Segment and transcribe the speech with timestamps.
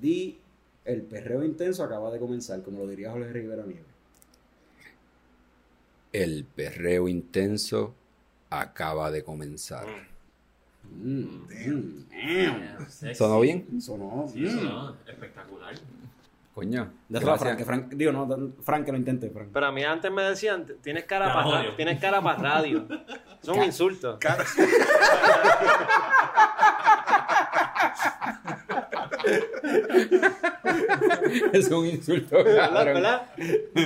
[0.00, 0.38] Di,
[0.84, 3.84] el perreo intenso acaba de comenzar, como lo diría Jorge Rivera Nieves.
[6.12, 7.94] El perreo intenso
[8.50, 9.86] acaba de comenzar.
[10.84, 12.90] Mm, mm, damn.
[12.90, 13.14] Sexy.
[13.14, 13.80] ¿Sonó bien?
[13.80, 14.26] Sonó.
[14.32, 14.46] Sí, mm.
[14.46, 15.74] eso no, espectacular.
[16.54, 16.90] Coño.
[17.08, 17.38] Gracias.
[17.38, 19.50] Frank, que Frank, digo, no, Frank que lo intente, Frank.
[19.52, 21.74] Pero a mí antes me decían, tienes cara para odio.
[21.76, 22.88] tienes cara para radio.
[23.40, 24.18] Es un insulto.
[31.52, 32.44] es un insulto.
[32.44, 33.30] ¿Verdad?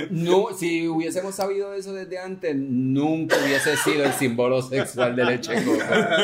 [0.09, 5.63] No, si hubiésemos sabido eso desde antes, nunca hubiese sido el símbolo sexual de leche
[5.63, 6.17] coca.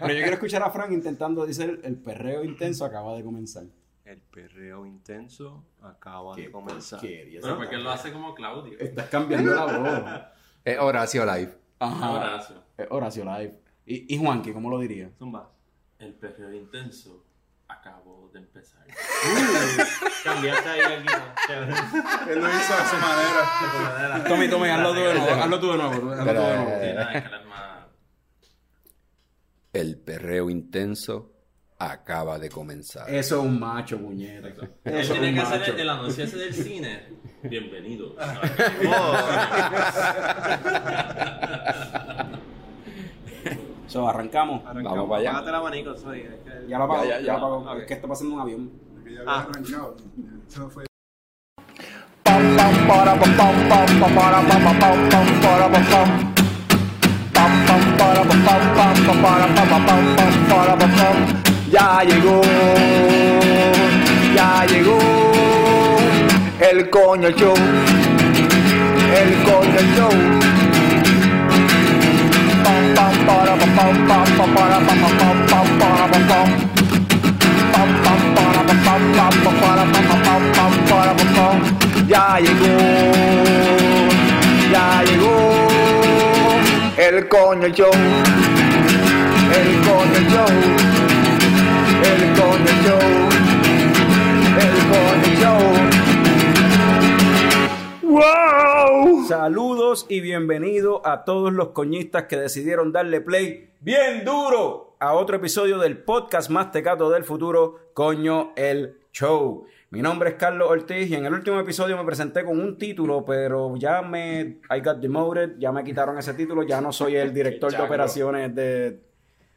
[0.00, 3.64] Pero yo quiero escuchar a Frank intentando decir el perreo intenso acaba de comenzar.
[4.04, 7.00] El perreo intenso acaba de comenzar.
[7.00, 8.78] Pero porque él lo hace como Claudio.
[8.78, 10.02] Estás cambiando la voz.
[10.64, 11.54] Es Horacio Live.
[11.78, 12.10] Ajá.
[12.10, 12.56] Horacio.
[12.76, 13.54] Eh, Horacio Live.
[13.86, 15.10] Y, y Juanqui, ¿cómo lo diría?
[15.18, 15.50] Zumba.
[15.98, 17.24] El perreo intenso
[17.70, 18.86] acabó de empezar.
[20.24, 20.90] Cambiaste ahí el.
[22.30, 24.24] Él lo hizo a su manera.
[24.28, 25.42] Tommy, Tommy, hazlo tú de nuevo.
[25.42, 26.12] Hazlo tú de nuevo.
[26.12, 26.70] hazlo tú de nuevo.
[26.80, 27.24] eh.
[29.72, 31.32] El perreo intenso
[31.78, 33.08] acaba de comenzar.
[33.08, 34.48] Eso es un macho, puñeta.
[34.84, 37.08] Él es tiene un que hacer el anuncio ese del cine.
[37.42, 38.16] Bienvenido.
[43.90, 44.62] So, arrancamos.
[44.64, 45.30] Vamos para allá.
[45.30, 46.20] Apágate el abanico, soy.
[46.20, 47.56] es que- Ya lo apago, Ya, ya, ya, lo apago.
[47.72, 47.78] Ok.
[47.80, 48.70] Es que está pasando un avión.
[49.02, 49.40] Que ya Ah.
[49.40, 49.96] había arrancado.
[50.48, 50.84] Eso fue.
[61.72, 62.40] Ya llegó,
[64.36, 64.98] ya llegó
[66.70, 67.54] el coño show,
[69.16, 70.49] el coño show.
[82.10, 82.76] Ya llegó,
[84.72, 85.38] ya llegó
[86.98, 87.92] el coño show,
[89.54, 90.52] el coño show,
[92.10, 93.06] el coño show,
[94.64, 95.62] el coño show.
[98.02, 98.79] ¡Wow!
[99.30, 105.36] Saludos y bienvenidos a todos los coñistas que decidieron darle play bien duro a otro
[105.36, 109.66] episodio del podcast más tecato del futuro, Coño el Show.
[109.90, 113.24] Mi nombre es Carlos Ortiz y en el último episodio me presenté con un título,
[113.24, 114.58] pero ya me...
[114.68, 118.52] I got demoted, ya me quitaron ese título, ya no soy el director de operaciones
[118.52, 119.00] de,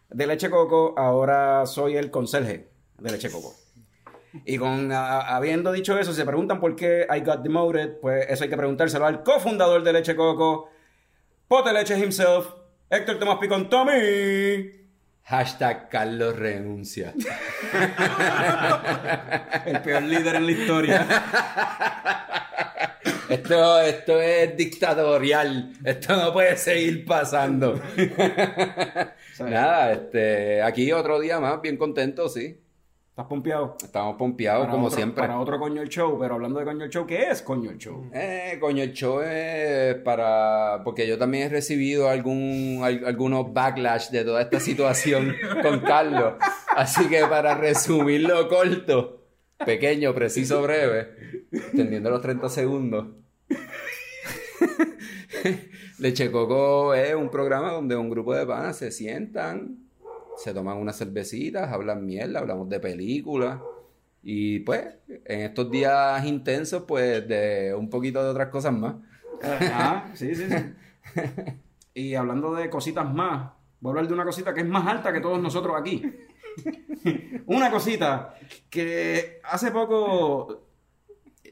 [0.07, 2.67] de Leche Coco, ahora soy el conserje
[3.00, 3.62] de Leche Coco.
[4.45, 8.25] Y con a- habiendo dicho eso, si se preguntan por qué I got demoted, pues
[8.29, 10.69] eso hay que preguntárselo al cofundador de Leche Coco,
[11.47, 12.47] Pote Leche himself,
[12.89, 14.81] Héctor Tomás Picón Tommy.
[15.25, 17.13] Hashtag Carlos renuncia.
[19.66, 21.07] El peor líder en la historia.
[23.29, 25.73] Esto, esto es dictatorial.
[25.83, 27.81] Esto no puede seguir pasando.
[29.39, 32.59] Nada, este, aquí otro día más, bien contento, sí.
[33.13, 33.78] ¿Estás pompeado?
[33.84, 35.22] Estamos pompeados como otro- siempre.
[35.22, 37.78] Para otro Coño el Show, pero hablando de Coño el Show, ¿qué es Coño el
[37.78, 38.09] Show?
[38.12, 40.81] Eh, coño, el show es para.
[40.84, 46.34] Porque yo también he recibido algún, al- algunos backlash de toda esta situación con Carlos.
[46.75, 49.28] Así que para resumirlo corto,
[49.63, 53.09] pequeño, preciso, breve, extendiendo los 30 segundos.
[56.00, 59.82] Leche Coco es un programa donde un grupo de panas se sientan,
[60.38, 63.59] se toman unas cervecitas, hablan mierda, hablamos de películas.
[64.23, 64.85] Y pues,
[65.25, 68.95] en estos días intensos, pues, de un poquito de otras cosas más.
[69.44, 70.55] Ah, sí, sí, sí.
[71.94, 75.11] Y hablando de cositas más, voy a hablar de una cosita que es más alta
[75.13, 76.03] que todos nosotros aquí.
[77.47, 78.35] una cosita
[78.69, 80.61] que hace poco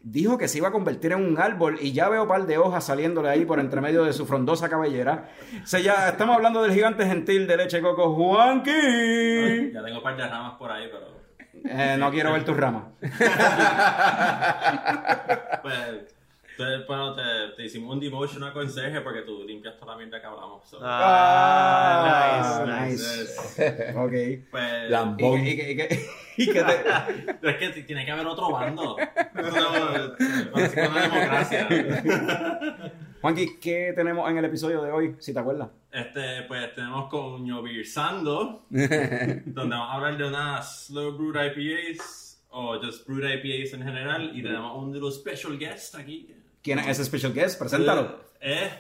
[0.04, 2.58] dijo que se iba a convertir en un árbol y ya veo un par de
[2.58, 5.30] hojas saliéndole ahí por entre medio de su frondosa cabellera.
[5.64, 9.72] Se ya, estamos hablando del gigante gentil de leche coco, Juanqui.
[9.74, 11.22] Ya tengo un par de ramas por ahí, pero...
[11.64, 12.84] Eh, no quiero ver tus ramas.
[15.62, 16.16] Pues,
[16.62, 17.22] te, bueno, te,
[17.56, 20.68] te hicimos un demotion a conserje porque tú limpias toda la mierda que hablamos.
[20.70, 20.80] so.
[20.82, 23.94] Ah, Ah, nice, nice.
[23.98, 24.50] Ok.
[24.52, 25.46] Pues, Lambón.
[25.46, 26.06] Y que, y que- y que-
[26.38, 28.96] y que te- Pero es que tiene que haber otro bando.
[28.96, 31.68] No, parece que una democracia.
[33.22, 35.16] Juanqui, ¿qué tenemos en el episodio de hoy?
[35.20, 35.70] Si te acuerdas.
[35.92, 42.80] Este, pues tenemos Coño Birsando, donde vamos a hablar de unas Slow Brewed IPAs o
[42.82, 44.32] just Brewed IPAs en general.
[44.36, 46.34] Y tenemos un little special guest aquí.
[46.62, 47.58] ¿Quién es ese special guest?
[47.58, 48.20] Preséntalo.
[48.40, 48.72] Es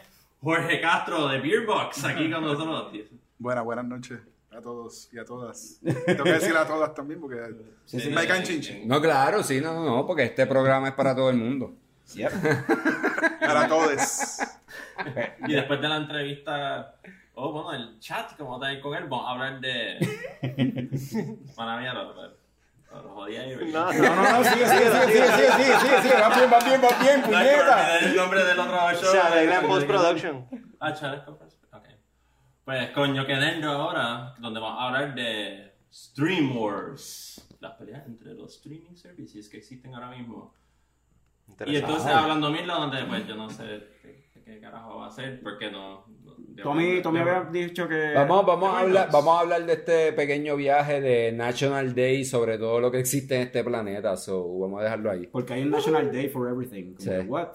[0.42, 2.92] Jorge Castro de Beerbox aquí con nosotros.
[3.40, 4.20] Buenas, buenas noches.
[4.52, 5.80] A todos y a todas.
[6.06, 7.38] Tengo que decir a todas también porque
[8.10, 8.84] me caen chinche.
[8.86, 11.74] No, claro, sí, no, no, no, porque este programa es para todo el mundo.
[12.14, 12.32] Yep.
[13.40, 14.40] Para todos.
[15.48, 16.96] Y después de la entrevista,
[17.34, 19.98] oh, bueno, el chat, como ahí con él, vamos a hablar de.
[21.56, 21.88] Para mí,
[22.92, 26.82] no, no, no, no, sigue, sigue, sigue, sigue, sigue, sigue, sigue, va bien, va bien,
[26.82, 28.00] va bien, puñeta.
[28.00, 29.12] el nombre del otro show.
[29.12, 30.48] Se arregla eh, en post-production.
[30.80, 31.26] Ah,
[31.72, 31.86] ok.
[32.66, 37.48] Pues coño, que dentro ahora, donde vamos a hablar de Stream Wars.
[37.60, 40.54] Las peleas entre los streaming services que existen ahora mismo.
[41.66, 43.88] Y entonces hablando mil donde pues yo no sé
[44.46, 46.06] qué, carajo va a hacer porque no...
[46.24, 48.14] no- Tommy, Tommy había dicho que...
[48.14, 52.58] Vamos, vamos, a hablar, vamos a hablar de este pequeño viaje de National Day sobre
[52.58, 54.18] todo lo que existe en este planeta.
[54.18, 55.28] So, vamos a dejarlo ahí.
[55.28, 56.94] Porque hay un National Day for everything.
[56.96, 57.10] Como Sí.
[57.10, 57.50] que, what?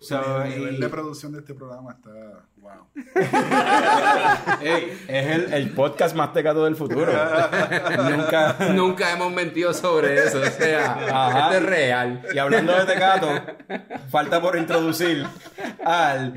[0.00, 2.10] So, El nivel y- de producción de este programa está.
[2.58, 2.86] Wow.
[4.60, 7.10] ey, es el, el podcast más tecato del futuro.
[8.10, 8.56] Nunca...
[8.74, 10.40] Nunca hemos mentido sobre eso.
[10.40, 11.40] O sea, Ajá.
[11.46, 12.22] esto es real.
[12.32, 13.28] Y hablando de Tecato,
[14.10, 15.26] falta por introducir
[15.84, 16.34] al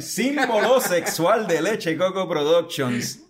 [0.00, 3.24] símbolo sexual de Leche Coco Productions,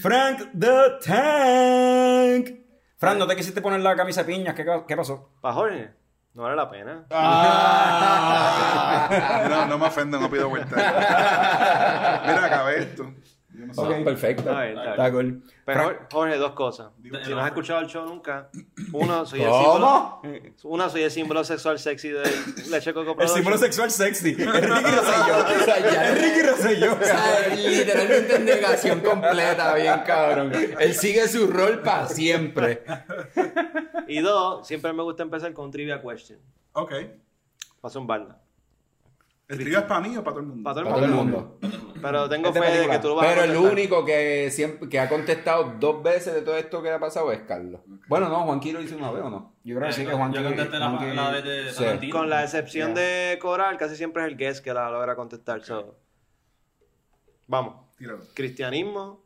[0.00, 2.58] Frank the Tank.
[2.96, 4.54] Frank, ¿no te quisiste poner la camisa de piñas?
[4.54, 5.30] ¿Qué, qué pasó?
[5.40, 5.90] ¿Para Jorge?
[6.34, 7.04] No vale la pena.
[9.48, 10.74] No, no me ofendo, no pido vuelta.
[12.26, 13.12] Mira, acabé esto.
[13.54, 13.80] Yo no sé.
[13.82, 14.42] Ok, perfecto.
[14.42, 14.92] Está bien, está bien.
[14.92, 15.42] Está cool.
[15.66, 16.90] Pero Frank, Jorge, dos cosas.
[16.98, 18.48] Digo, Si no has escuchado el show nunca,
[18.92, 20.20] uno, soy el ¿Cómo?
[20.22, 20.52] símbolo.
[20.64, 22.22] Uno, soy el símbolo sexual sexy de
[22.70, 23.32] Leche Coco el Productions.
[23.34, 24.30] símbolo sexual sexy.
[24.30, 25.36] Es Ricky Rosselló.
[25.62, 26.92] O sea, ya- Es Ricky Rosselló.
[26.94, 30.52] O sea, literalmente en negación completa, bien cabrón.
[30.80, 32.82] Él sigue su rol para siempre.
[34.08, 36.38] Y dos, siempre me gusta empezar con un trivia question.
[36.72, 36.92] Ok.
[37.80, 38.40] Paso un balda.
[39.52, 40.62] ¿El trío es para mí o para todo el mundo?
[40.64, 41.58] Para todo el Para mundo.
[41.62, 41.92] el mundo.
[42.02, 43.72] Pero tengo fe de que tú lo vas Pero a el contestar.
[43.72, 47.40] único que siempre que ha contestado dos veces de todo esto que ha pasado es
[47.42, 47.80] Carlos.
[48.08, 49.54] Bueno, no, Juanquilo lo hizo una vez o no.
[49.62, 51.84] Yo creo que sí que Juan Yo contesté la, Juanqui- la vez de Sí.
[51.84, 52.16] Tarantino.
[52.18, 55.62] Con la excepción de Coral, casi siempre es el guest que la logra contestar.
[55.62, 55.96] So,
[57.46, 57.74] Vamos.
[57.98, 58.20] Tíralo.
[58.34, 59.22] Cristianismo,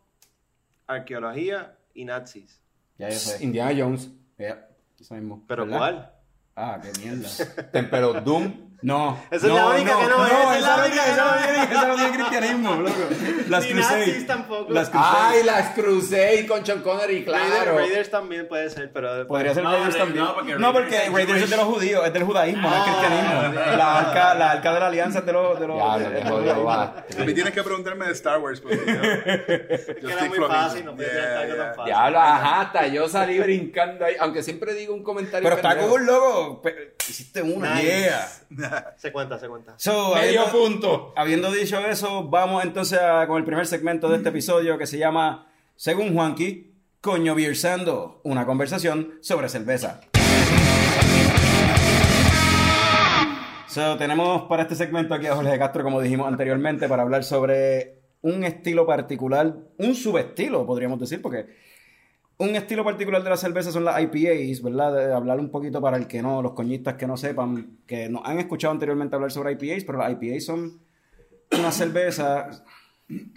[0.87, 2.61] arqueología y nazis.
[2.99, 3.45] Ya yo sé.
[3.45, 4.11] Indiana Jones.
[5.01, 5.45] Eso mismo.
[5.47, 5.79] ¿Pero ¿Verdad?
[5.79, 6.13] cuál?
[6.57, 7.29] Ah, qué mierda.
[7.91, 8.66] Pero Doom.
[8.83, 9.19] No.
[9.31, 11.43] Esa es la única que no es, esa es la única que no esa no
[11.43, 12.95] tiene- esa no tiene cristianismo, loco.
[13.49, 14.07] Las Ni Crusades.
[14.09, 14.73] nazis tampoco.
[14.73, 15.19] Las Crusades.
[15.39, 17.79] Ay, las Crusade con Sean Connery, Raiders, claro.
[17.79, 19.27] Raiders también puede ser, pero...
[19.27, 20.25] Podría ser No, Raiders de- también.
[20.25, 22.77] no, porque No, porque Raiders es Raiders es de los judíos, es del judaísmo, no
[22.77, 23.77] es cristianismo.
[23.77, 25.59] La arca, la arca de la alianza es de los.
[25.61, 26.83] De los Ya, de- lo de jodido va.
[27.19, 28.85] A mí tienes que preguntarme de Star Wars porque yo,
[30.03, 31.85] yo era estoy muy fácil, no ser tan fácil.
[31.87, 35.43] Diablo, ajá, hasta yo salí brincando ahí, aunque siempre digo un comentario.
[35.45, 35.91] Pero está pendejo.
[35.91, 36.63] cool, loco.
[37.09, 38.11] Hiciste una, Nice.
[38.97, 39.75] Se cuenta, se cuenta.
[39.77, 41.13] So, Medio habiendo- punto.
[41.17, 44.99] Habiendo dicho eso, vamos entonces a- con el primer segmento de este episodio que se
[44.99, 50.01] llama, según Juanqui, Coño Biersando, una conversación sobre cerveza.
[53.69, 58.01] So, tenemos para este segmento aquí a Jorge Castro, como dijimos anteriormente, para hablar sobre
[58.23, 61.47] un estilo particular, un subestilo, podríamos decir, porque
[62.39, 65.13] un estilo particular de la cerveza son las IPAs, ¿verdad?
[65.13, 68.39] Hablar un poquito para el que no, los coñistas que no sepan, que nos han
[68.39, 70.81] escuchado anteriormente hablar sobre IPAs, pero las IPAs son
[71.59, 72.49] una cerveza,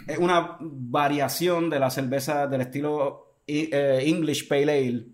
[0.07, 5.05] es una variación de la cerveza del estilo eh, English Pale Ale,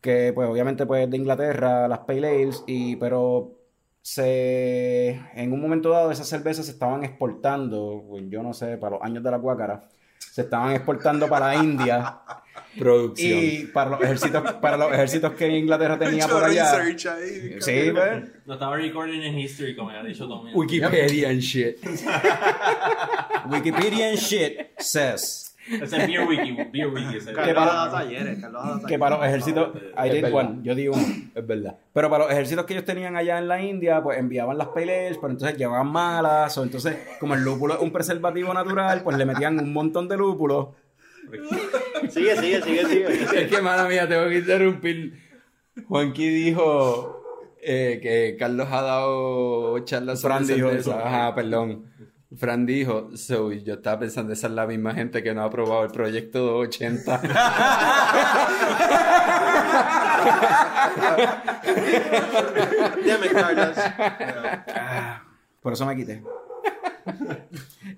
[0.00, 3.54] que pues obviamente pues es de Inglaterra, las Pale Ales, y, pero
[4.02, 8.96] se, en un momento dado esas cervezas se estaban exportando, pues, yo no sé, para
[8.96, 9.88] los años de la guácara,
[10.18, 12.20] se estaban exportando para India
[12.78, 13.38] Producción.
[13.42, 16.76] y para los ejércitos, para los ejércitos que Inglaterra tenía Mucho por allá.
[16.76, 16.96] ahí,
[17.60, 18.24] Sí, pues.
[18.46, 20.52] Lo estaba recording en history, como ya ha dicho Tommy.
[20.54, 21.76] Wikipedia and shit.
[23.50, 27.18] Wikipedia and shit says es Beer Wiki, Beer Wiki.
[27.26, 28.38] Que para- talleres,
[28.86, 29.68] que para los ejércitos,
[30.02, 31.02] I did one, yo di uno.
[31.34, 31.76] Es verdad.
[31.92, 35.18] Pero para los ejércitos que ellos tenían allá en la India, pues enviaban las peleas,
[35.20, 39.26] pero entonces llevaban malas, o entonces, como el lúpulo es un preservativo natural, pues le
[39.26, 40.74] metían un montón de lúpulo.
[42.10, 43.42] Sigue, sigue, sigue, sigue.
[43.42, 45.14] Es que, mala mía, tengo que interrumpir.
[45.86, 47.18] Juanqui dijo
[47.60, 50.94] eh, que Carlos ha dado charlas sobre Fran dijo eso.
[50.94, 51.84] Ajá, perdón.
[52.36, 55.84] Fran dijo, so, yo estaba pensando, esa es la misma gente que no ha aprobado
[55.84, 57.20] el proyecto 280.
[63.02, 63.76] Dime, Carlos.
[65.62, 66.22] Por eso me quité.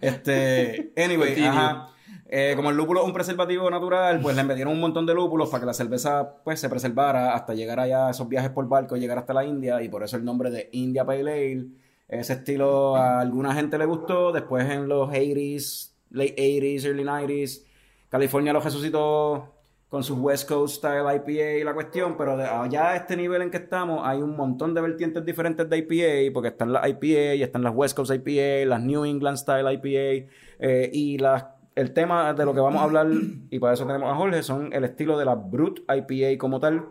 [0.00, 1.88] Este, anyway, ajá.
[2.32, 5.48] Eh, como el lúpulo es un preservativo natural, pues le metieron un montón de lúpulos
[5.48, 8.96] para que la cerveza pues se preservara hasta llegar allá a esos viajes por barco,
[8.96, 11.66] llegar hasta la India y por eso el nombre de India Pale Ale.
[12.06, 17.64] Ese estilo a alguna gente le gustó, después en los 80s, late 80s, early 90s,
[18.08, 19.52] California lo resucitó
[19.88, 23.50] con su West Coast Style IPA y la cuestión, pero allá a este nivel en
[23.50, 27.42] que estamos hay un montón de vertientes diferentes de IPA, porque están las IPA, y
[27.42, 32.34] están las West Coast IPA, las New England Style IPA, eh, y las el tema
[32.34, 33.08] de lo que vamos a hablar,
[33.50, 36.86] y para eso tenemos a Jorge, son el estilo de la Brut IPA como tal.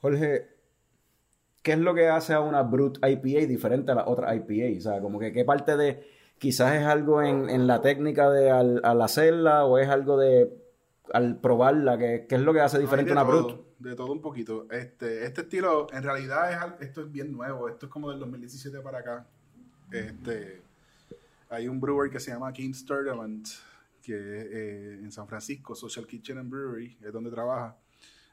[0.00, 0.48] Jorge,
[1.62, 4.78] ¿qué es lo que hace a una Brut IPA diferente a la otra IPA?
[4.78, 6.06] O sea, como que qué parte de,
[6.38, 10.50] quizás es algo en, en la técnica de al, al hacerla, o es algo de
[11.12, 13.66] al probarla, ¿qué, qué es lo que hace diferente a una todo, Brut?
[13.78, 14.66] De todo un poquito.
[14.70, 17.68] Este, este estilo, en realidad, es, esto es bien nuevo.
[17.68, 19.26] Esto es como del 2017 para acá.
[19.92, 20.62] Este,
[21.48, 23.46] hay un brewer que se llama King's Tournament,
[24.06, 27.76] que eh, en San Francisco, Social Kitchen and Brewery, es donde trabaja.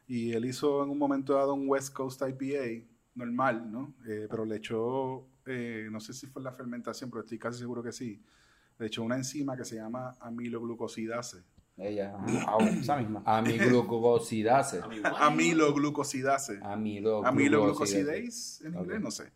[0.08, 3.96] Y él hizo en un momento dado un West Coast IPA normal, ¿no?
[4.08, 7.82] Eh, pero le echó, eh, no sé si fue la fermentación, pero estoy casi seguro
[7.82, 8.22] que sí.
[8.78, 11.38] Le echó una enzima que se llama amiloglucosidase.
[11.76, 13.24] Ella, ah, esa misma.
[13.26, 14.82] Amiglucosidase.
[14.84, 16.60] Amiloglucosidase.
[16.62, 17.28] Amiloglucosidase.
[17.28, 19.32] Amiloglucosidase, en inglés, no sé.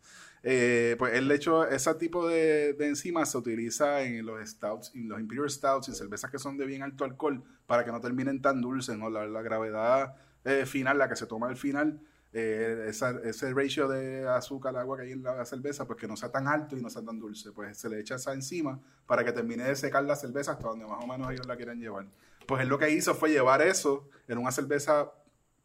[0.50, 5.06] Eh, pues el hecho, ese tipo de, de enzimas se utiliza en los stouts, en
[5.06, 8.40] los imperial stouts y cervezas que son de bien alto alcohol para que no terminen
[8.40, 9.10] tan dulces, ¿no?
[9.10, 12.00] La, gravedad eh, final, la que se toma al final,
[12.32, 16.16] eh, ese ratio de azúcar al agua que hay en la cerveza, pues que no
[16.16, 17.52] sea tan alto y no sea tan dulce.
[17.52, 20.86] Pues se le echa esa enzima para que termine de secar la cerveza hasta donde
[20.86, 22.06] más o menos ellos la quieran llevar.
[22.46, 25.12] Pues él lo que hizo fue llevar eso en una cerveza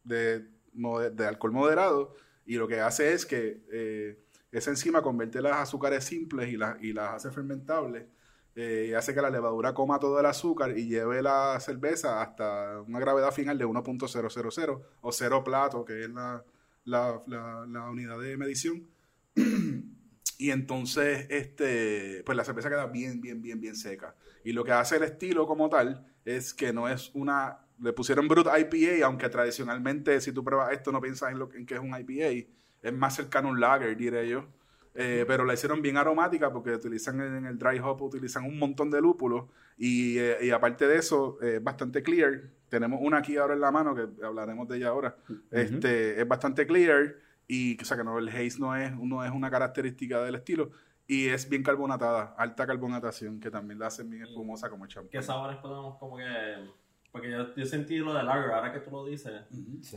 [0.04, 0.46] de
[1.26, 2.14] alcohol moderado
[2.46, 4.24] y lo que hace es que eh,
[4.58, 8.06] esa enzima convierte las azúcares simples y, las y las hace fermentables
[8.56, 12.80] eh, y hace que la levadura coma todo el azúcar y lleve la cerveza hasta
[12.82, 16.44] una gravedad final de 1.000 o cero plato, que es la,
[16.84, 18.86] la- la- unidad de medición.
[20.36, 24.16] Y entonces, este, pues la cerveza queda bien, bien, bien, bien seca.
[24.42, 27.60] Y lo que hace el estilo como tal es que no es una...
[27.80, 31.62] Le pusieron Brut IPA, aunque tradicionalmente si tú pruebas esto no piensas en, lo, que
[31.74, 32.48] es un IPA.
[32.84, 34.44] Es más cercano a un lager, diré yo.
[34.94, 38.90] Eh, pero la hicieron bien aromática porque utilizan en el dry hop, utilizan un montón
[38.90, 39.46] de lúpulos.
[39.76, 42.42] Y, eh, y aparte de eso, eh, es bastante clear.
[42.68, 45.16] Tenemos una aquí ahora en la mano, que hablaremos de ella ahora.
[45.50, 47.16] este, es bastante clear.
[47.48, 50.70] Y o sea que no, el haze no es, no es una característica del estilo.
[51.06, 55.10] Y es bien carbonatada, alta carbonatación, que también la hace bien espumosa como el champán.
[55.10, 56.83] ¿Qué sabores podemos como que...?
[57.14, 59.32] Porque yo, yo sentí lo de lager, ahora que tú lo dices,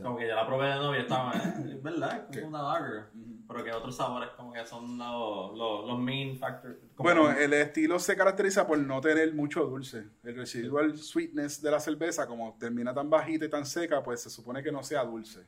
[0.03, 3.05] como que ya la probé de y estaba, eh, es verdad, es como una lager.
[3.47, 6.75] Pero que otros sabores como que son los, los, los main factors.
[6.95, 10.05] Bueno, que- el estilo se caracteriza por no tener mucho dulce.
[10.23, 14.29] El residual sweetness de la cerveza, como termina tan bajita y tan seca, pues se
[14.29, 15.43] supone que no sea dulce.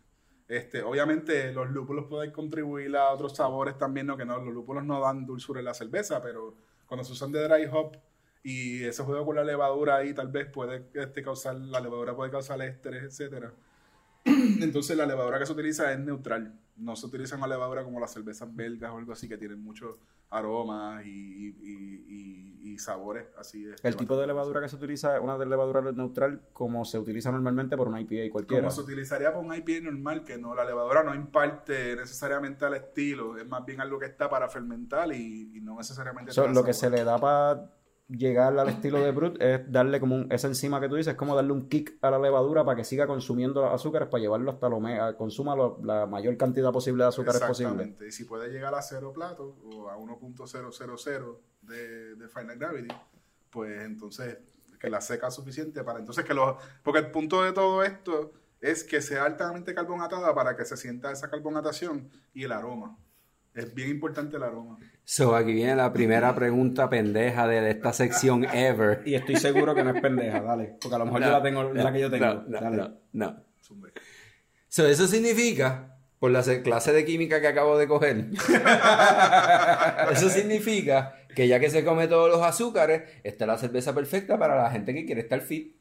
[0.47, 4.83] Este, obviamente los lúpulos pueden contribuir a otros sabores también, no que no, los lúpulos
[4.83, 6.55] no dan dulzura en la cerveza, pero
[6.87, 7.95] cuando se usan de dry hop
[8.43, 12.31] y ese juego con la levadura ahí tal vez puede este, causar, la levadura puede
[12.31, 13.51] causar estrés, etcétera.
[14.25, 16.53] Entonces la levadura que se utiliza es neutral.
[16.77, 19.95] No se utiliza una levadura como las cervezas belgas o algo así que tienen muchos
[20.29, 23.65] aromas y, y- y- y sabores así.
[23.67, 26.99] este, El tipo de levadura que se utiliza es una de levadura neutral como se
[26.99, 28.61] utiliza normalmente por una IPA cualquiera.
[28.61, 32.75] Como se utilizaría para un IPA normal, que no, la levadura no imparte necesariamente al
[32.75, 36.31] estilo, es más bien algo que está para fermentar y, no necesariamente...
[36.31, 36.97] So, lo que se sabor.
[36.99, 37.71] le da para
[38.09, 41.17] llegar al estilo de Brut es darle como un, esa enzima que tú dices, es
[41.17, 44.51] como darle un kick a la levadura para que siga consumiendo los azúcares para llevarlo
[44.51, 44.81] hasta lo
[45.17, 47.71] consuma la mayor cantidad posible de azúcares posible.
[47.71, 48.07] Exactamente.
[48.07, 52.95] Y si puede llegar a cero plato o a 1.000 de, de Final Gravity,
[53.49, 54.37] pues entonces
[54.79, 56.55] que la seca suficiente para entonces que los...
[56.83, 61.11] Porque el punto de todo esto es que sea altamente carbonatada para que se sienta
[61.11, 62.97] esa carbonatación y el aroma.
[63.55, 64.77] Es bien importante el aroma.
[65.03, 69.01] So, aquí viene la primera pregunta pendeja de, de esta sección ever.
[69.05, 70.75] Y estoy seguro que no es pendeja, dale.
[70.79, 72.25] Porque a lo mejor yo la tengo, es la que yo tengo.
[72.25, 72.91] No, no, Dale.
[73.13, 73.43] no.
[74.67, 78.27] So, eso significa, por la se- clase de química que acabo de coger,
[80.11, 84.37] eso significa que ya que se come todos los azúcares, esta es la cerveza perfecta
[84.37, 85.75] para la gente que quiere estar fit.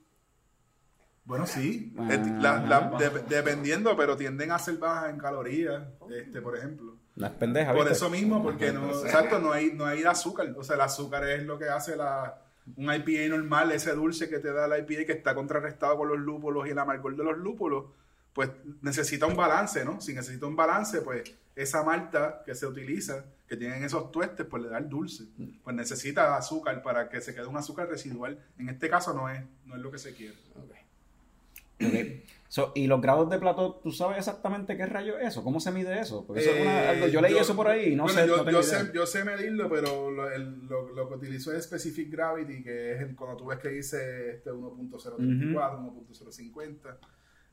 [1.28, 2.08] Bueno, sí, Ah.
[2.40, 6.97] La- la- de- dependiendo, pero tienden a ser bajas en calorías, este, por ejemplo.
[7.16, 10.54] No es pendeja, Por eso mismo, porque no, exacto, no hay, no hay azúcar.
[10.56, 12.40] O sea, el azúcar es lo que hace la,
[12.76, 16.18] un IPA normal, ese dulce que te da el IPA que está contrarrestado con los
[16.18, 17.85] lúpulos y el amargor de los lúpulos,
[18.32, 20.00] pues necesita un balance, ¿no?
[20.00, 21.25] Si necesita un balance, pues
[21.56, 25.25] esa malta que se utiliza, que tienen esos tuestes, pues le da el dulce.
[25.64, 28.38] Pues necesita azúcar para que se quede un azúcar residual.
[28.58, 30.37] En este caso no es, no es lo que se quiere.
[31.85, 31.94] Ok.
[32.50, 35.44] So, y los grados de plato, ¿tú sabes exactamente qué rayo es eso?
[35.44, 36.26] ¿Cómo se mide eso?
[36.26, 38.26] Porque eso es una- Eh, algo- yo leí eso por ahí y no bueno, sé.
[38.26, 38.80] Yo, no tengo yo idea.
[38.87, 42.94] sé, yo sé medirlo, pero lo, el- lo- lo que utilizo es Specific Gravity, que
[42.94, 46.99] es el- cuando tú ves que dice este 1.034, 1.050.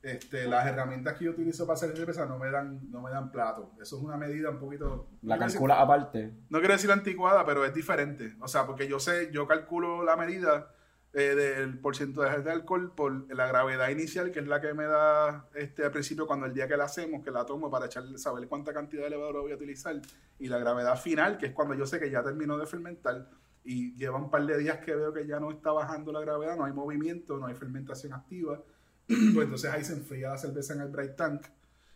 [0.01, 3.31] Este, las herramientas que yo utilizo para hacer cerveza no me dan, no me dan
[3.31, 3.71] plato.
[3.81, 5.09] Eso es una medida un poquito.
[5.23, 6.31] La no calcula aparte.
[6.49, 8.35] no quiero decir anticuada, pero es diferente.
[8.39, 10.71] O sea, porque yo sé, yo calculo la medida
[11.17, 15.47] eh, del porcentaje de alcohol por la gravedad inicial, que es la que me da
[15.55, 18.73] este al principio cuando el día que la hacemos, que la tomo para saber cuánta
[18.73, 20.01] cantidad de levadura voy a utilizar,
[20.39, 23.29] y la gravedad final, que es cuando yo sé que ya terminó de fermentar
[23.63, 26.57] y lleva un par de días que veo que ya no está bajando la gravedad,
[26.57, 28.61] no hay movimiento, no hay fermentación activa,
[29.07, 31.45] pues entonces ahí se enfría la cerveza en el bright tank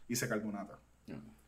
[0.07, 0.79] y se carbonata.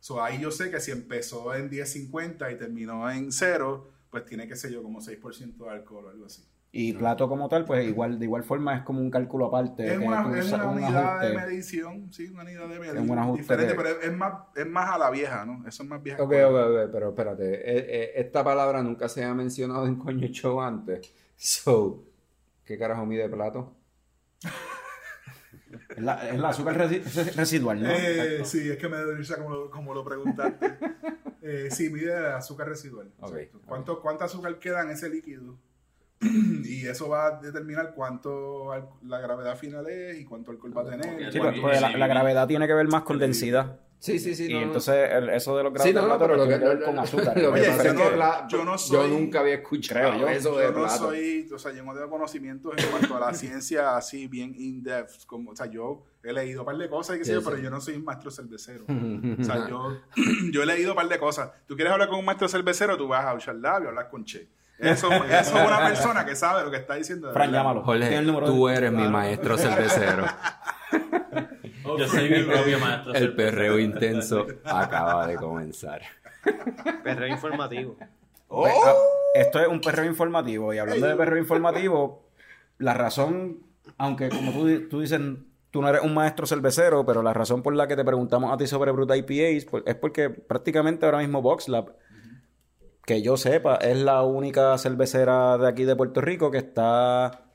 [0.02, 4.46] So, ahí yo sé que si empezó en 10.50 y terminó en cero, pues tiene
[4.48, 6.44] que ser yo como 6% de alcohol o algo así.
[6.74, 9.92] Y plato como tal, pues igual de igual forma es como un cálculo aparte.
[9.94, 13.20] Es una, es una un unidad de medición, sí, una unidad de un medición.
[13.20, 15.68] ajuste diferente, pero es, es más, es más a la vieja, ¿no?
[15.68, 16.24] Eso es más vieja.
[16.24, 17.54] Ok, ok, ok, pero espérate.
[17.56, 21.14] eh, eh, esta palabra nunca se ha mencionado en Coño Show antes.
[21.36, 22.06] So,
[22.64, 23.76] ¿qué carajo mide plato?
[25.90, 27.90] Es la, es la azúcar resi- resi- residual, ¿no?
[27.90, 30.78] Eh, sí, es que me risa como lo, como lo preguntaste.
[31.44, 33.12] Eh, sí, mide azúcar residual.
[33.20, 33.62] Ok, exacto.
[33.66, 35.58] ¿Cuánto, ¿Cuánta azúcar queda en ese líquido?
[36.66, 38.74] y eso va a determinar cuánto
[39.04, 41.32] la gravedad final es y cuánto alcohol va a tener.
[41.32, 43.80] Sí, pues, pues, la, la gravedad tiene que ver más con densidad.
[43.98, 44.48] Sí, sí, sí.
[44.50, 46.44] y no, entonces el- eso de los grados Sí, no, de no, plato pero lo
[46.50, 47.38] que, tiene que ver con azúcar.
[47.40, 50.28] lo Oye, yo no- pla- yo no yo soy- nunca había escuchado Creo yo.
[50.28, 50.98] eso de yo no plato.
[50.98, 55.26] soy, o sea, yo no tengo conocimientos en cuanto a la ciencia así bien in-depth,
[55.28, 57.60] como, o sea, yo he leído un par de cosas, y qué sé yo, pero
[57.60, 58.86] yo no soy un maestro cervecero.
[58.86, 60.00] o sea, yo,
[60.52, 61.52] yo he leído un par de cosas.
[61.68, 64.48] Tú quieres hablar con un maestro cervecero, tú vas a Uchar y hablar con Che.
[64.82, 67.32] Eso, eso es una persona que sabe lo que está diciendo.
[67.32, 67.84] Fran, llámalo.
[67.84, 70.26] Jorge, el número tú de- eres mi maestro cervecero.
[71.98, 73.14] Yo soy mi propio maestro.
[73.14, 76.02] El perreo intenso acaba de comenzar.
[77.04, 77.98] Perreo informativo.
[78.50, 78.94] Ah,
[79.36, 80.74] esto es un perreo informativo.
[80.74, 82.26] Y hablando de perreo informativo,
[82.78, 83.60] la razón,
[83.98, 85.20] aunque como tú, tú dices,
[85.70, 88.58] tú no eres un maestro cervecero, pero la razón por la que te preguntamos a
[88.58, 91.94] ti sobre Brut IPAs pues, es porque prácticamente ahora mismo VoxLab,
[93.06, 97.46] que yo sepa, es la única cervecera de aquí de Puerto Rico que está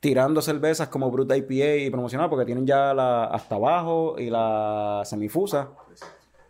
[0.00, 5.02] tirando cervezas como Brut IPA y promocionada porque tienen ya la hasta abajo y la
[5.04, 5.70] semifusa.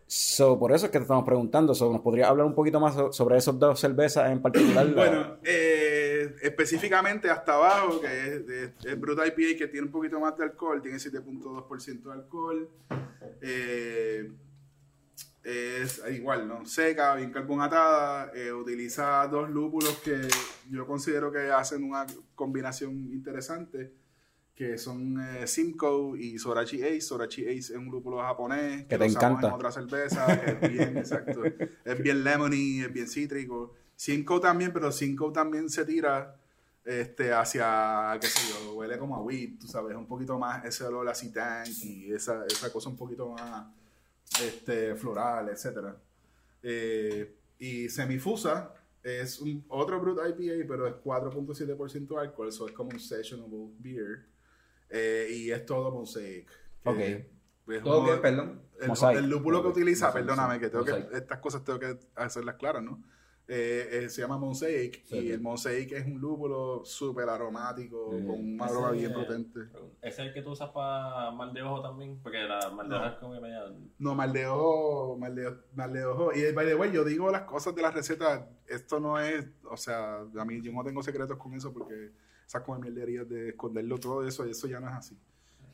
[0.06, 1.72] So, por eso es que te estamos preguntando.
[1.72, 4.87] ¿Nos podría hablar un poquito más so- sobre esas dos cervezas en particular?
[4.87, 9.92] La- Bueno, eh, específicamente hasta abajo, que es, es, es Brut IPA, que tiene un
[9.92, 12.68] poquito más de alcohol, tiene 7.2% de alcohol.
[13.40, 14.30] Eh,
[15.44, 16.64] es igual, ¿no?
[16.66, 20.28] Seca, bien carbonatada, eh, utiliza dos lúpulos que
[20.70, 23.92] yo considero que hacen una combinación interesante,
[24.55, 27.00] que son eh, Simcoe y Sorachi Ace.
[27.00, 29.48] Sorachi Ace es un lúpulo japonés Que lo te usamos encanta.
[29.48, 33.74] en otras cervezas, es bien, exacto, es bien lemony, es bien cítrico.
[33.96, 36.37] Simcoe también, pero Simcoe también se tira
[36.85, 40.85] este, hacia, qué sé yo, huele como a weed, tú sabes, un poquito más ese
[40.85, 43.66] olor a tank y esa, esa cosa un poquito más
[44.40, 45.96] este, floral, etcétera.
[46.62, 52.72] Eh, y Semifusa es un, otro Brut IPA, pero es 4.7% de alcohol, eso es
[52.72, 54.26] como un sessionable beer.
[54.88, 56.46] Eh, y es todo Mosaic.
[56.84, 56.98] que Ok.
[57.74, 58.62] es ¿Todo qué, perdón?
[58.80, 62.56] el, el lúpulo que utiliza, Mosaic, perdóname, que tengo que, estas cosas tengo que hacerlas
[62.56, 63.02] claras, ¿no?
[63.48, 65.31] Eh, eh, se llama Mosaic Sí, y sí.
[65.33, 68.24] el Mosaic es un lúpulo súper aromático, Sí.
[68.24, 69.61] con un aroma bien potente.
[70.00, 72.18] ¿Es el que tú usas para mal de ojo también?
[72.22, 73.64] Porque la mal de ojo es como que media...
[73.98, 76.33] No, mal de ojo, mal de, mal de ojo.
[76.33, 79.76] Y by the way, yo digo las cosas de la receta, esto no es, o
[79.76, 82.12] sea, a mí yo no tengo secretos con eso porque
[82.46, 85.18] esas como mierderías de esconderlo todo eso, eso ya no es así.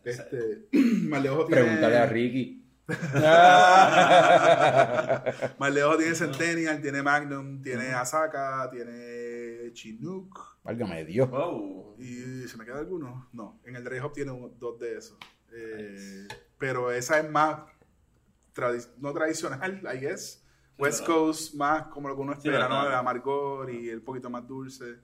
[0.05, 0.69] Este,
[1.09, 1.63] mal de ojo tiene...
[1.63, 2.65] Pregúntale a Ricky.
[5.59, 10.39] Mal de ojo tiene Centennial, tiene Magnum, tiene Asaka, tiene Chinook.
[10.65, 11.29] Válgame Dios.
[11.31, 11.97] Wow.
[11.99, 13.29] ¿Y se me queda alguno?
[13.33, 15.19] No, en el Dry Hop tiene un- dos de esos.
[15.53, 16.27] Eh,
[16.59, 17.61] pero esa es más,
[18.55, 20.43] tradi- no tradicional, I guess.
[20.79, 22.83] West Coast, más como lo que uno Sí, espera, verdad.
[22.85, 22.89] ¿no?
[22.89, 24.97] El amargor y el poquito más dulce.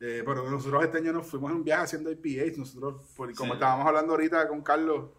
[0.00, 2.58] Eh, pero nosotros este año nos fuimos en un viaje haciendo IPAs.
[2.58, 3.56] Nosotros, por- como Sí.
[3.56, 5.10] estábamos hablando ahorita con Carlos,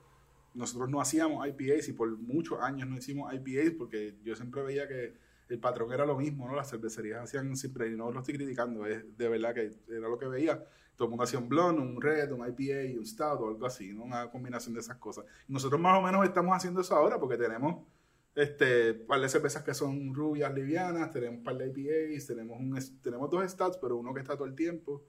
[0.55, 4.87] nosotros no hacíamos IPAs y por muchos años no hicimos IPAs porque yo siempre veía
[4.87, 5.13] que
[5.49, 6.55] el patrón era lo mismo, ¿no?
[6.55, 10.17] Las cervecerías hacían siempre, y no lo estoy criticando, es de verdad que era lo
[10.17, 10.63] que veía.
[10.95, 13.93] Todo el mundo hacía un blonde, un red, un IPA un stout o algo así,
[13.93, 14.03] ¿no?
[14.03, 15.25] Una combinación de esas cosas.
[15.47, 17.85] Nosotros más o menos estamos haciendo eso ahora porque tenemos
[18.33, 22.77] este par de cervezas que son rubias, livianas, tenemos un par de IPAs, tenemos, un,
[23.01, 25.03] tenemos dos stouts, pero uno que está todo el tiempo.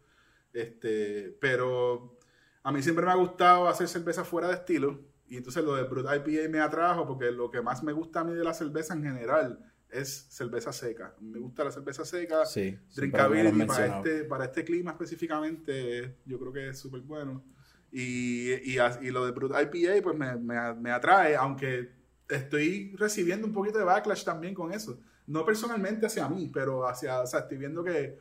[0.53, 2.19] Este, pero
[2.63, 5.01] a mí siempre me ha gustado hacer cerveza fuera de estilo.
[5.29, 8.25] Y entonces lo de Brut IPA me atrajo porque lo que más me gusta a
[8.25, 9.59] mí de la cerveza en general
[9.91, 11.15] es cerveza seca.
[11.21, 12.45] Me gusta la cerveza seca.
[12.47, 12.79] Sí.
[12.95, 17.45] Drinkability para este, para este clima específicamente, yo creo que es súper bueno.
[17.93, 21.91] Y, y lo de Brut IPA, pues me, me- me atrae, aunque
[22.29, 25.01] estoy recibiendo un poquito de backlash también con eso.
[25.27, 28.19] No personalmente hacia mí, pero hacia, o sea, estoy viendo que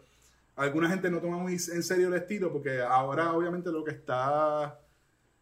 [0.55, 4.79] alguna gente no toma muy en serio el estilo, porque ahora obviamente lo que está,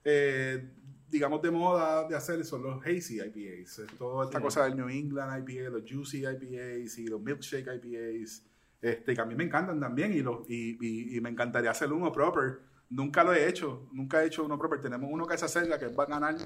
[0.04, 0.72] eh,
[1.14, 3.80] digamos, de moda de hacer son los hazy IPAs.
[3.80, 8.44] Es Toda esta cosa del New England IPA, los juicy IPAs y los milkshake IPAs,
[8.82, 11.94] este, que a mí me encantan también y, los, y, y- y me encantaría hacer
[11.94, 12.60] uno proper.
[12.90, 14.82] Nunca lo he hecho, nunca he hecho uno proper.
[14.82, 16.38] Tenemos uno que es hacerla, que es bacanal,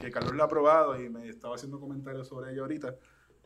[0.00, 2.96] que Carlos lo ha probado y me estaba haciendo comentarios sobre ello ahorita,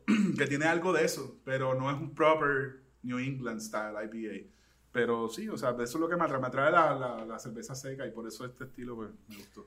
[0.39, 4.49] que tiene algo de eso, pero no es un proper New England style IPA.
[4.93, 7.39] Pero sí, o sea, eso es lo que me atrae, me atrae la, la, la
[7.39, 9.67] cerveza seca y por eso este estilo pues, me gustó.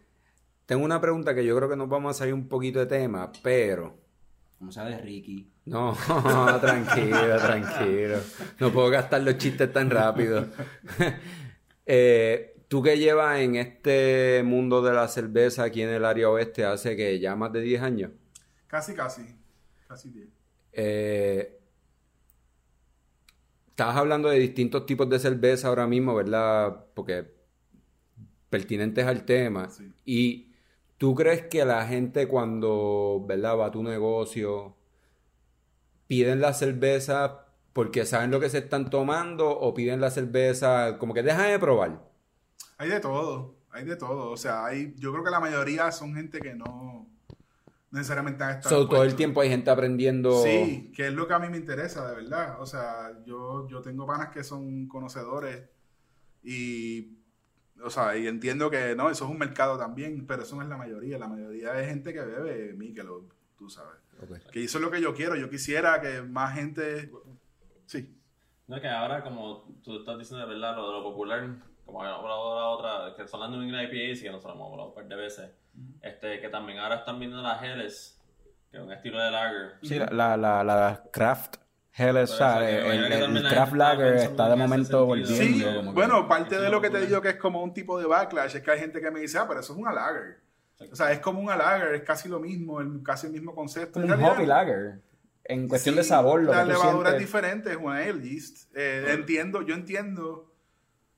[0.70, 3.32] Tengo una pregunta que yo creo que nos vamos a salir un poquito de tema,
[3.42, 3.98] pero...
[4.60, 5.50] Como sea de Ricky.
[5.66, 5.98] No,
[6.62, 8.18] tranquilo, tranquilo.
[8.60, 10.46] No puedo gastar los chistes tan rápido.
[11.92, 16.66] Eh, Tú que llevas en este mundo de la cerveza aquí en el área oeste
[16.66, 18.12] hace que ya más de 10 años.
[18.68, 19.24] Casi, casi,
[19.88, 20.28] casi 10.
[20.74, 21.60] Eh,
[23.70, 26.86] estabas hablando de distintos tipos de cerveza ahora mismo, ¿verdad?
[26.94, 27.34] Porque
[28.52, 29.72] pertinentes al tema.
[29.72, 29.92] Sí.
[30.06, 30.49] Y
[31.00, 33.58] tú crees que la gente cuando, ¿verdad?
[33.58, 34.76] Va a tu negocio,
[36.06, 41.14] piden la cerveza porque saben lo que se están tomando o piden la cerveza como
[41.14, 42.04] que dejan de probar.
[42.78, 44.30] Hay de todo, hay de todo.
[44.30, 47.08] O sea, hay, yo creo que la mayoría son gente que no
[47.92, 50.44] necesariamente han estado So, todo el tiempo hay gente aprendiendo.
[50.44, 52.62] Sí, que es lo que a mí me interesa, de verdad.
[52.62, 55.64] O sea, yo, yo tengo panas que son conocedores
[56.44, 57.19] y,
[57.84, 60.70] o sea, y entiendo que no, eso es un mercado también, pero eso no es
[60.70, 61.18] la mayoría.
[61.18, 64.00] La mayoría es gente que bebe Michelob, tú sabes.
[64.22, 64.52] Ok.
[64.52, 65.36] Que eso es lo que yo quiero.
[65.36, 67.12] Yo quisiera que más gente...
[67.86, 68.16] Sí.
[68.68, 71.50] No, que ahora, como tú estás diciendo de verdad, lo de lo popular,
[71.86, 74.56] como habíamos hablado de la otra, que son las New England IPAs y que nosotros
[74.56, 75.52] hemos hablado un par de veces,
[76.02, 78.22] este, que también ahora están viendo las Helles,
[78.70, 79.78] que es un estilo de lager.
[79.82, 81.56] Sí, la, la, la, la craft
[81.96, 84.56] Helles, o sea, Por eso, que el, que el- el la craft lager está de
[84.56, 85.36] momento volviendo.
[85.36, 87.62] Sí, como que- bueno, parte eso de es lo que te digo que es como
[87.64, 89.80] un tipo de backlash es que hay gente que me dice, ah, pero eso es
[89.80, 90.40] una lager.
[90.92, 94.00] O sea, es como una lager, es casi lo mismo, el, casi el mismo concepto.
[94.00, 95.00] un hoppy lager.
[95.44, 97.20] En cuestión Sí, de sabor, lo La que tú levadura es sientes.
[97.28, 98.72] diferente, es una ale yeast.
[98.76, 100.54] Eh, entiendo, yo entiendo,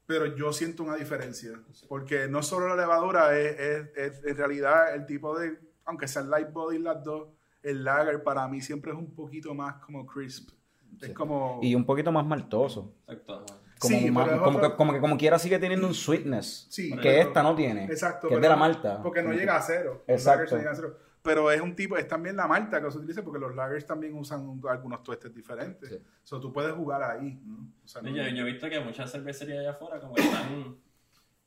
[0.08, 1.52] pero yo siento una diferencia.
[1.90, 6.30] Porque no solo la levadura, es, es- es en realidad el tipo de, aunque sean
[6.30, 7.28] light body las dos,
[7.62, 10.50] el lager para mí siempre es un poquito más como crisp.
[11.00, 11.60] Es como...
[11.62, 12.94] Y un poquito más maltoso.
[13.08, 13.46] Exacto.
[13.80, 16.68] Como, Sí, más- como, otro- que, como que como quiera sigue teniendo un sweetness.
[16.70, 17.86] Sí, que pero- esta no tiene.
[17.86, 18.28] Exacto.
[18.28, 19.02] Que es de la malta.
[19.02, 20.04] Porque no llega a cero.
[20.08, 20.38] Exacto.
[20.42, 20.98] lagers no llegan a cero.
[21.24, 24.14] Pero es un tipo, es también la malta que se utiliza porque los lagers también
[24.16, 25.90] usan un- algunos tuestes diferentes.
[25.90, 25.96] Sí.
[25.96, 27.40] O sea, tú puedes jugar ahí.
[27.46, 27.72] ¿no?
[27.84, 30.76] O sea, no- yo, yo he visto que muchas cervecerías allá afuera como que están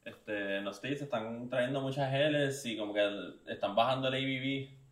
[0.04, 3.00] este, en los States están trayendo muchas geles y como que
[3.46, 4.83] están bajando el ABV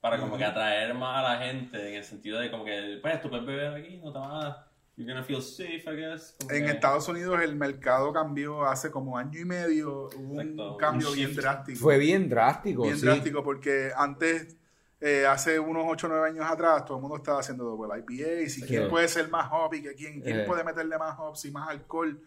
[0.00, 3.20] para como que atraer más a la gente en el sentido de como que pues
[3.20, 4.64] tú puedes beber aquí no te vas a
[4.96, 8.90] you're gonna feel safe I guess como En que- Estados Unidos el mercado cambió hace
[8.90, 11.78] como año y medio, hubo Exacto, un cambio bien drástico.
[11.80, 13.06] Fue bien drástico, bien sí.
[13.06, 14.56] drástico porque antes,
[15.00, 18.40] eh, hace unos 8 o 9 años atrás, todo el mundo estaba haciendo double IPA
[18.42, 20.44] y si quién puede ser más hoppy que quién, quién Eh.
[20.44, 22.20] puede meterle más hops y más alcohol.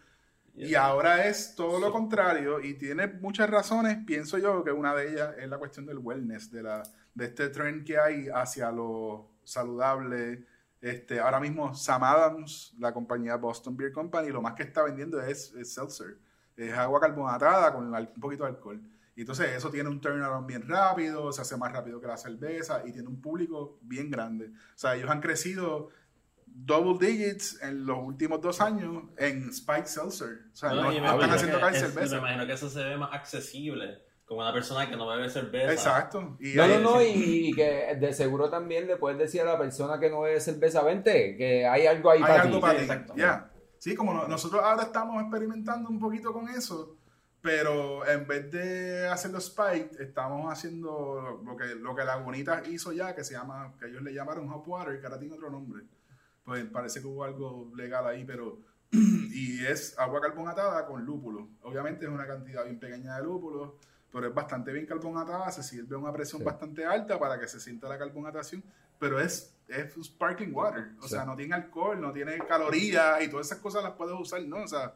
[0.54, 3.98] Y ahora es todo lo contrario y tiene muchas razones.
[4.06, 6.82] Pienso yo que una de ellas es la cuestión del wellness, de, la,
[7.14, 10.46] de este trend que hay hacia lo saludable.
[10.80, 15.20] Este, ahora mismo Sam Adams, la compañía Boston Beer Company, lo más que está vendiendo
[15.20, 16.18] es, es seltzer.
[16.56, 18.80] Es agua carbonatada con un poquito de alcohol.
[19.14, 22.82] Y entonces eso tiene un turnaround bien rápido, se hace más rápido que la cerveza
[22.86, 24.46] y tiene un público bien grande.
[24.46, 25.90] O sea, ellos han crecido
[26.46, 30.46] double digits en los últimos dos años en Spike Seltzer.
[30.52, 32.14] O sea, no, están haciendo casi cerveza.
[32.16, 35.72] me imagino que eso se ve más accesible como una persona que no bebe cerveza
[35.72, 36.36] Exacto.
[36.40, 39.58] Y No, no, no, y, y que de seguro también le puedes decir a la
[39.58, 42.60] persona que no bebe cerveza, vente, que hay algo ahí hay para algo ti.
[42.60, 42.80] para ti.
[42.82, 43.14] exacto.
[43.16, 43.50] Ya.
[43.78, 46.96] Sí, como no- nosotros ahora estamos experimentando un poquito con eso,
[47.40, 53.14] pero en vez de hacerlo Spike, estamos haciendo lo que, lo que Lagunitas hizo ya,
[53.14, 55.82] que se llama, que ellos le llamaron Hop Water, que ahora tiene otro nombre.
[56.44, 58.58] Pues parece que hubo algo legal ahí, pero.
[58.92, 61.48] y es agua carbonatada con lúpulo.
[61.62, 63.78] Obviamente es una cantidad bien pequeña de lúpulo,
[64.12, 66.44] pero es bastante bien carbonatada, se sirve a una presión Sí.
[66.44, 68.62] bastante alta para que se sienta la carbonatación,
[68.98, 71.08] pero es, es sparkling water, o Sí.
[71.10, 74.62] sea, no tiene alcohol, no tiene calorías y todas esas cosas las puedes usar, ¿no?
[74.62, 74.94] O sea,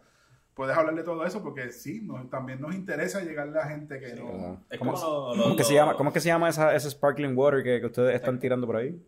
[0.54, 4.14] puedes hablar de todo eso porque sí, nos- también nos interesa llegarle a gente que
[4.14, 4.62] no...
[4.70, 6.90] Es ¿Cómo, como lo- cómo lo- que se llama, ¿Cómo que se llama esa, ese
[6.90, 9.02] sparkling water que, que ustedes están tirando por ahí?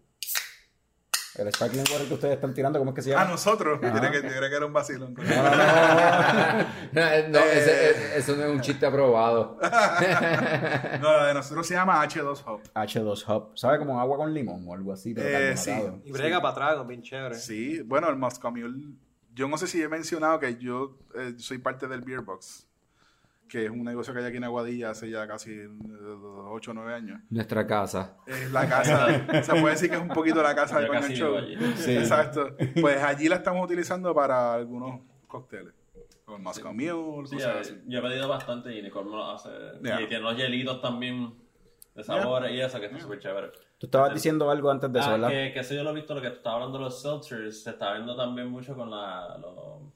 [1.39, 3.31] El sparkling water que ustedes están tirando, ¿cómo es que se A llama?
[3.31, 3.93] nosotros, Ajá.
[3.93, 5.15] Tiene que, yo creo que era un vacilón.
[6.93, 7.29] No, no, no.
[7.29, 7.91] no, ese- Eh.
[7.91, 9.59] ese- eso no es un chiste aprobado.
[11.01, 12.61] No, la de nosotros se llama H2 Hop.
[12.75, 13.57] H2 Hop.
[13.57, 15.15] ¿Sabe como agua con limón o algo así?
[15.15, 16.01] Pero Eh, carbonatado.
[16.05, 17.35] Y brega para atrás, bien chévere.
[17.37, 18.95] Sí, bueno, el Moscow Mule,
[19.35, 22.68] yo no sé si he mencionado que yo eh, soy parte del Beer Box,
[23.49, 25.59] que es un negocio que hay aquí en Aguadilla hace ya casi
[26.51, 27.21] 8 o 9 años.
[27.31, 28.17] Nuestra casa.
[28.27, 29.09] Es la casa,
[29.43, 31.37] se puede decir que es un poquito la casa de Coño Show.
[31.77, 31.97] Sí.
[31.97, 32.57] Exacto.
[32.81, 35.75] Pues allí la estamos utilizando para algunos cócteles.
[36.25, 37.83] Con Moscow Mule, Sí, cosas eh, así.
[37.87, 39.49] yo he pedido bastante y Nicole me lo hace.
[39.83, 40.03] Yeah.
[40.03, 41.35] Y tiene los hielitos también
[41.95, 43.51] de sabores y eso, que está súper chévere.
[43.79, 45.29] Tú estabas diciendo algo antes de eso, Ah, ¿verdad?
[45.31, 47.63] que, que eso yo lo he visto, lo que tú estabas hablando de los seltzers,
[47.63, 49.55] se está viendo también mucho con la, los,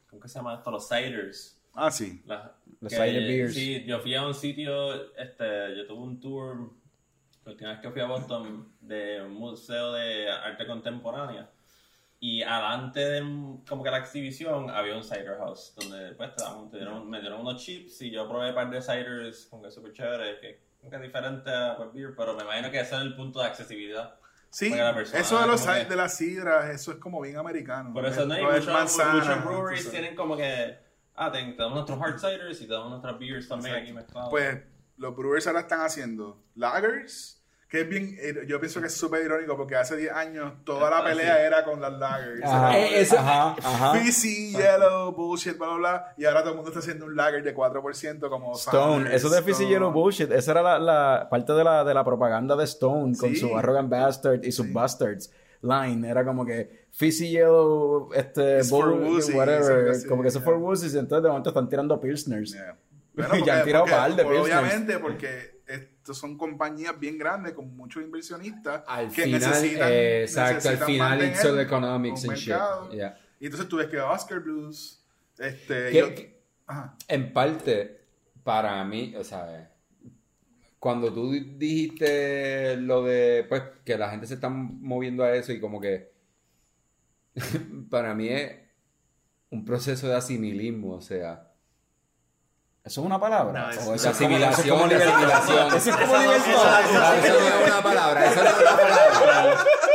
[0.08, 0.70] ¿cómo que se llama esto?
[0.70, 1.60] Los ciders.
[1.74, 2.22] Ah, sí.
[2.24, 3.54] La- Los que- cider beers.
[3.54, 6.70] Sí, yo fui a un sitio, este, yo tuve un tour,
[7.44, 11.48] la última vez que fui a Boston, de un museo de arte contemporánea.
[12.20, 13.20] Y adelante de
[13.68, 17.20] como que la exhibición había un cider house, donde pues te daban- te dieron- me
[17.20, 20.60] dieron unos chips y yo probé un par de ciders, como que súper chévere, que,
[20.88, 24.14] que diferente a pues, beer, pero me imagino que ese es el punto de accesibilidad.
[24.50, 27.38] Sí, Porque la persona eso de, los, que- de las sidras, eso es como bien
[27.38, 27.92] americano.
[27.92, 30.76] Por eso no hay muchos, manzana, muchos breweries tienen como que,
[31.16, 33.90] ah, te, te damos nuestros hard ciders y te damos nuestras beers también Exacto.
[33.90, 34.30] aquí mezclados.
[34.30, 34.58] Pues
[34.96, 39.24] los brewers ahora están haciendo lagers, que es bien, eh, yo pienso que es súper
[39.24, 41.42] irónico porque hace 10 años toda la Ah, pelea sí.
[41.46, 42.44] era con las lagers.
[42.44, 43.94] Ajá, Era Eh, eso- ajá, ajá.
[43.94, 46.14] Fizzy, yellow, bullshit, bla, bla, bla.
[46.18, 49.30] Y ahora todo el mundo está haciendo un lager de 4% como Stone, Founders, eso
[49.30, 49.68] de Fizzy Stone.
[49.70, 53.30] Yellow Bullshit, esa era la, la parte de la, de la propaganda de Stone con
[53.30, 53.36] Sí.
[53.36, 54.72] su Arrogant Bastard y sus Sí.
[54.72, 56.08] Bastards line.
[56.08, 60.44] Era como que Fizzy Yellow, este, for Bull- whatever, así, como que eso yeah.
[60.44, 62.52] fue Wussies entonces de momento están tirando Pilsners.
[62.52, 62.76] Yeah.
[63.46, 64.42] Ya han tirado par de Pilsners.
[64.44, 69.88] Obviamente, porque estos son compañías bien grandes con muchos inversionistas Al que final, necesitan.
[69.92, 72.54] eh, exacto, al necesitan final mantener it's all economics and shit.
[72.92, 73.18] Yeah.
[73.40, 74.98] Y entonces tú ves que Oscar Blues.
[75.38, 76.08] Este, ¿Qué- yo-
[76.66, 76.96] ajá.
[77.08, 78.00] En parte,
[78.44, 79.70] para mí, o sea,
[80.82, 85.52] cuando tú di- dijiste lo de, pues, que la gente se está moviendo a eso
[85.52, 86.10] y como que,
[87.88, 88.52] para mí es
[89.50, 91.48] un proceso de asimilismo, o sea,
[92.84, 93.52] ¿Eso es una palabra?
[93.60, 95.66] No, ¿O es- de es asimilación, eso es como asimilación.
[95.68, 96.80] Eso es como libertad.
[97.24, 99.64] Eso no es una palabra, eso no es una palabra.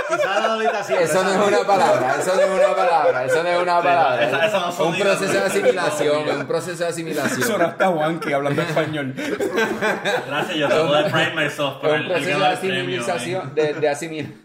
[0.85, 0.93] Sí.
[0.99, 4.27] Eso no es una palabra, eso no es una palabra, eso no es una palabra.
[4.27, 7.41] esa- esa no son un proceso de asimilación, es un proceso de asimilación.
[7.47, 9.13] Sonaste a Wanky hablando español.
[9.15, 14.41] Gracias, yo trato de prime myself el, proceso de asimilización, de, de asimilación.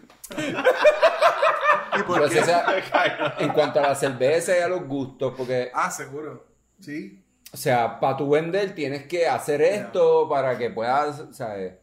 [1.99, 2.41] ¿Y por qué?
[3.39, 6.45] en cuanto a la cerveza y a los gustos, porque, Ah, seguro.
[6.79, 7.23] Sí.
[7.53, 11.75] o sea, para tu vender tienes que hacer esto para que puedas, ¿sabes?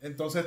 [0.00, 0.44] Entonces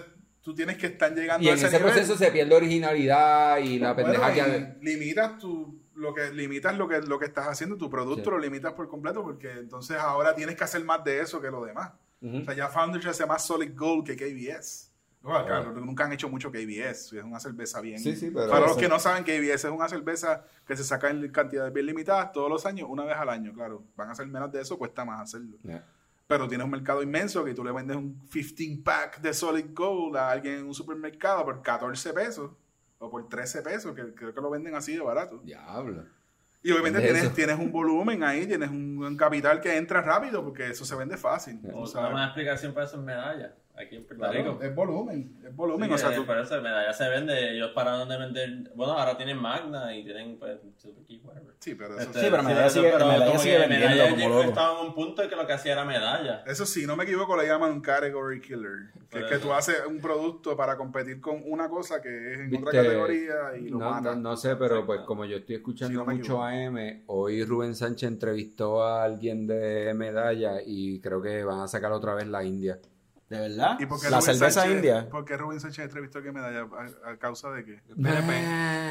[0.48, 1.92] tú tienes que estar llegando Y a en ese, ese nivel.
[1.92, 4.78] proceso se pierde originalidad y la Bueno, pendeja que...
[4.82, 8.30] limitas tu lo que limitas lo que lo que estás haciendo tu producto Sí.
[8.30, 11.66] lo limitas por completo porque entonces ahora tienes que hacer más de eso que lo
[11.66, 12.38] demás Ujú.
[12.38, 14.90] o sea ya Founders hace más Solid Gold que KBS
[15.22, 18.62] bueno, claro, nunca han hecho mucho KBS es una cerveza bien Sí, sí, pero para
[18.62, 21.86] los eso- que no saben KBS es una cerveza que se saca en cantidades bien
[21.88, 24.78] limitadas todos los años una vez al año claro van a hacer menos de eso
[24.78, 25.84] cuesta más hacerlo Yeah.
[26.28, 30.18] Pero tienes un mercado inmenso que tú le vendes un 15 pack de Solid Gold
[30.18, 32.52] a alguien en un supermercado por 14 pesos
[33.00, 35.38] o por 13 pesos, que creo que lo venden así de barato.
[35.40, 36.04] Diablo.
[36.64, 37.34] Y obviamente Es tienes, eso.
[37.34, 41.16] tienes un volumen ahí, tienes un, un capital que entra rápido porque eso se vende
[41.16, 41.62] fácil.
[41.62, 42.12] tú Una sabes.
[42.12, 44.60] buena explicación para esas medallas aquí en Puerto Claro, Rico.
[44.64, 45.88] es volumen, es volumen.
[45.90, 48.94] Sí, o sea, eh, tú- por eso medallas se vende, ellos pararon de vender, bueno,
[48.94, 51.54] ahora tienen Magna y tienen pues Super Key, whatever.
[51.60, 54.10] sí, pero eso, Este, Sí, pero medalla sigue- pero medalla como sigue que vendiendo medalla
[54.10, 54.50] como llegó- loco.
[54.50, 56.44] Estaba en un punto en que lo que hacía era medalla.
[56.48, 58.92] eso sí, no me equivoco, le llaman un category killer.
[59.10, 59.48] Que es que eso.
[59.48, 63.70] tú haces un producto para competir con una cosa que es en otra categoría y
[63.70, 64.18] lo No, no, matas.
[64.18, 66.44] no sé, pero pues como yo estoy escuchando Sí, no me mucho equivoco.
[66.44, 71.92] AM, hoy Rubén Sánchez entrevistó a alguien de medalla y creo que van a sacar
[71.94, 72.80] otra vez la India.
[73.30, 73.78] ¿De verdad?
[73.80, 75.10] ¿Y por qué La Rubén cerveza Sánchez- india.
[75.10, 76.66] ¿Por qué Rubén Sánchez entrevistó que medalla?
[77.06, 77.82] ¿A, a causa de qué?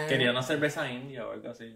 [0.08, 1.74] Quería una cerveza india o algo así.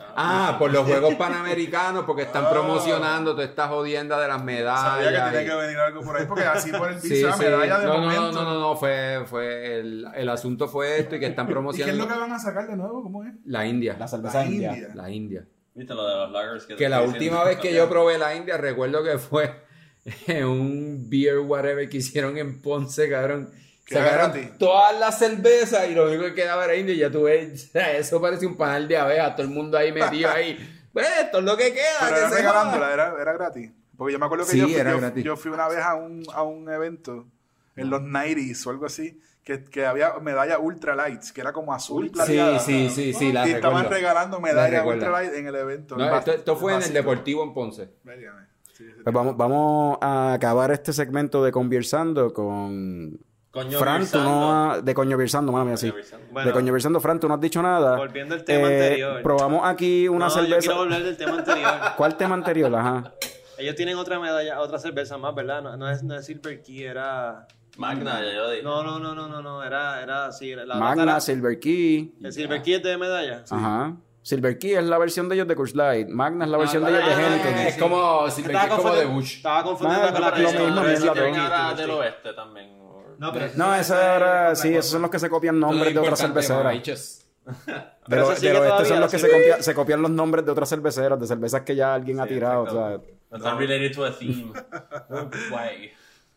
[0.00, 2.50] Ah, por los Juegos Panamericanos, porque están Ah.
[2.50, 4.80] promocionando toda esta jodienda de las medallas.
[4.80, 7.24] Sabía que tenía que venir algo por ahí, porque así por el Sí, sí.
[7.40, 8.30] medalla de no, no, momento.
[8.32, 11.50] no, no, no, fue, fue el, el asunto fue esto y que están ¿Y qué
[11.50, 13.02] es promocionando lo que van a sacar de nuevo?
[13.02, 13.34] ¿Cómo es?
[13.44, 13.96] la India.
[13.98, 14.72] La cerveza La india.
[14.72, 14.88] India.
[14.94, 15.44] La India.
[15.74, 16.64] ¿Viste lo de los lagers?
[16.66, 19.66] Que, Que la última vez que yo probé la India, recuerdo que fue
[20.44, 23.50] un beer whatever que hicieron en Ponce, cabrón.
[23.86, 24.58] Sacaron gratis.
[24.58, 27.10] todas las cervezas y lo único que quedaba era India y ya
[27.56, 30.74] sea, eso parece un panal de abejas, todo el mundo ahí metido ahí.
[30.92, 31.84] Pues esto es lo que queda.
[32.00, 33.70] Pero que era regalándola, era, era gratis.
[33.96, 36.24] Porque yo me acuerdo que Sí, yo, fui, yo- yo fui una vez a un,
[36.32, 37.26] a un evento
[37.76, 41.72] en los 90s o algo así, que, que había medalla ultra lights, que era como
[41.72, 42.58] azul y Sí, plateada.
[42.58, 43.90] sí, sí, sí, la y estaban recuerdo.
[43.96, 45.04] regalando La medallas recuerdo.
[45.06, 45.96] ultra light en el evento.
[45.96, 46.92] No, Va- esto, esto fue en el.
[46.92, 47.90] Deportivo en Ponce.
[48.02, 48.46] Válgame.
[48.78, 48.84] Sí.
[49.02, 53.18] Pues vamos, vamos a acabar este segmento de conversando con
[53.50, 54.30] Coño, Fran, tú Virsando.
[54.30, 55.92] no has- de coño Virsando, mami, así.
[56.30, 56.46] Bueno.
[56.48, 57.96] de coño Virsando, Fran, tú no has dicho nada.
[57.96, 59.22] Eh, Volviendo al tema anterior.
[59.22, 60.60] Probamos aquí una no, yo cerveza.
[60.60, 61.70] quiero volver del tema anterior.
[61.96, 62.74] ¿Cuál tema anterior?
[62.76, 63.12] Ajá.
[63.58, 65.60] Ellos tienen otra medalla, otra cerveza más, ¿verdad?
[65.62, 67.48] No, no es, no es Silver Key, era...
[67.76, 68.62] Magna, ya yo dije.
[68.62, 70.54] No, no, no, no, no, no, era, era así.
[70.54, 72.14] La Magna, era- Silver Key.
[72.22, 73.42] ¿El Silver Key es de medalla?
[73.50, 73.96] Ajá.
[74.22, 76.08] Silver Key es la versión de ellos de Coors Light.
[76.08, 77.54] Magna es la versión de ah, ellos de ah, Henneken.
[77.54, 79.36] ah, Es como, si me- Estaba es como de Bush.
[79.36, 80.36] Estaba confundiendo Ah, con la
[80.96, 81.90] Silver del Key.
[81.90, 82.78] oeste también.
[83.18, 86.18] No, pero No, esa era, sí, esos son los que se copian nombres de otras
[86.18, 87.24] cerveceras.
[88.06, 90.68] Pero eso oeste todavía, son los que se, copia- se copian los nombres de otras
[90.68, 92.62] cerveceras, de cervezas que ya alguien ha tirado.
[92.62, 93.00] o sea.
[93.30, 94.52] That's not related to a theme.
[95.50, 95.90] Why?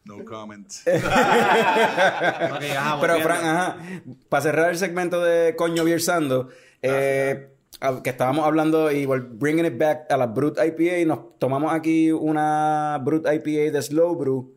[0.06, 0.72] No comment.
[0.86, 3.20] Ok, ajá, Pero.
[3.22, 3.78] Fran, ajá,
[4.30, 6.50] para cerrar el segmento de Coño Virsando,
[6.82, 7.51] eh, a-
[8.04, 13.00] que estábamos hablando y bringing it back a la Brut IPA, nos tomamos aquí una
[13.04, 14.54] Brut IPA de Slow Brew.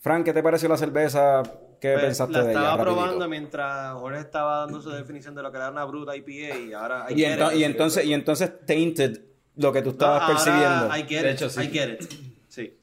[0.00, 1.42] Fran, ¿qué te pareció la cerveza?
[1.80, 2.50] ¿Qué Pues, pensaste de ella?
[2.50, 2.94] estaba rapidito?
[2.96, 6.72] probando mientras Jorge estaba dando su definición de lo que era una bruta IPA y
[6.72, 7.06] ahora...
[7.10, 9.20] Y, ento- y entonces, y entonces tainted
[9.56, 10.86] lo que tú estabas percibiendo.
[10.96, 11.60] I get De it, hecho, sí.
[11.62, 12.12] I get it.
[12.48, 12.78] Sí.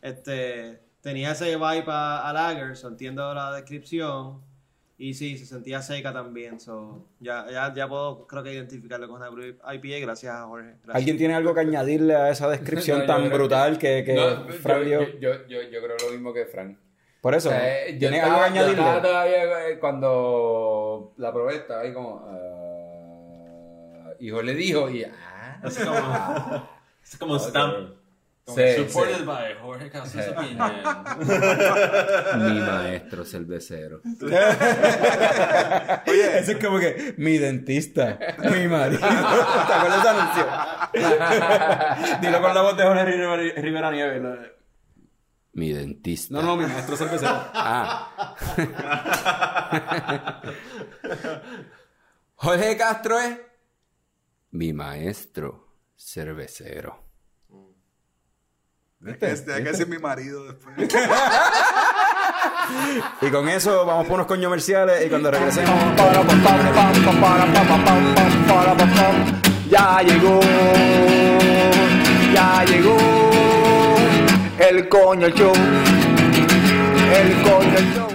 [0.00, 4.40] Este, tenía ese vibe a, a Lager, so entiendo la descripción.
[5.04, 6.60] Y sí, se sentía seca también.
[6.60, 10.68] So, ya, ya, ya puedo, creo que identificarlo con una IPA gracias a Jorge.
[10.84, 10.94] Gracias.
[10.94, 14.14] ¿Alguien tiene algo que añadirle a esa descripción No, tan creo que- brutal que, que
[14.14, 15.00] No, Fran yo, dio?
[15.18, 16.78] yo, yo, yo, yo creo lo mismo que Frank.
[17.20, 18.82] Por eso, eh, yo ¿tiene algo que añadirle?
[19.02, 22.24] todavía, eh, cuando la probé estaba ahí como...
[22.24, 25.02] ah, y Jorge le dijo y...
[25.04, 25.96] Ah, Es como,
[27.04, 27.90] es como stamp.
[28.44, 29.24] Sí, supported sí.
[29.24, 30.34] by Jorge Casas.
[32.38, 34.00] Mi maestro cervecero.
[36.08, 38.98] Oye, eso es como que mi dentista, mi marido.
[39.00, 39.06] ¿Te
[39.72, 40.44] acuerdas de ese anuncio?
[42.20, 44.20] Dilo con la voz de Jorge Rivera, Rivera Nieves.
[44.20, 44.34] ¿no?
[45.52, 46.34] Mi dentista.
[46.34, 47.30] No, no, mi maestro cervecero.
[47.54, 48.34] Ah,
[52.34, 53.38] Jorge Castro es.
[54.50, 57.11] mi maestro cervecero.
[59.04, 60.76] Que, es que ese es mi marido después.
[63.20, 65.70] Y con eso vamos por unos coños comerciales y cuando regresemos.
[69.68, 70.40] Ya llegó,
[72.34, 72.96] ya llegó
[74.58, 75.52] el coño show,
[77.14, 78.11] el coño show.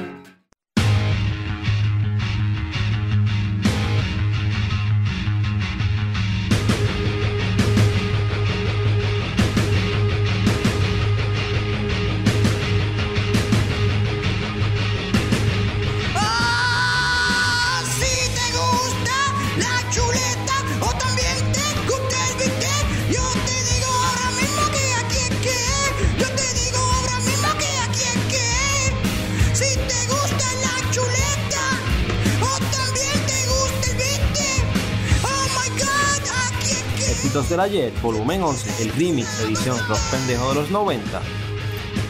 [38.01, 41.21] Volumen 11, el remix, edición Rock Pendejo de los 90.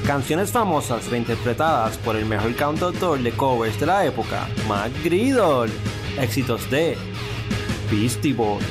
[0.06, 5.72] Canciones famosas reinterpretadas por el mejor cantautor de covers de la época, Mac Gridol.
[6.20, 6.96] Éxitos de
[7.90, 8.64] Beastie Boys.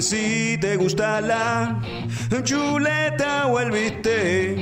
[0.00, 1.80] Si te gusta la
[2.42, 4.58] chuleta o el bistec,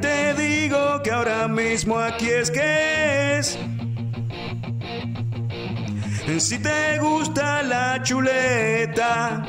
[0.00, 3.58] te digo que ahora mismo aquí es que es.
[6.38, 9.44] Si te gusta la chuleta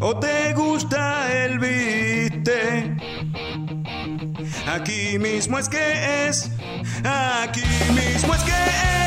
[0.00, 3.02] o te gusta el bistec,
[4.66, 6.50] aquí mismo es que es.
[7.04, 9.05] Aquí mismo es que es.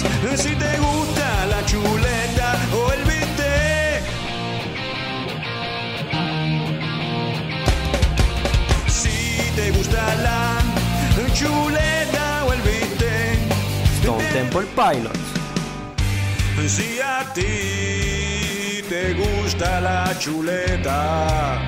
[0.00, 4.02] Si te gusta la chuleta o el bistec.
[8.88, 10.62] Si te gusta la
[11.34, 13.38] chuleta o el bistec.
[14.00, 15.20] Stone Temple Pilots.
[16.66, 21.60] Si a ti te gusta la chuleta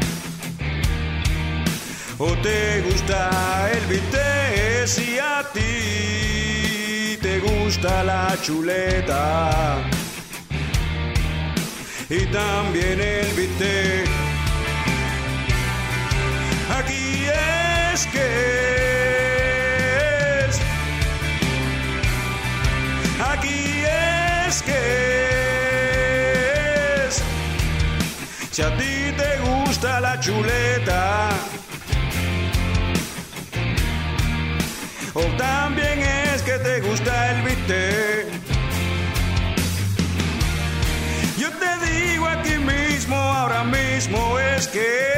[2.18, 3.30] o te gusta
[3.72, 6.71] el bistec, si a ti
[7.52, 9.82] gusta la chuleta
[12.08, 14.08] y también el bistec.
[16.78, 17.26] Aquí
[17.94, 18.28] es que
[20.46, 20.60] es.
[23.32, 23.84] Aquí
[24.46, 24.82] es que
[27.06, 27.22] es.
[28.50, 31.30] Si a ti te gusta la chuleta.
[35.14, 37.21] O también es que te gusta
[44.08, 45.11] mismo es que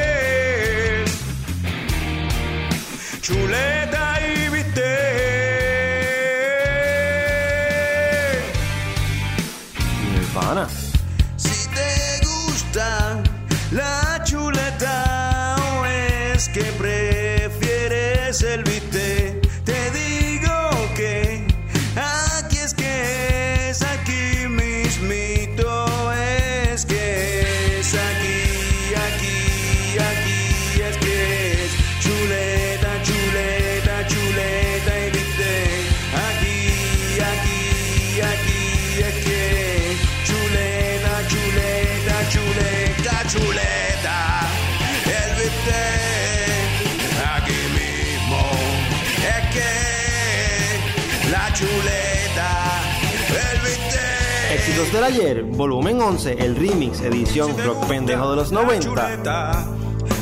[54.95, 58.89] del ayer, volumen 11, el remix, edición rock pendejo de los 90.
[58.89, 59.67] chuleta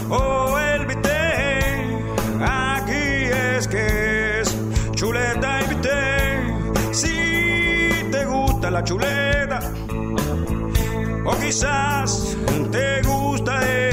[0.09, 1.85] o el bistec.
[2.41, 4.57] Aquí es que es
[4.93, 6.95] chuleta y bistec.
[6.95, 9.61] Si te gusta la chuleta,
[11.27, 12.35] o quizás
[12.71, 13.92] te gusta el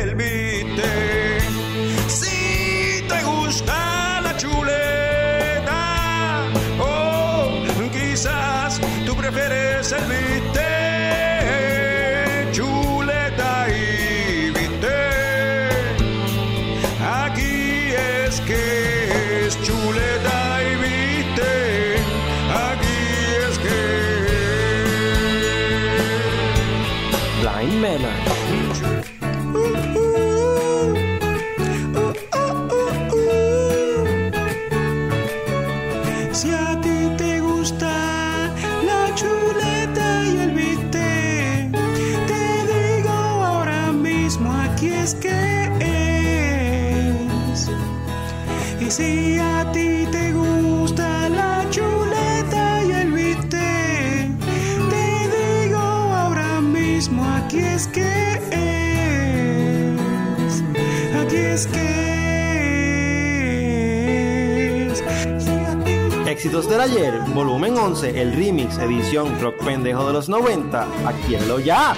[66.39, 70.87] Éxitos del ayer, volumen 11, el remix, edición rock pendejo de los 90.
[71.05, 71.97] Adquiérelo ya.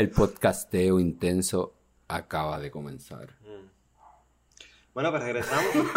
[0.00, 1.74] El podcasteo intenso
[2.08, 3.28] acaba de comenzar.
[4.94, 5.74] Bueno, pues regresamos.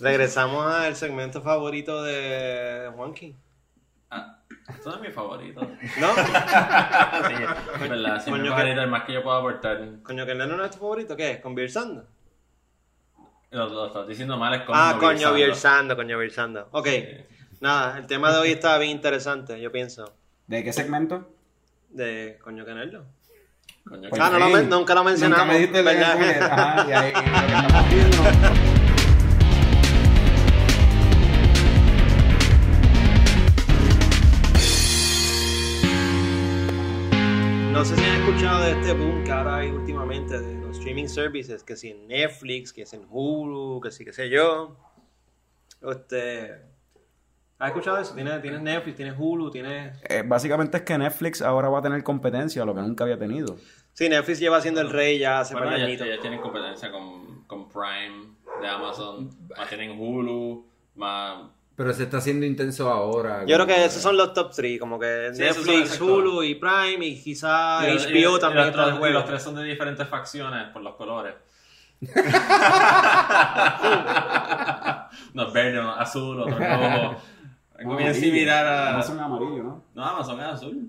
[0.00, 3.36] regresamos al segmento favorito de Juanqui.
[4.10, 4.38] Ah,
[4.68, 5.60] esto es mi favorito.
[5.60, 6.14] ¿No?
[6.14, 7.34] sí,
[7.74, 9.78] es verdad, sí, mi Coño, favorito, que- el más que yo puedo aportar.
[10.02, 11.40] Coño, que no no es tu favorito, ¿qué es?
[11.40, 12.06] ¿Conversando?
[13.50, 15.34] Lo, lo estás diciendo mal, es como Ah, coño.
[15.34, 16.68] Virsando, coño, Virsando.
[16.72, 16.88] Ok,
[17.62, 20.12] nada, el tema de hoy está bien interesante, yo pienso.
[20.48, 21.32] ¿De qué segmento?
[21.88, 23.06] De coño, nerdo.
[23.88, 26.20] Coño, Por Ah, no lo nunca lo mencionamos, Nunca me diste ¿verdad?
[26.20, 28.22] idea, Ajá, y ahí, lo que estamos viendo.
[37.72, 41.06] No sé si han escuchado de este boom que ahora hay últimamente de los streaming
[41.08, 44.76] services, que si en Netflix, que si en Hulu, que si qué sé yo.
[45.80, 46.71] Este,
[47.62, 48.12] ¿Has escuchado eso?
[48.14, 49.96] Tienes, tienes Netflix, tienes Hulu, tienes...
[50.08, 53.56] Eh, básicamente es que Netflix ahora va a tener competencia, lo que nunca había tenido.
[53.92, 56.08] Sí, Netflix lleva siendo el rey ya hace Bueno, ya, añitos.
[56.08, 61.42] ya tienen competencia con, con Prime de Amazon, más tienen Hulu, más...
[61.76, 63.44] Pero se está haciendo intenso ahora.
[63.46, 66.00] Yo creo que esos son los top 3, como que Sí, Netflix.
[66.00, 69.14] Hulu y Prime y quizá Y HBO y- y también los, tres- juego.
[69.14, 71.34] los tres son de diferentes facciones por los colores.
[75.34, 77.16] no, verde, no, azul, otro rojo.
[77.82, 78.24] Algo bien Amarillo.
[78.26, 78.92] similar a...
[78.92, 79.84] No son amarillos, ¿no?
[79.94, 80.88] No, Amazon es azul.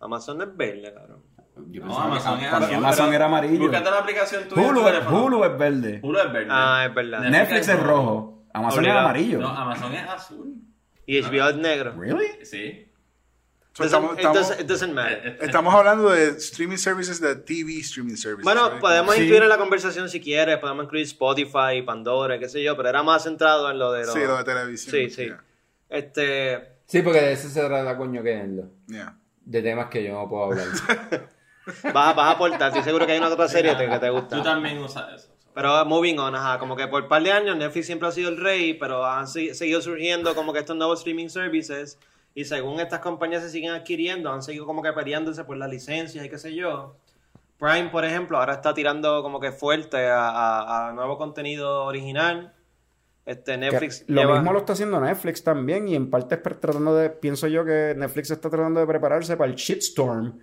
[0.00, 1.22] Amazon es verde, cabrón.
[1.70, 3.58] Yo No, que Amazon es mí azul, Amazon pero era amarillo.
[3.60, 5.06] Búscate la aplicación tuya tu Hulu, es-.
[5.10, 6.00] Hulu es verde.
[6.02, 6.48] Hulu es verde.
[6.50, 7.20] Ah, es verdad.
[7.20, 8.44] Netflix Netflix es es rojo.
[8.52, 9.38] Amazon es amarillo.
[9.38, 10.54] No, Amazon es azul.
[11.06, 11.94] Y HBO es negro.
[11.98, 12.44] ¿Really?
[12.44, 12.82] Sí.
[13.72, 15.38] So, estamos, it, estamos- doesn't, it doesn't matter.
[15.40, 18.42] Estamos hablando de streaming services, de TV streaming services.
[18.42, 18.80] Bueno, right?
[18.80, 19.22] podemos Sí.
[19.22, 23.02] incluir en la conversación si quieres, podemos incluir Spotify, Pandora, qué sé yo, pero era
[23.02, 24.14] más centrado en lo de los...
[24.14, 24.90] Sí, lo de televisión.
[24.94, 25.24] Sí, sí.
[25.26, 25.44] Yeah,
[25.88, 29.16] Este, Sí, porque de eso se trata coño yeah.
[29.44, 30.66] De temas que yo no puedo hablar.
[31.92, 34.36] vas, vas a aportar, estoy seguro que hay una otra serie que te gusta.
[34.36, 35.32] Tú también usas eso.
[35.54, 38.28] Pero moving on, ajá, como que por un par de años Netflix siempre ha sido
[38.28, 41.98] el rey, pero han se- seguido surgiendo como que estos nuevos streaming services
[42.34, 46.24] y según estas compañías se siguen adquiriendo, han seguido como que peleándose por las licencias
[46.24, 46.96] y qué sé yo.
[47.58, 52.52] Prime, por ejemplo, ahora está tirando como que fuerte a, a- a nuevo contenido original.
[53.26, 56.54] Este Netflix lo lleva- mismo lo está haciendo Netflix también y en parte es pre-
[56.54, 60.38] tratando de, pienso yo que Netflix está tratando de prepararse para el shitstorm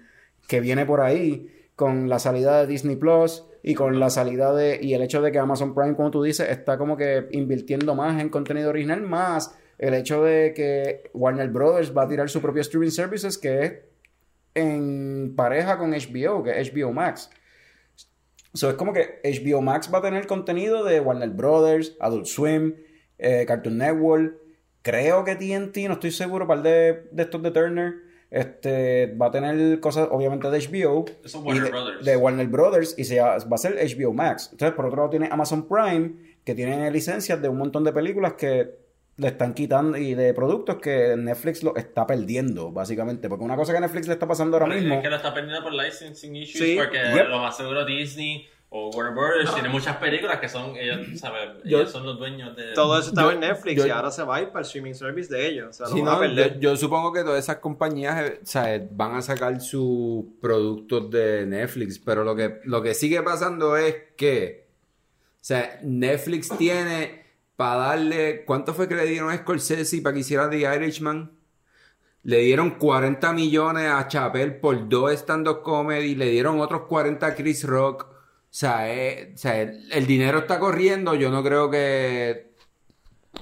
[0.48, 4.78] que viene por ahí con la salida de Disney Plus y con la salida de
[4.82, 8.20] y el hecho de que Amazon Prime, como tú dices, está como que invirtiendo más
[8.22, 12.62] en contenido original, más el hecho de que Warner Brothers va a tirar su propio
[12.62, 13.74] streaming services que es
[14.56, 17.30] en pareja con HBO, que es HBO Max.
[18.54, 22.76] So, es como que HBO Max va a tener contenido de Warner Brothers, Adult Swim,
[23.18, 24.38] eh, Cartoon Network.
[24.84, 27.94] Creo que TNT, no estoy seguro, par de, de estos de Turner.
[28.30, 31.06] Este, va a tener cosas, obviamente, de HBO.
[31.44, 32.06] Warner de, Brothers.
[32.06, 34.50] de Warner Brothers y se, va a ser HBO Max.
[34.52, 38.34] Entonces, por otro lado, tiene Amazon Prime, que tiene licencias de un montón de películas
[38.34, 38.83] que
[39.18, 43.30] le están quitando y de productos que Netflix lo está perdiendo, básicamente.
[43.30, 44.96] Porque una cosa que Netflix le está pasando ahora mismo.
[44.96, 46.76] Es que lo está perdiendo por licensing issues Sí.
[46.78, 47.28] porque Yep.
[47.30, 51.50] lo más seguro Disney o Warner Brothers tiene muchas películas que son ellos, ¿sabes?
[51.64, 54.10] Yo- ellos son los dueños de Todo eso estaba Yo- en Netflix yo- y ahora
[54.10, 55.68] se va a ir para el streaming service de ellos.
[55.70, 56.54] O sea, lo Sí, van a no, perder.
[56.60, 61.12] yo, yo supongo que todas esas compañías eh, o sea, van a sacar sus productos
[61.12, 64.64] de Netflix, pero lo que, lo que sigue pasando es que
[65.36, 67.23] o sea, Netflix tiene
[67.56, 71.32] para darle, ¿cuánto fue que le dieron a Scorsese para que hiciera The Irishman?
[72.24, 77.36] Le dieron 40 millones a Chappelle por dos stand-up comedy, le dieron otros 40 a
[77.36, 78.08] Chris Rock.
[78.10, 78.16] O
[78.50, 82.54] sea, eh, o sea, el, el dinero está corriendo, yo no creo que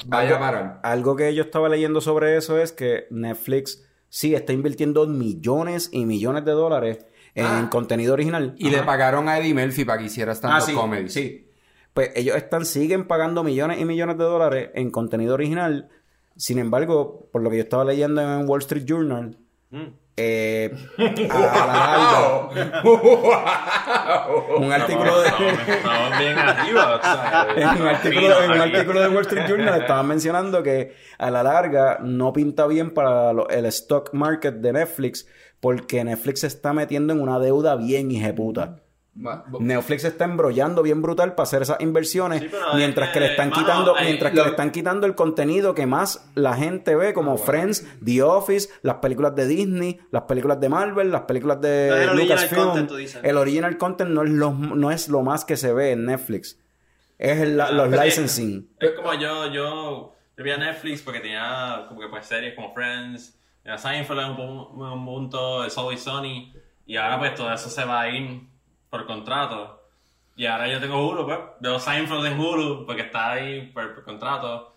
[0.07, 0.79] vaya a parar.
[0.83, 6.05] Algo que yo estaba leyendo sobre eso es que Netflix sí está invirtiendo millones y
[6.05, 7.05] millones de dólares
[7.35, 7.69] en Ah.
[7.71, 8.55] contenido original.
[8.57, 11.09] Y le pagaron a Eddie Murphy para que hiciera stand-up Ah, sí, comedy.
[11.09, 11.47] sí.
[11.93, 15.89] Pues ellos están, siguen pagando millones y millones de dólares en contenido original.
[16.37, 19.37] Sin embargo, por lo que yo estaba leyendo en Wall Street Journal,
[19.73, 19.87] Mm.
[20.17, 20.69] eh,
[21.29, 21.75] a la
[22.81, 22.81] larga,
[24.57, 25.29] un artículo de...
[26.19, 26.99] Bien arriba.
[27.55, 28.75] en un artículo, fino en un aquí.
[28.75, 33.33] artículo de Wall Street Journal estaban mencionando que a la larga no pinta bien para
[33.33, 35.27] lo- el stock market de Netflix
[35.59, 38.79] porque Netflix se está metiendo en una deuda bien hijeputa.
[39.59, 43.49] Netflix se está embrollando bien brutal para hacer esas inversiones Sí, mientras que le están
[43.49, 46.95] mano, quitando eh, mientras que lo- le están quitando el contenido que más la gente
[46.95, 51.23] ve Ah, como Friends, The Office, las películas de Disney, las películas de Marvel, las
[51.23, 52.63] películas de No es el original Lucasfilm.
[52.67, 53.19] content, tú dices.
[53.21, 56.57] El original content no es lo, no es lo más que se ve en Netflix.
[57.19, 58.69] Es el- Ah, los es- licensing.
[58.79, 62.73] Es como yo, yo, yo vi a Netflix porque tenía como que pues series como
[62.73, 63.37] Friends,
[63.77, 66.53] Seinfeld en un, un punto, It's Always Sunny,
[66.87, 68.49] y ahora pues todo eso se va a ir
[68.91, 69.81] por contrato.
[70.35, 74.03] Y ahora yo tengo Hulu, pues, veo Seinfeld en Hulu porque está ahí por, por
[74.03, 74.75] contrato.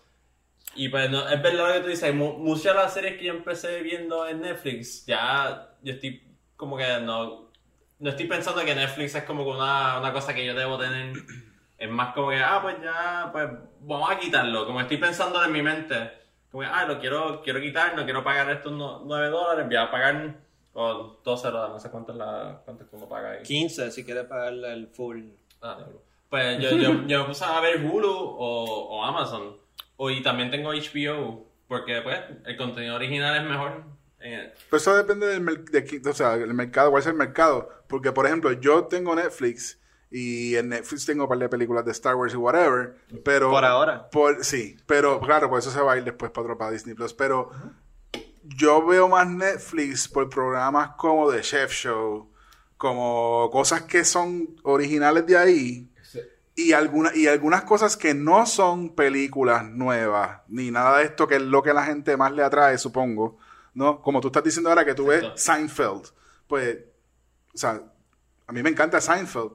[0.75, 3.25] Y pues no, es verdad lo que tú dices, mu- muchas de las series que
[3.25, 6.21] yo empecé viendo en Netflix, ya yo estoy
[6.57, 7.49] como que no,
[7.99, 11.13] no estoy pensando que Netflix es como una, una cosa que yo debo tener.
[11.77, 13.49] Es más como que, ah, pues ya, pues
[13.81, 14.65] vamos a quitarlo.
[14.65, 16.11] Como estoy pensando en mi mente,
[16.51, 19.75] como que, ah, lo quiero, quiero quitar, no quiero pagar estos no- 9 dólares, voy
[19.77, 20.35] a pagar
[20.75, 23.43] o 12 dólares, no sé cuánto es la, cuánto es que uno paga ahí.
[23.43, 25.23] 15 si quieres pagarle el full.
[25.61, 26.01] Ah, diablo.
[26.29, 29.55] Pues yo, yo, yo me puse a ver Hulu o, o Amazon.
[29.97, 31.45] O, y también tengo HBO.
[31.67, 33.83] Porque pues el contenido original es mejor.
[34.19, 37.69] Eh, Pero eso depende del de o sea, el mercado, cuál es el mercado.
[37.87, 39.79] Porque, por ejemplo, yo tengo Netflix
[40.11, 42.95] y en Netflix tengo un par de películas de Star Wars y whatever.
[43.23, 44.09] Pero, Por ahora.
[44.09, 46.95] por- sí, pero claro, por eso se va a ir después para otro, para Disney
[46.95, 47.13] Plus.
[47.13, 47.49] Pero
[48.47, 52.31] yo veo más Netflix por programas como The Chef Show,
[52.77, 55.91] como cosas que son originales de ahí.
[56.57, 61.35] Y, alguna, y algunas cosas que no son películas nuevas, ni nada de esto que
[61.35, 63.37] es lo que a la gente más le atrae, supongo.
[63.73, 64.01] ¿No?
[64.01, 65.25] Como tú estás diciendo ahora que tú ves.
[65.35, 66.05] Seinfeld.
[66.47, 66.77] Pues,
[67.53, 67.81] o sea,
[68.47, 69.51] a mí me encanta Seinfeld.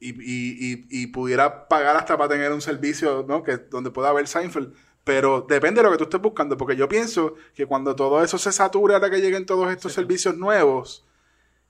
[0.00, 3.44] Y, y, y, y pudiera pagar hasta para tener un servicio, ¿no?
[3.44, 4.74] Que, donde pueda ver Seinfeld.
[5.04, 6.56] Pero depende de lo que tú estés buscando.
[6.56, 10.36] Porque yo pienso que cuando todo eso se sature, ahora que lleguen todos estos servicios
[10.36, 11.04] nuevos,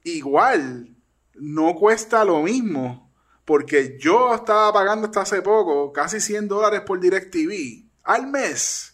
[0.04, 0.94] igual
[1.34, 3.10] no cuesta lo mismo.
[3.44, 8.91] Porque yo estaba pagando hasta hace poco casi 100 dólares por DirecTV al mes.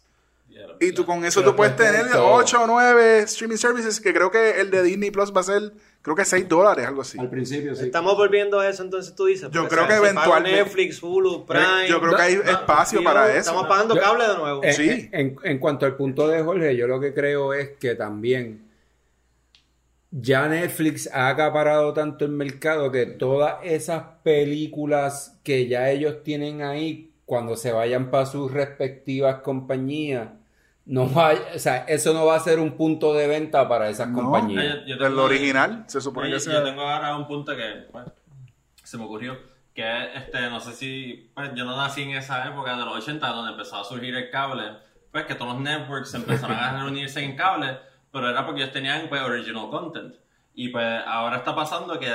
[0.80, 2.32] Y tú con eso Pero tú puedes cuesta tener todo.
[2.34, 5.72] 8 o 9 streaming services, que creo que el de Disney Plus va a ser,
[6.02, 7.18] creo que 6 dólares, algo así.
[7.18, 7.86] Al principio, sí.
[7.86, 9.50] Estamos volviendo a eso, entonces tú dices.
[9.50, 11.88] Yo porque, creo que eventualmente- Netflix, Hulu, Prime.
[11.88, 13.38] Yo creo que hay no, espacio para eso.
[13.38, 14.62] Estamos pagando Yo- cable de nuevo.
[14.62, 14.88] Eh, Sí.
[14.88, 18.64] eh, En, en cuanto al punto de Jorge, yo lo que creo es que también
[20.10, 26.62] ya Netflix ha acaparado tanto el mercado que todas esas películas que ya ellos tienen
[26.62, 30.30] ahí, cuando se vayan para sus respectivas compañías,
[30.88, 34.08] no va, o sea, eso no va a ser un punto de venta para esas
[34.08, 34.22] No.
[34.22, 34.80] compañías.
[34.80, 36.64] Yo- yo El tengo- original, se supone yo, que yo sea.
[36.64, 38.04] tengo ahora un punto que pues,
[38.82, 39.38] se me ocurrió.
[39.74, 39.84] Que
[40.16, 41.30] este, no sé si.
[41.34, 44.28] Pues yo no nací en esa época de los 80 donde empezó a surgir el
[44.30, 44.64] cable.
[45.12, 47.78] Pues que todos los networks empezaron a reunirse en cable.
[48.10, 50.14] Pero era porque ellos tenían pues, original content.
[50.54, 52.08] Y pues ahora está pasando que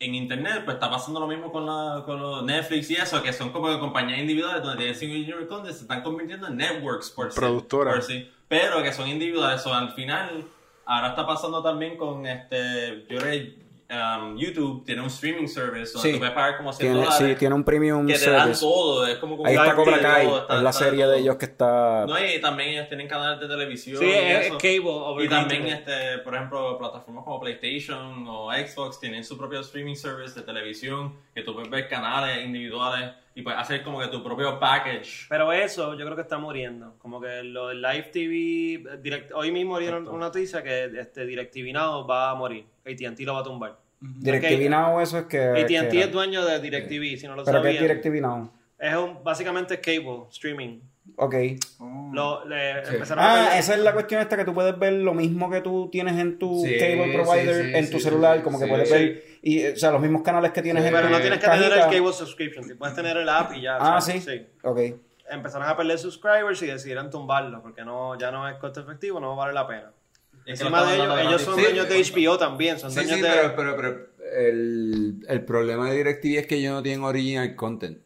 [0.00, 3.34] en internet pues está pasando lo mismo con, la, con los Netflix y eso, que
[3.34, 7.30] son como compañías individuales donde tienen sin original content, se están convirtiendo en networks por
[7.30, 7.38] sí.
[7.38, 8.06] Productoras.
[8.06, 8.28] sí.
[8.48, 9.62] Pero que son individuales.
[9.62, 10.44] So, al final,
[10.86, 13.06] ahora está pasando también con este.
[13.08, 13.52] Yo creo
[13.90, 16.12] um, YouTube tiene un streaming service donde Sí.
[16.14, 17.28] tú puedes pagar como 100 Tiene, dólares.
[17.28, 18.60] sí, tiene un premium que te dan service.
[18.60, 19.06] todo.
[19.06, 21.10] Es como, como Ahí está Cobra Kai, todo, está- es la está serie todo.
[21.12, 22.06] de ellos que está...
[22.06, 23.98] No, y también ellos tienen canales de televisión.
[23.98, 24.58] Sí, y es, eso.
[24.58, 29.60] cable over Y también, este, por ejemplo, plataformas como PlayStation o Xbox tienen su propio
[29.60, 33.10] streaming service de televisión que tú puedes ver canales individuales
[33.40, 35.26] y puedes hacer como que tu propio package.
[35.28, 36.94] Pero eso yo creo que está muriendo.
[36.98, 41.72] Como que lo del Live TV, direct- hoy mismo dieron una noticia que este DirecTV
[41.72, 42.64] Now va a morir.
[42.84, 43.78] AT&T lo va a tumbar.
[44.00, 44.70] DirecTV Ok.
[44.70, 45.38] Now, eso es que...
[45.38, 47.80] AT&T es dueño de DirecTV, si no lo ¿Pero qué es.
[47.80, 48.50] DirecTV Now?
[48.78, 50.80] Es un, básicamente cable, streaming.
[51.16, 51.34] Ok.
[52.12, 52.94] Lo, le Sí.
[52.94, 55.60] empezaron a Ah, esa es la cuestión esta que tú puedes ver lo mismo que
[55.60, 58.58] tú tienes en tu Sí, cable provider sí, sí, en tu sí, celular, sí, como
[58.58, 58.94] que puedes Sí.
[58.94, 61.46] ver y o sea, los mismos canales que tienes en Pero tu no tienes que
[61.48, 63.76] tener el cable subscription, tú puedes tener el app y ya.
[63.80, 64.24] Ah, ¿sabes?
[64.24, 64.46] sí.
[64.62, 64.78] Ok.
[65.30, 69.36] Empezaron a perder subscribers y decidieron tumbarlo porque no, ya no es costo efectivo, no
[69.36, 69.92] vale la pena.
[70.46, 71.96] Encima de ellos, ellos son Sí, dueños de.
[72.02, 73.28] HBO también, son Sí, dueños sí, de...
[73.28, 77.98] pero, pero, pero el, el problema de DirecTV es que ellos no tienen original content.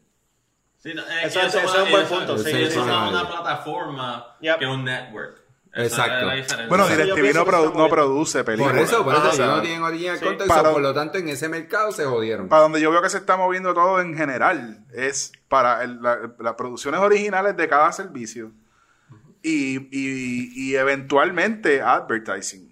[0.85, 2.77] Sí, no, Eso es- eso es un buen punto, sí, sí.
[2.77, 4.59] una plataforma Yep.
[4.59, 5.41] que un network.
[5.77, 6.31] Exacto.
[6.31, 6.69] es.
[6.69, 8.75] Bueno, DirecTV no, produ- no produce películas.
[8.75, 10.23] Por eso, por eso, no tienen original sí.
[10.23, 12.47] content, Para- por lo tanto en ese mercado se jodieron.
[12.47, 16.31] Para donde yo veo que se está moviendo todo en general es para el- la-
[16.39, 18.51] las producciones originales de cada servicio
[19.43, 22.64] y, y- y eventualmente advertising.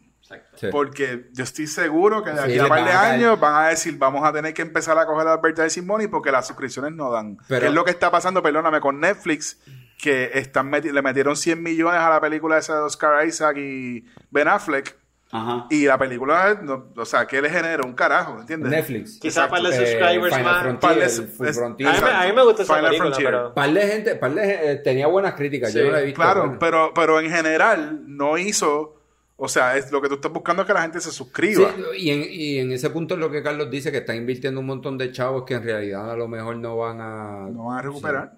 [0.63, 0.71] Sí.
[0.71, 3.97] Porque yo estoy seguro que de aquí a par van de años van a decir,
[3.97, 7.37] vamos a tener que empezar a coger advertising money porque las suscripciones no dan.
[7.47, 9.59] Pero- que es lo que está pasando, perdóname, con Netflix,
[10.01, 14.05] que están meti- le metieron 100 millones a la película esa de Oscar Isaac y
[14.31, 14.97] Ben Affleck.
[15.35, 15.65] Ajá.
[15.71, 17.81] Y la película, no- o sea, ¿qué le genera?
[17.83, 18.69] Un carajo, ¿entiendes?
[18.69, 19.17] Netflix.
[19.19, 20.61] Quizás para los Eh, subscribers Final más...
[20.61, 21.23] Frontier, es-
[21.57, 21.89] Frontier.
[21.89, 23.31] A mí, me- a mí me gusta esa Final película, Frontier.
[23.31, 23.53] pero...
[23.55, 25.79] Par de gente, par de, eh, tenía buenas críticas, Sí.
[25.79, 26.21] yo no la he visto.
[26.21, 26.57] Claro, bueno.
[26.59, 29.01] pero, pero en general no hizo,
[29.43, 31.75] o sea, es, lo que tú estás buscando es que la gente se suscriba.
[31.75, 34.61] Sí, y, en, y en ese punto es lo que Carlos dice, que están invirtiendo
[34.61, 37.49] un montón de chavos que en realidad a lo mejor no van a...
[37.51, 38.37] No van a recuperar.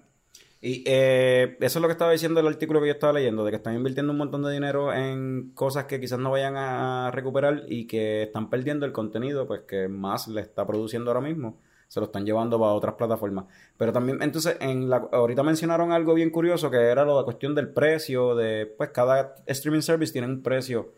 [0.60, 3.52] Y eh, eso es lo que estaba diciendo el artículo que yo estaba leyendo, de
[3.52, 7.62] que están invirtiendo un montón de dinero en cosas que quizás no vayan a recuperar
[7.68, 11.60] y que están perdiendo el contenido pues que más le está produciendo ahora mismo.
[11.88, 13.46] Se lo están llevando para otras plataformas.
[13.76, 17.68] Pero también, entonces, en la, ahorita mencionaron algo bien curioso que era de cuestión del
[17.68, 20.92] precio, de pues cada streaming service tiene un precio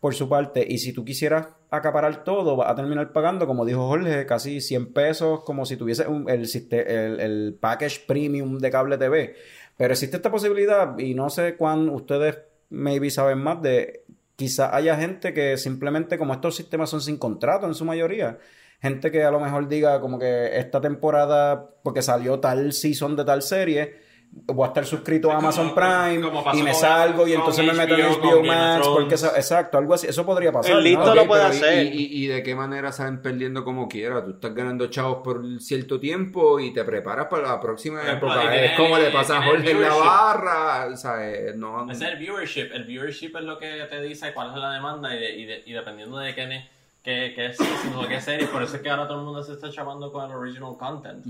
[0.00, 0.66] por su parte.
[0.68, 4.92] Y si tú quisieras acaparar todo, vas a terminar pagando, como dijo Jorge, casi 100
[4.92, 9.34] pesos, como si tuviese el, el package premium de cable TV.
[9.76, 12.38] Pero existe esta posibilidad, y no sé cuán ustedes
[12.70, 14.04] maybe saben más de.
[14.36, 18.38] Quizá haya gente que simplemente, como estos sistemas son sin contrato en su mayoría,
[18.84, 23.24] gente que a lo mejor diga como que esta temporada, porque salió tal season de
[23.24, 24.04] tal serie,
[24.46, 26.28] voy a estar suscrito a Amazon como- Prime
[26.58, 30.08] y me con- salgo y entonces me meto en HBO, Max, porque exacto, algo así,
[30.08, 30.72] eso podría pasar.
[30.78, 31.86] El listo lo puede hacer.
[31.86, 34.24] Y, y- y de qué manera salen perdiendo como quiera?
[34.24, 38.56] Tú estás ganando chavos por cierto tiempo y te preparas para la próxima Ejemplo, época.
[38.56, 40.86] es como le pasa a Jorge en la barra.
[40.92, 42.72] O sea, eh, no, es el viewership.
[42.74, 45.62] El viewership es lo que te dice cuál es la demanda y, de- y, de-
[45.64, 46.68] y dependiendo de qué, ne-
[47.04, 48.46] qué, qué season o qué serie.
[48.48, 51.24] Por eso es que ahora todo el mundo se está chamando con el original content.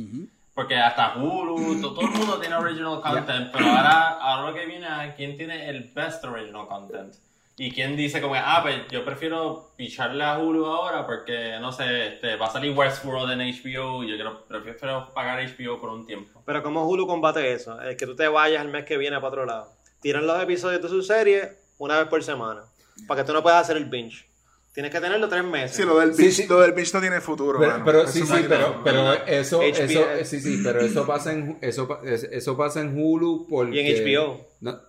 [0.54, 3.50] Porque hasta Hulu, to- todo el mundo tiene original content.
[3.52, 7.12] Pero ahora, ahora lo que viene es quién tiene el best original content.
[7.56, 12.08] Y quién dice como, ah, pues yo prefiero picharle a Hulu ahora porque, no sé,
[12.14, 16.04] este, va a salir Westworld en HBO y yo quiero, prefiero pagar HBO por un
[16.04, 16.42] tiempo.
[16.44, 19.28] Pero como Hulu combate eso, es que tú te vayas el mes que viene para
[19.28, 19.68] otro lado.
[20.00, 22.62] Tiran los episodios de su serie una vez por semana,
[23.06, 24.28] para que tú no puedas hacer el binge.
[24.74, 25.76] Tienes que tenerlo tres meses.
[25.76, 26.46] Sí, lo del Sí, bitch, sí.
[26.48, 27.60] lo del bitch no tiene futuro.
[27.60, 27.84] Pero, mano.
[27.84, 32.00] pero Eso sí, sí, pero, pero eso, eso, sí, sí, pero eso pasa en, eso,
[32.04, 33.80] eso pasa en Hulu porque...
[33.80, 34.40] Y en HBO.
[34.60, 34.80] No,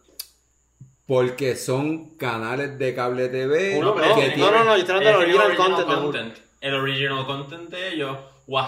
[1.08, 5.20] porque son canales de cable TV Hulu, que no, no, no, no, yo estoy hablando
[5.20, 6.02] del el original content de Hulu.
[6.04, 6.36] content.
[6.62, 8.18] El original content de ellos,
[8.48, 8.66] wow,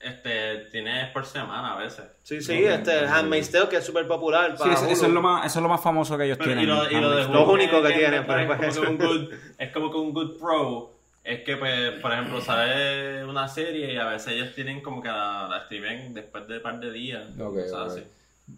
[0.00, 2.04] este, tiene por semana a veces.
[2.22, 5.46] Sí, sí, este, Handmaid's Tale, que es súper popular Sí, para eso, es lo más,
[5.46, 6.64] eso es lo más famoso que ellos Pero, tienen.
[6.64, 8.98] y, lo, y lo de Lo único que es tiene, me pero parece pues como
[8.98, 10.92] que un good- es como que un good pro.
[11.22, 15.08] Es que, pues, por ejemplo, sale una serie y a veces ellos tienen como que
[15.08, 17.26] la, la escriben después de un par de días.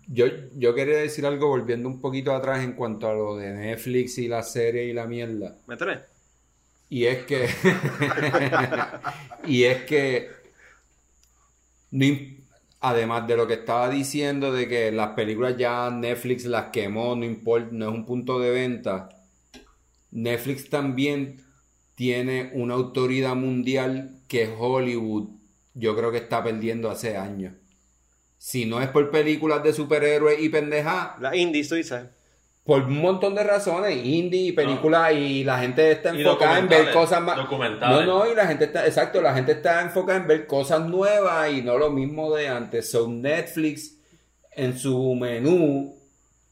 [0.06, 0.26] Yo,
[0.56, 4.28] yo quería decir algo volviendo un poquito atrás en cuanto a lo de Netflix y
[4.28, 5.56] la serie y la mierda.
[5.66, 6.00] Métele.
[6.88, 7.48] Y es que.
[9.46, 10.30] y es que.
[11.92, 12.04] No
[12.80, 17.24] además de lo que estaba diciendo de que las películas ya Netflix las quemó, no
[17.24, 19.08] importa, no es un punto de venta.
[20.10, 21.40] Netflix también
[21.94, 25.28] tiene una autoridad mundial que Hollywood,
[25.74, 27.54] yo creo que está perdiendo hace años.
[28.36, 32.02] Si no es por películas de superhéroes y pendejas, La indies, tú dices.
[32.64, 36.92] Por un montón de razones, indie y películas, y la gente está enfocada en ver
[36.92, 37.36] cosas más.
[37.36, 38.06] documentales.
[38.06, 41.50] No, no, y la gente está, exacto, la gente está enfocada en ver cosas nuevas
[41.52, 42.90] y no lo mismo de antes.
[42.90, 43.98] So Netflix
[44.52, 45.96] en su menú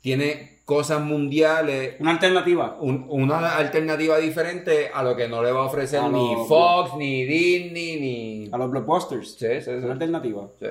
[0.00, 2.76] tiene cosas mundiales, Una alternativa.
[2.80, 6.48] un- una alternativa diferente a lo que no le va a ofrecer A ni los-
[6.48, 8.48] Fox, ni Disney, ni.
[8.52, 9.34] A los blockbusters.
[9.34, 9.70] Sí, sí, sí.
[9.70, 10.48] Una alternativa.
[10.60, 10.66] Sí.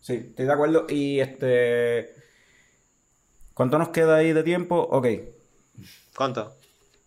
[0.00, 0.86] Sí, estoy de acuerdo.
[0.88, 2.14] Y este.
[3.58, 4.76] ¿Cuánto nos queda ahí de tiempo?
[4.78, 5.08] Ok.
[6.16, 6.54] ¿Cuánto?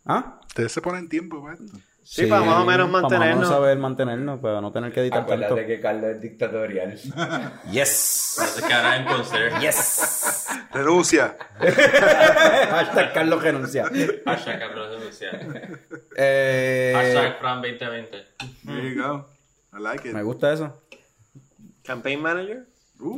[0.04, 0.42] ¿Ah?
[0.50, 1.78] Ustedes se ponen tiempo para esto.
[2.04, 3.38] Sí, para más o menos Para mantenernos.
[3.38, 5.46] Vamos a saber mantenernos, para no tener que editar tanto.
[5.46, 7.00] Acuérdate que Carlos es dictatorial.
[7.72, 8.38] Yes.
[9.62, 10.48] Yes.
[10.74, 11.38] Renuncia.
[11.58, 13.86] Hashtag Carlos renuncia.
[14.26, 15.32] Hashtag Carlos denuncia.
[16.18, 18.26] Eh, Hashtag Fran 2020.
[18.66, 19.26] There you go.
[19.72, 20.14] I like it.
[20.14, 20.82] me gusta eso.
[21.84, 22.66] Campaign manager.
[23.02, 23.18] Uh,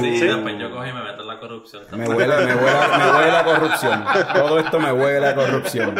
[0.00, 1.82] Sí, después yo cojo y me meto en la corrupción.
[1.92, 4.04] Me huele, me huele, me huele la corrupción.
[4.34, 5.94] Todo esto me huele la corrupción.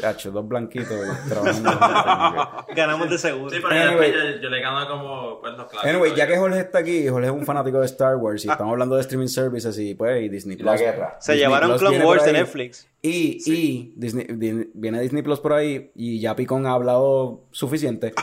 [0.00, 0.90] Chacho, dos blanquitos
[1.28, 2.64] trabajando.
[2.74, 3.48] Ganamos de seguro.
[3.50, 4.10] Sí, pero Anyway.
[4.12, 5.84] después yo, yo le gano como pues, los clásicos.
[5.90, 8.72] Anyway, ya que Jorge está aquí, Jorge es un fanático de Star Wars y estamos
[8.72, 10.66] hablando de streaming services y pues y Disney Plus.
[10.66, 11.16] La guerra.
[11.20, 12.32] Se Disney llevaron Plus Clone Wars de.
[12.34, 12.86] Netflix.
[13.00, 18.12] Y, y Disney, di- viene Disney Plus por ahí y ya Picón ha hablado suficiente.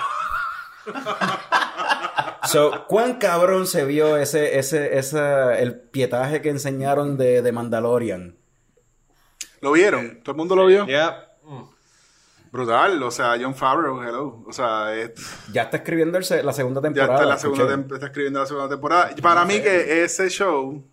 [2.48, 8.38] So, ¿cuán cabrón se vio ese, ese, ese, el pietaje que enseñaron de, de Mandalorian?
[9.62, 10.20] ¿Lo vieron?
[10.24, 10.86] ¿Todo el mundo lo vio?
[10.88, 11.30] Ya.
[12.52, 13.02] Brutal.
[13.02, 14.44] O sea, John Favreau, hello.
[14.46, 15.12] O sea, es-
[15.52, 17.14] Ya está escribiendo el la segunda ya temporada.
[17.16, 19.12] está, la segunda tem- está escribiendo la segunda temporada.
[19.18, 20.86] Y Para mí que ese show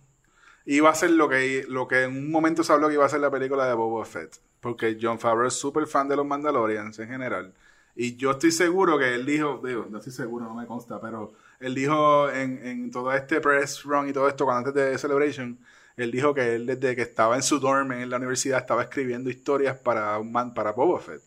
[0.65, 3.09] iba a ser lo que, lo que en un momento se habló que iba a
[3.09, 4.37] ser la película de Boba Fett.
[4.59, 7.53] Porque John Favreau es súper fan de los Mandalorians en general.
[8.01, 11.33] Y yo estoy seguro que él dijo, digo, no estoy seguro, no me consta, pero
[11.59, 15.55] él dijo en, en todo este press run y todo esto, cuando antes de Celebration,
[15.95, 19.29] él dijo que él desde que estaba en su dorm en la universidad estaba escribiendo
[19.29, 21.21] historias para, un man, para Boba Fett.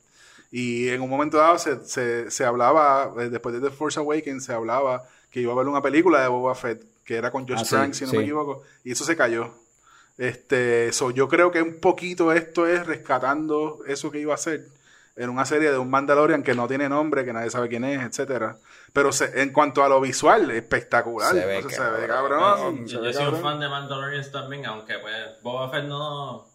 [0.50, 4.44] Y en un momento dado se, se, se hablaba, eh, después de The Force Awakens,
[4.44, 7.72] se hablaba que iba a haber una película de Boba Fett, que era con Josh
[7.72, 8.16] Ah, sí, si no sí.
[8.16, 9.54] me equivoco, y eso se cayó.
[10.18, 14.73] Este, so, yo creo que un poquito esto es rescatando eso que iba a ser
[15.16, 18.02] en una serie de un Mandalorian que no tiene nombre, que nadie sabe quién es,
[18.02, 18.58] etcétera.
[18.92, 21.32] Pero se- en cuanto a lo visual, espectacular.
[21.32, 22.88] Se ve O sea, se ve cabrón.
[22.88, 26.46] se Yo, ve yo soy un fan de Mandalorians también, aunque pues Boba Fett no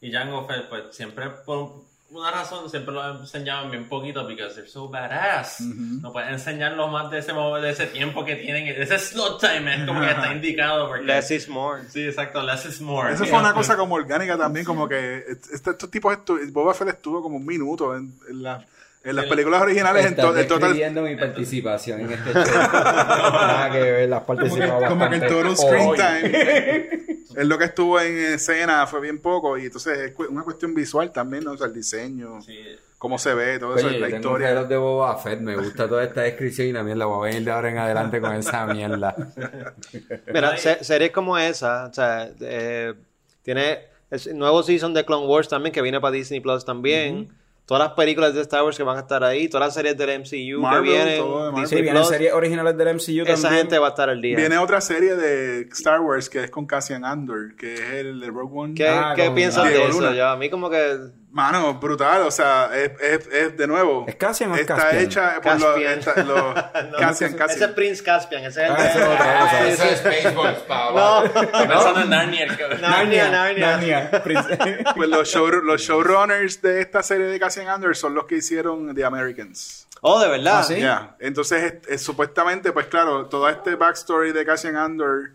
[0.00, 4.68] y Jango Fett pues siempre por una razón siempre lo enseñaban bien poquito because they're
[4.68, 5.60] so badass.
[5.60, 9.84] No pueden enseñarlo más de ese de ese tiempo que tienen, ese slot time es
[9.86, 11.82] como que está indicado porque Less is more.
[11.88, 13.12] Sí, exacto, less is more.
[13.12, 16.16] Eso fue una cosa como orgánica también, como que este- estos tipos,
[16.50, 18.64] Boba Fett estuvo como un minuto en, en la-
[19.04, 22.44] en las películas originales, en, to- en total, mi participación en este show.
[22.72, 24.48] Nada que ver, las como que,
[24.88, 27.21] como que el bastante total screen time.
[27.36, 30.74] es lo que estuvo en escena, fue bien poco, y entonces es cu- una cuestión
[30.74, 31.52] visual también, ¿no?
[31.52, 32.58] O sea, el diseño, Sí.
[32.98, 34.48] cómo se ve, todo eso, la tengo historia.
[34.48, 37.44] reloj de Boba Fett, me gusta toda esta descripción y la mierda, voy a venir
[37.44, 39.14] de ahora en adelante con esa mierda.
[40.32, 42.94] Mira, se- series como esa, o sea, eh,
[43.42, 43.80] tiene
[44.10, 47.30] el nuevo season de Clone Wars también, que viene para Disney Plus también.
[47.64, 50.20] Todas las películas de Star Wars que van a estar ahí, todas las series del
[50.20, 51.66] MCU Marvel, que vienen.
[51.66, 53.28] Sí, vienen series originales del MCU también.
[53.28, 54.36] esa gente va a estar al día.
[54.36, 58.26] Viene otra serie de Star Wars que es con Cassian Andor, que es el de
[58.26, 58.74] Rogue One.
[58.74, 60.12] ¿Qué, Ah, qué Diego de eso?
[60.12, 60.98] Ya, a mí como que
[61.34, 64.04] Mano, brutal, o sea, es, es, es de nuevo.
[64.06, 65.02] ¿Es Cassian o es Está Caspian?
[65.02, 65.64] hecha por los.
[65.64, 65.98] Caspian.
[65.98, 66.54] esta- los-
[66.92, 67.70] No, Cassian, Ese Cassian.
[67.70, 70.58] es Prince Caspian, ese es el Ah, ese es Ah, ese es eso es Spaceballs,
[70.68, 70.98] pavo.
[70.98, 72.46] No, Estoy pensando en Narnia.
[72.80, 74.22] Narnia, Narnia.
[74.94, 78.94] Pues los, show, los showrunners de esta serie de Cassian Andor son los que hicieron
[78.94, 79.88] The Americans.
[80.02, 80.58] Oh, de verdad.
[80.58, 80.82] Ah, ¿sí?
[81.24, 85.30] Entonces, es- es- supuestamente, pues claro, todo este backstory de Cassian Andor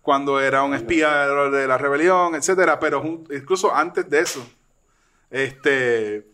[0.00, 4.46] cuando era un espía de, la rebelión, etcétera, pero incluso antes de eso,
[5.30, 6.26] este,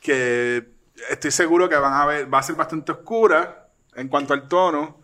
[0.00, 0.64] que
[1.10, 5.02] estoy seguro que van a ver, va a ser bastante oscura en cuanto al tono.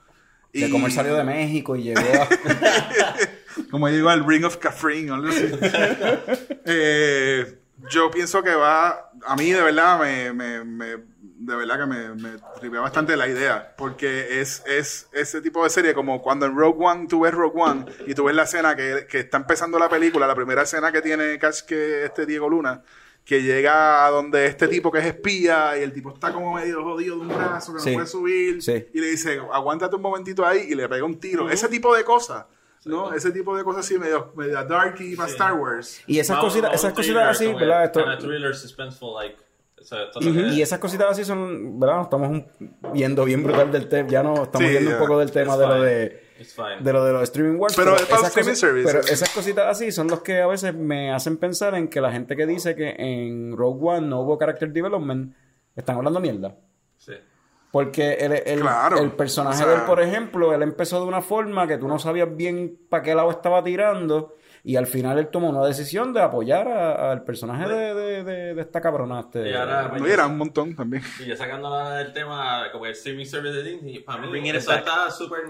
[0.53, 2.29] De cómo él salió de México y llegó a...
[3.71, 5.51] Como llegó al Ring of Catherine o algo así.
[6.65, 7.59] Eh,
[7.91, 9.11] yo pienso que va.
[9.27, 10.33] A mí, de verdad, me.
[10.33, 11.11] me- me-
[11.41, 12.31] de verdad que me, me
[12.61, 13.75] tripea bastante la idea.
[13.79, 17.59] Porque es, es ese tipo de serie, como cuando en Rogue One tú ves Rogue
[17.59, 20.93] One y tú ves la escena que, que está empezando la película, la primera escena
[20.93, 22.83] que tiene Cash, que este Diego Luna.
[23.31, 26.83] Que llega a donde este tipo que es espía y el tipo está como medio
[26.83, 27.91] jodido de un brazo, que Sí.
[27.91, 28.61] no puede subir.
[28.61, 28.89] Sí.
[28.93, 31.49] Y le dice, aguántate un momentito ahí y le pega un tiro.
[31.49, 32.47] Ese tipo de cosas.
[32.87, 33.13] ¿no?
[33.13, 36.01] Ese tipo de cosas así medio, medio darky para Star Wars.
[36.09, 37.85] Y esas cositas, esas cositas así, ¿verdad?
[37.85, 39.37] Esto- thriller, suspenseful, like.
[40.53, 42.03] Y esas cositas así son, ¿verdad?
[42.03, 42.47] Estamos un-
[42.93, 44.09] viendo bien brutal del tema.
[44.09, 46.30] Ya no estamos Sí, viendo un poco del tema It's de lo de.
[46.81, 47.75] De lo de los streaming wars.
[47.77, 51.13] Pero para esas streaming cosas- pero esas cositas así son los que a veces me
[51.13, 54.73] hacen pensar en que la gente que dice que en Rogue One no hubo character
[54.73, 55.35] development
[55.77, 56.55] están hablando mierda.
[56.99, 57.13] Sí.
[57.71, 58.99] Porque el, el- Claro.
[58.99, 61.87] el personaje O sea- de él, por ejemplo, él empezó de una forma que tú
[61.87, 64.37] no sabías bien para qué lado estaba tirando.
[64.63, 68.61] Y al final él tomó una decisión de apoyar al personaje de, de- de- de
[68.61, 69.21] esta cabrona.
[69.21, 71.03] este- Y ahora, pues, No, y era un montón también.
[71.19, 75.11] Y ya sacándola del tema, como el streaming service de Disney, para mí eso está
[75.11, 75.45] súper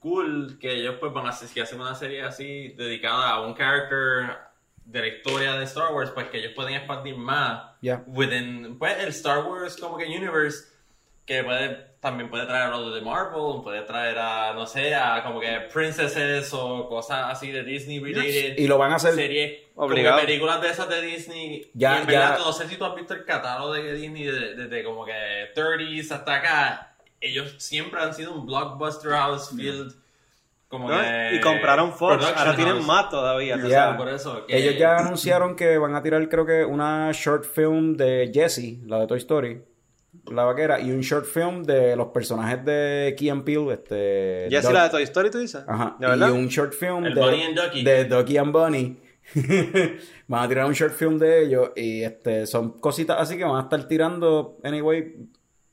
[0.00, 3.54] cool que ellos pues van a hacer, si hacen una serie así dedicada a un
[3.54, 4.36] character
[4.84, 8.02] de la historia de Star Wars, pues que ellos pueden expandir más Ya.
[8.06, 10.64] within pues, el Star Wars como que universe,
[11.26, 15.22] que puede también puede traer a los de Marvel, puede traer a, no sé, a
[15.22, 18.56] como que princesses o cosas así de Disney related.
[18.58, 20.18] Y lo van a hacer series, como Obligado.
[20.18, 21.70] que películas de esas de Disney.
[21.74, 24.24] Ya- y en verdad, ya- no sé si tú has visto el catálogo de Disney
[24.24, 25.12] desde, desde como que
[25.54, 26.89] 30s hasta acá.
[27.20, 29.92] Ellos siempre han sido un blockbuster house filled.
[30.68, 30.96] Como ¿no?
[31.00, 32.86] que Y compraron Fox, ahora tienen house.
[32.86, 33.58] más todavía.
[33.68, 33.96] sabes.
[33.96, 34.46] Por eso.
[34.46, 38.80] que- Ellos ya anunciaron que van a tirar, creo que, una short film de Jessie,
[38.86, 39.62] la de Toy Story,
[40.30, 43.72] la vaquera, y un short film de los personajes de Key and Peele.
[43.74, 45.64] Este, ¿Ya Doug- la de Toy Story tú dices?
[45.66, 45.96] Ajá.
[45.98, 46.28] ¿De verdad?
[46.28, 47.82] Y un short film El de, Bunny and Ducky.
[47.82, 48.96] de Ducky and Bunny.
[50.28, 53.56] van a tirar un short film de ellos y este son cositas así que van
[53.58, 55.14] a estar tirando anyway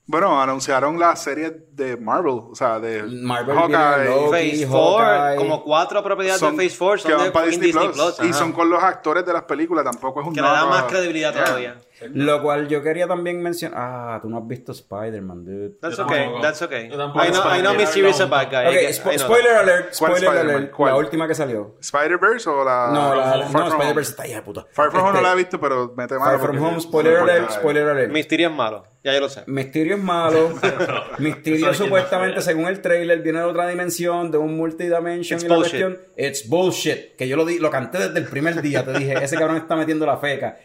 [0.10, 4.06] Bueno, anunciaron la serie de Marvel, o sea, de Marvel Hawkeye.
[4.06, 5.36] Loki, Phase 4, Hawkeye.
[5.38, 7.98] como cuatro propiedades son- de Phase 4 que son van de para Disney, Disney, Plus,
[8.16, 8.20] Plus.
[8.26, 8.40] y ajá.
[8.40, 11.34] son con los actores de las películas, tampoco es un Que le da más credibilidad
[11.34, 11.44] Yeah.
[11.44, 11.76] todavía.
[12.14, 13.80] Lo cual yo quería también mencionar.
[13.82, 15.70] Ah, tú no has visto Spider-Man, dude.
[15.82, 16.86] That's Yo okay, that's okay.
[16.86, 18.08] I know, I know Mr.
[18.10, 18.68] is a bad guy.
[18.68, 20.72] Ok, I get- spo- spoiler alert, ¿Cuál spoiler alert.
[20.72, 20.92] ¿Cuál?
[20.94, 21.76] La última que salió.
[21.80, 24.02] ¿Spider-Verse o la No, la, no, Spider-Verse Home?
[24.02, 24.66] está hija de puta.
[24.72, 26.32] Far From Home Este, no la he visto, pero mete mano.
[26.32, 28.12] Far From Home, spoiler alert, spoiler alert.
[28.12, 29.44] Mysterio es malo, ya yo lo sé.
[29.48, 30.50] Mysterio es malo.
[31.20, 35.56] Mysterio supuestamente, según el trailer, viene de otra dimensión, de un multidimension It's y la
[35.56, 35.82] bullshit.
[35.82, 35.98] cuestión.
[36.18, 37.16] It's bullshit.
[37.16, 38.84] Que yo lo, di, lo canté desde el primer día.
[38.86, 40.58] Te dije, ese cabrón está metiendo la feca.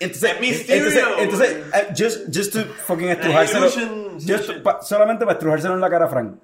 [0.00, 0.86] Entonces, Mysterio.
[0.86, 3.68] entonces, entonces eh, just, just to fucking estrujárselo.
[4.20, 6.36] just pa- solamente para estrujárselo en la cara a Frank.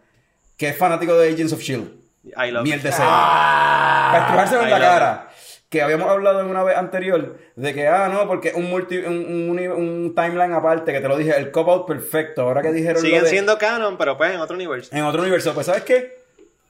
[0.57, 1.88] Que es fanático de Agents of Shield.
[2.36, 2.84] I love Miel it.
[2.84, 3.07] de cera.
[3.07, 5.28] para estrujárselo en I la cara.
[5.68, 9.14] Que habíamos hablado en una vez anterior de que, ah, no, porque un, multi, un,
[9.26, 12.42] un, uni- un timeline aparte, que te lo dije, el cop-out perfecto.
[12.42, 14.94] Ahora que dijeron lo Siguen de- siendo canon, pero pues en otro universo.
[14.94, 15.52] en otro universo.
[15.52, 16.24] Pues, ¿sabes qué?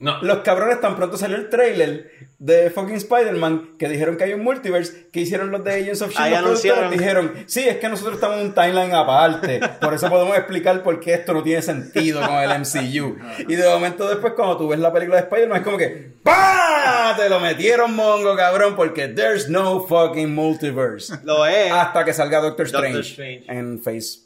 [0.05, 0.21] No.
[0.21, 4.43] Los cabrones tan pronto salió el trailer de fucking Spider-Man que dijeron que hay un
[4.43, 6.35] multiverse que hicieron los de Agents of Shield.
[6.35, 6.91] anunciaron.
[6.91, 9.59] dijeron, sí, es que nosotros estamos en un timeline aparte.
[9.81, 13.17] Por eso podemos explicar por qué esto no tiene sentido con el MCU.
[13.47, 17.15] Y de momento después cuando tú ves la película de Spider-Man es como que ¡Pah!
[17.17, 21.13] Te lo metieron mongo, cabrón, porque there's no fucking multiverse.
[21.23, 21.71] Lo es.
[21.71, 23.45] Hasta que salga Doctor Doctor Strange, Strange.
[23.47, 24.19] en Phase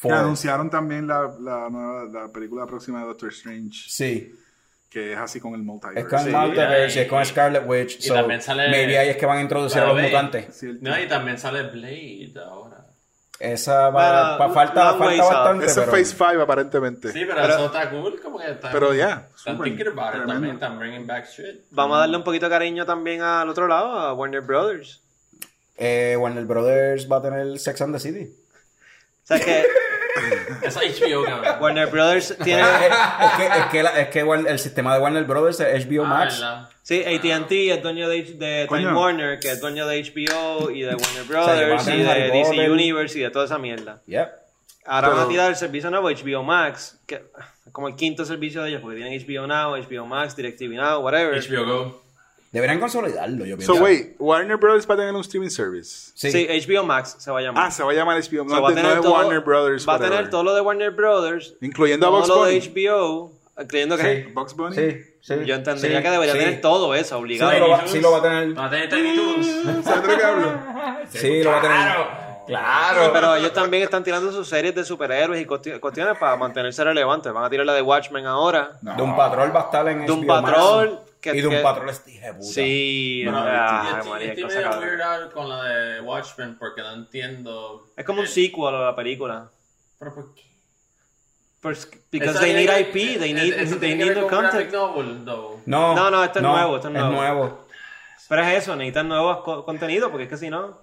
[0.00, 0.18] Que 4.
[0.20, 4.32] anunciaron también la, la, nueva- la película próxima de Doctor Strange, Sí.
[4.90, 6.00] Que es así con el multiverse.
[6.00, 7.98] Es con Sí, Multiverse, y- es con Scarlet Witch.
[8.00, 10.54] y so, también sale- maybe ahí es que van a introducir a los mutantes.
[10.54, 12.78] Sí, el- No, y también sale Blade ahora.
[13.38, 15.64] Esa va, Bueno, pa- falta, bastante.
[15.64, 17.10] Ese es pero- Phase 5 aparentemente.
[17.12, 18.20] Sí, pero, Pero- eso está cool.
[18.20, 19.28] Como que está, Pero ya,
[20.26, 20.54] también.
[20.56, 21.62] Están bringing back shit.
[21.70, 25.00] Vamos a darle un poquito de cariño también al otro lado, a Warner Brothers.
[25.78, 28.28] Eh, Warner Brothers va a tener Sex and the City.
[28.28, 29.64] O sea que
[30.62, 31.54] Es HBO, cabrón.
[31.60, 32.62] Warner Brothers tiene...
[32.62, 36.04] es que, es que, la- es que Warner- el sistema de Warner Brothers es HBO
[36.04, 36.40] Ah, Max.
[36.40, 36.68] ¿verdad?
[36.82, 38.98] Sí, AT&T es dueño de, de Time Coño.
[39.00, 42.70] Warner, que es dueño de HBO y de Warner Brothers y de Harry DC Potter.
[42.70, 44.02] Universe y de toda esa mierda.
[44.06, 44.28] Yep.
[44.86, 47.16] Ahora van a Pero- tirar el servicio nuevo HBO Max, que
[47.66, 51.00] es como el quinto servicio de ellos, porque tienen HBO Now, HBO Max, DirecTV Now,
[51.00, 51.38] whatever.
[51.40, 52.02] HBO Go.
[52.52, 53.74] Deberían consolidarlo, yo pienso.
[53.76, 56.10] So, wait, Warner Brothers va a tener un streaming service.
[56.16, 56.32] Sí.
[56.32, 57.66] Sí, HBO Max se va a llamar.
[57.66, 58.28] Ah, se va a llamar HBO.
[58.28, 59.88] Sea, No, va a no tener es todo- Warner Brothers.
[59.88, 60.16] Va a whatever.
[60.18, 62.50] tener todo lo de Warner Brothers, Incluyendo a todo Bugs lo Bunny.
[62.50, 64.74] de HBO, incluyendo que Bugs Bunny.
[64.74, 65.34] Sí, sí.
[65.46, 66.38] yo entendería sí, que debería sí.
[66.40, 67.58] tener todo eso Sí, obligado.
[67.60, 68.58] lo va, sí lo va a tener.
[68.58, 69.46] Va a tener Tiny Toons.
[69.84, 70.52] ¿Sabes de lo que hablo?
[71.10, 72.30] Sí, lo va a tener.
[72.48, 73.10] Claro.
[73.12, 77.32] Pero ellos también están tirando sus series de superhéroes y cuesti- cuestiones para mantenerse relevantes.
[77.32, 78.72] Van a tirar la de Watchmen ahora.
[78.80, 80.42] Doom Patrol va a estar en HBO Max.
[80.50, 81.00] Patrol.
[81.20, 82.42] Que, y Doom que- Patrol es de puta.
[82.44, 87.86] Sí, Pero ah, estoy, estoy cosa medio weird con la de Watchmen porque no entiendo.
[87.96, 89.50] Es como un el- sequel a la película.
[89.98, 90.42] ¿Pero por qué?
[92.10, 94.72] Because Esa they need IP, they need, eso they que need the content.
[94.72, 95.24] novel.
[95.66, 97.14] No, No, no, este es nuevo, este es Es nuevo.
[97.16, 97.66] nuevo.
[98.30, 100.80] Pero es eso, necesitan nuevos co- contenidos porque es que si no,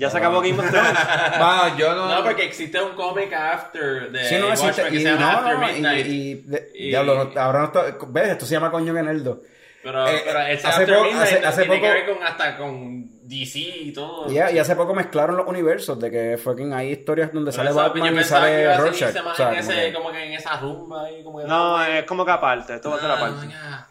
[0.00, 0.98] ya se acabó Game of Thrones.
[1.78, 2.08] Yo no.
[2.08, 4.82] No, porque existe un cómic after de Sí, no existe.
[4.82, 6.06] Watchmen que Y, se llama no, After y, Midnight.
[6.06, 7.96] y, de- Y- diablo, no- ahora no está.
[8.08, 8.28] ¿Ves?
[8.30, 9.42] Esto se llama coño que nerdo.
[9.82, 12.56] Pero, Eh, pero ese hace After Midnight hace- hace tiene que poco- ver con hasta
[12.58, 14.30] con DC y todo.
[14.30, 17.72] Y, y hace poco mezclaron los universos de que fucking hay historias donde Por sale
[17.72, 19.16] Batman y que sale Rorschach.
[19.16, 22.04] O sea, en, como que- como que en esa rumba ahí, como que No, es
[22.04, 23.46] como que aparte, esto va a ser aparte.
[23.54, 23.86] Ah,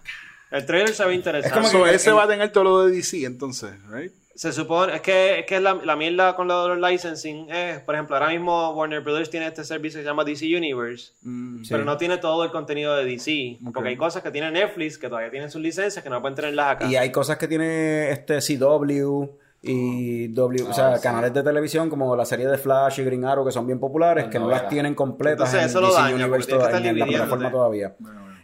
[0.52, 1.56] El trailer se ve interesante.
[1.58, 4.12] como So, que- ese va a tener todo lo de DC, entonces, right?
[4.40, 7.82] Se supone, es que, es que la, la mierda con lo de los licensing es,
[7.82, 11.64] por ejemplo, ahora mismo Warner Brothers tiene este servicio que se llama DC Universe, Mm,
[11.70, 15.10] pero no tiene todo el contenido de DC, porque hay cosas que tiene Netflix que
[15.10, 16.86] todavía tienen sus licencias que no pueden tenerlas acá.
[16.90, 19.26] Y hay cosas que tiene este CW
[19.62, 23.46] y W, o sea, canales de televisión como la serie de Flash y Green Arrow
[23.46, 26.16] que son bien populares, que no las tienen completas Entonces, en eso lo DC daña,
[26.16, 27.94] Universe toda- en la plataforma todavía.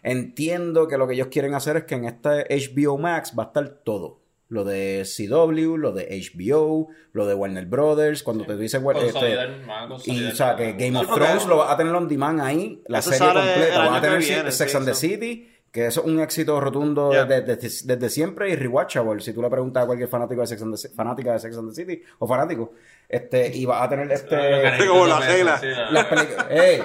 [0.03, 3.45] Entiendo que lo que ellos quieren hacer es que en este HBO Max va a
[3.47, 4.24] estar todo.
[4.55, 9.65] Lo de CW, lo de HBO, lo de Warner Brothers, cuando te dice este, Consolidar,
[9.67, 12.39] van a y o sea que Game of Thrones lo va a tener on demand
[12.39, 15.01] ahí, la Eso serie completa, año va a tener viene, Sex and the eso.
[15.01, 17.25] City, que eso es un éxito rotundo Yeah.
[17.25, 19.19] desde, desde- desde siempre y rewatchable.
[19.21, 21.69] Si tú le preguntas a cualquier fanático de Sex and the, fanática de Sex and
[21.69, 22.71] the City o fanático,
[23.09, 25.61] este y va a tener este Como la regla.
[25.91, 26.45] Las películas.
[26.49, 26.81] Ey,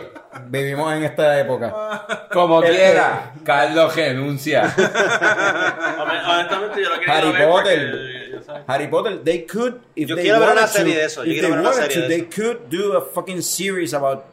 [0.48, 2.28] vivimos en esta época.
[2.32, 4.74] Como El- quiera, Carlos renuncia.
[4.76, 7.90] Hon- Honestamente, yo lo quería Harry ver Potter.
[7.90, 8.20] porque.
[8.66, 11.24] Harry Potter, they could, if Yo they quiero ver una wanted serie to, de eso,
[11.24, 13.42] yo if quiero they ver una wanted serie to, de they could do a fucking
[13.42, 14.24] series about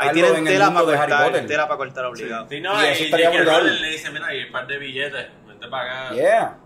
[0.00, 1.46] Ahí tienen en el tela para Harry cortar, Potter.
[1.46, 2.48] tela para cortar obligado.
[2.48, 3.80] Sí, no, Y y, eso estaría brutal.
[3.82, 6.14] Le dice, mira, hay un par de billetes, vente para acá.
[6.14, 6.58] Yeah.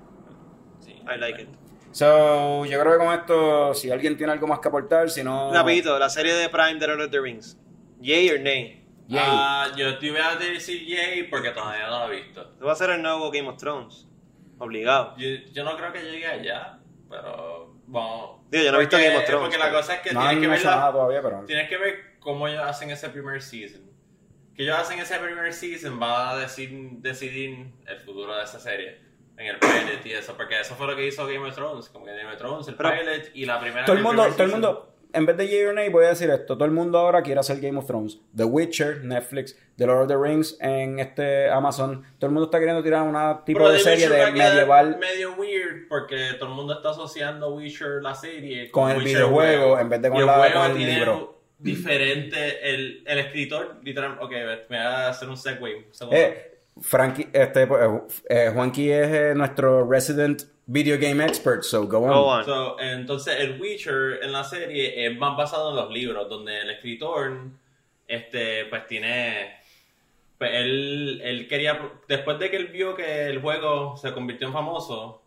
[1.12, 1.48] I like it.
[1.90, 5.52] So, yo creo que con esto, si alguien tiene algo más que aportar, si no...
[5.52, 7.56] Rapidito, la serie de Prime de Lord of the Rings.
[8.00, 8.84] Yay or nay.
[9.06, 9.22] Yay.
[9.24, 12.40] Ah, yo te voy a decir yay porque todavía no lo he visto.
[12.42, 14.08] Esto va a ser el nuevo Game of Thrones.
[14.58, 15.14] Obligado.
[15.16, 16.78] Yo, yo no creo que llegue allá,
[17.08, 18.44] pero bueno.
[18.50, 20.60] Digo, yo no he visto Game of Thrones, Porque la cosa es que no tienes
[20.60, 21.44] que nada todavía, pero...
[21.44, 23.82] Tienes que ver cómo ellos hacen ese primer season.
[24.56, 28.98] Que ellos hacen ese primer season va a decir, decidir el futuro de esa serie.
[29.36, 31.88] En el pilot y eso, porque eso fue lo que hizo Game of Thrones.
[31.88, 33.84] Como que Game of Thrones, el Pero- pilot y la primera.
[33.84, 36.30] Todo el mundo, todo el mundo, en vez de Yay or Nay, voy a decir
[36.30, 36.54] esto.
[36.56, 38.20] Todo el mundo ahora quiere hacer Game of Thrones.
[38.36, 42.04] The Witcher, Netflix, The Lord of the Rings en este Amazon.
[42.20, 44.98] Todo el mundo está queriendo tirar una tipo Pero de The serie Witcher de medieval
[45.00, 49.80] medio weird porque todo el mundo está asociando Witcher la serie Con el Witcher videojuego,
[49.80, 51.40] en vez de con la- con el libro.
[51.58, 55.86] Diferente el, el escritor literal ok me voy a hacer un segue.
[56.10, 61.98] Eh, Frankie, este, pues, eh, Juanqui es eh, nuestro resident video game expert, so go
[61.98, 62.10] on.
[62.10, 62.44] Go on.
[62.44, 66.70] So, entonces el Witcher en la serie es más basado en los libros donde el
[66.70, 67.32] escritor
[68.08, 69.56] este pues tiene
[70.36, 74.52] pues él, él quería después de que él vio que el juego se convirtió en
[74.52, 75.22] famoso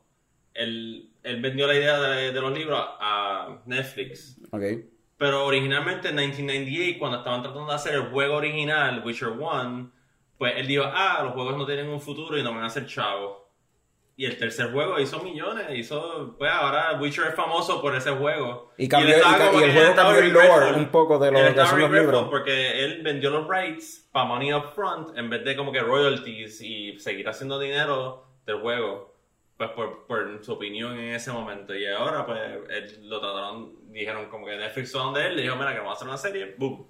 [0.53, 4.63] él, él vendió la idea de, de los libros a Netflix Ok.
[5.17, 9.91] Pero originalmente en 1998, cuando estaban tratando de hacer el juego original, Witcher 1,
[10.37, 12.85] pues él dijo, ah, los juegos no tienen un futuro y no van a ser
[12.85, 13.37] chavos.
[14.19, 18.71] Y el tercer juego hizo millones, hizo, pues ahora Witcher es famoso por ese juego.
[18.77, 21.53] Y cambió- y como y el juego cambió el lore un poco de lo que
[21.67, 22.27] son los libros.
[22.29, 26.61] Porque él vendió los rights para money up front en vez de como que royalties
[26.61, 29.13] y seguir haciendo dinero del juego.
[29.55, 31.75] Pues por, por su opinión en ese momento.
[31.75, 32.39] Y ahora pues
[32.69, 35.93] él lo trataron, dijeron como que Netflix son de él, le dijo, mira que vamos
[35.93, 36.85] a hacer una serie, boom.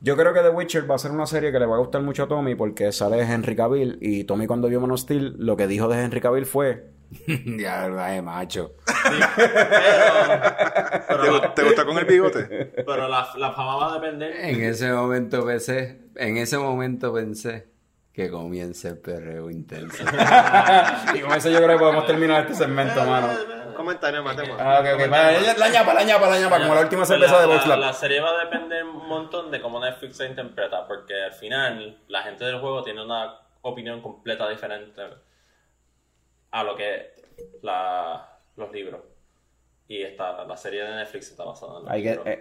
[0.00, 2.02] Yo creo que The Witcher va a ser una serie que le va a gustar
[2.02, 5.56] mucho a Tommy porque sale Henry Cavill y Tommy cuando vio Man of Steel lo
[5.56, 6.90] que dijo de Henry Cavill fue
[7.58, 8.72] ya, ay, macho.
[11.08, 12.72] Pero, ¿Te, te gusta con el bigote?
[12.86, 14.32] pero la, la fama va a depender.
[14.36, 17.68] En ese momento pensé, en ese momento pensé,
[18.12, 20.02] Que comience el perreo intenso.
[21.14, 23.28] y con eso yo creo que podemos terminar este segmento, mano.
[23.74, 24.56] Comentario, Mateo.
[24.58, 25.10] Ah, ok, ok.
[25.10, 27.78] Para, la ñapa, la ñapa, la ñapa, como la última cerveza de Box Lab.
[27.78, 31.98] la serie va a depender un montón de cómo Netflix se interpreta, porque al final
[32.08, 35.02] la gente del juego tiene una opinión completa diferente
[36.50, 37.12] a lo que
[37.62, 39.00] la, los libros.
[39.88, 42.38] Y esta, la serie de Netflix está basada en los I get, libros.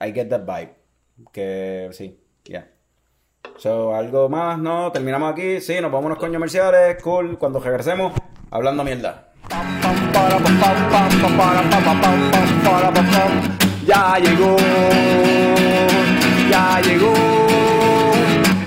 [0.00, 0.74] I get that vibe.
[1.32, 2.68] Que sí, ya.
[3.56, 4.90] So, algo más, ¿no?
[4.90, 5.60] Terminamos aquí.
[5.60, 7.02] Sí, nos vamos a unos coños comerciales.
[7.02, 7.38] Cool.
[7.38, 8.12] Cuando regresemos,
[8.50, 9.33] hablando mierda.
[13.86, 14.56] Ya llegó,
[16.50, 17.12] ya llegó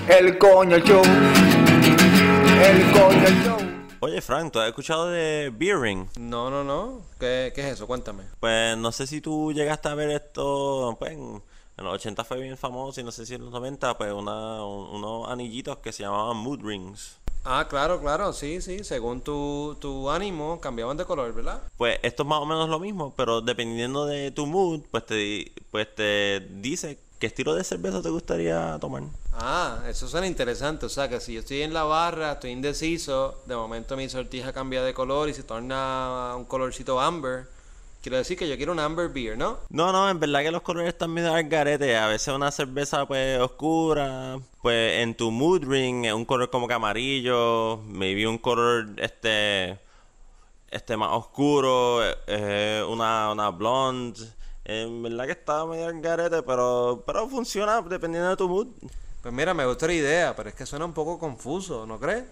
[0.10, 3.58] el coño show, el coño show.
[4.00, 6.08] Oye, Frank, ¿tú has escuchado de Beering?
[6.20, 7.02] No, no, no.
[7.20, 7.88] ¿Qué, ¿Qué es eso?
[7.88, 8.24] Cuéntame.
[8.40, 11.42] Pues no sé si tú llegaste a ver esto, pues en,
[11.78, 14.64] en los 80 fue bien famoso y no sé si en los 90, pues una,
[14.64, 17.18] un- unos anillitos que se llamaban Mood Rings.
[17.50, 18.84] Ah, claro, claro, sí, sí.
[18.84, 21.62] Según tu, tu ánimo, cambiaban de color, ¿verdad?
[21.78, 25.54] Pues esto es más o menos lo mismo, pero dependiendo de tu mood, pues te,
[25.72, 29.04] pues te dice qué estilo de cerveza te gustaría tomar.
[29.32, 30.86] Ah, eso suena interesante.
[30.86, 34.52] O sea, que si yo estoy en la barra, estoy indeciso, de momento mi sortija
[34.52, 37.48] cambia de color y se torna un colorcito amber.
[38.02, 39.58] Quiero decir que yo quiero un amber beer, ¿no?
[39.70, 41.98] No, no, en verdad que los colores están medio al garete.
[41.98, 46.74] A veces una cerveza pues oscura, pues en tu mood ring un color como que
[46.74, 49.80] amarillo, maybe un color este
[50.70, 54.22] este más oscuro, eh, una, una blonde.
[54.66, 58.68] En verdad que está medio al garete, pero, pero funciona dependiendo de tu mood.
[59.22, 62.26] Pues mira, me gusta la idea, pero es que suena un poco confuso, ¿no crees?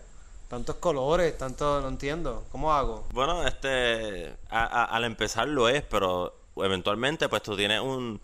[0.47, 2.45] Tantos colores, tanto, no entiendo.
[2.51, 3.05] ¿Cómo hago?
[3.11, 8.21] Bueno, este, a- al empezar lo es, pero eventualmente pues tú tienes un,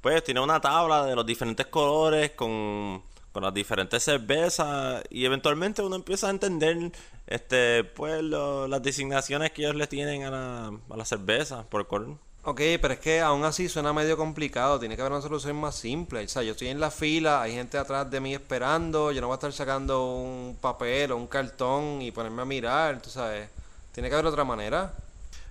[0.00, 3.02] pues tienes una tabla de los diferentes colores con,
[3.32, 6.92] con las diferentes cervezas y eventualmente uno empieza a entender,
[7.26, 12.16] este, pues las designaciones que ellos le tienen a la, a cerveza por color.
[12.46, 14.78] Ok, pero es que aún así suena medio complicado.
[14.78, 16.22] Tiene que haber una solución más simple.
[16.24, 19.12] O sea, yo estoy en la fila, hay gente atrás de mí esperando.
[19.12, 23.00] Yo no voy a estar sacando un papel o un cartón y ponerme a mirar,
[23.00, 23.48] tú sabes.
[23.92, 24.92] Tiene que haber otra manera.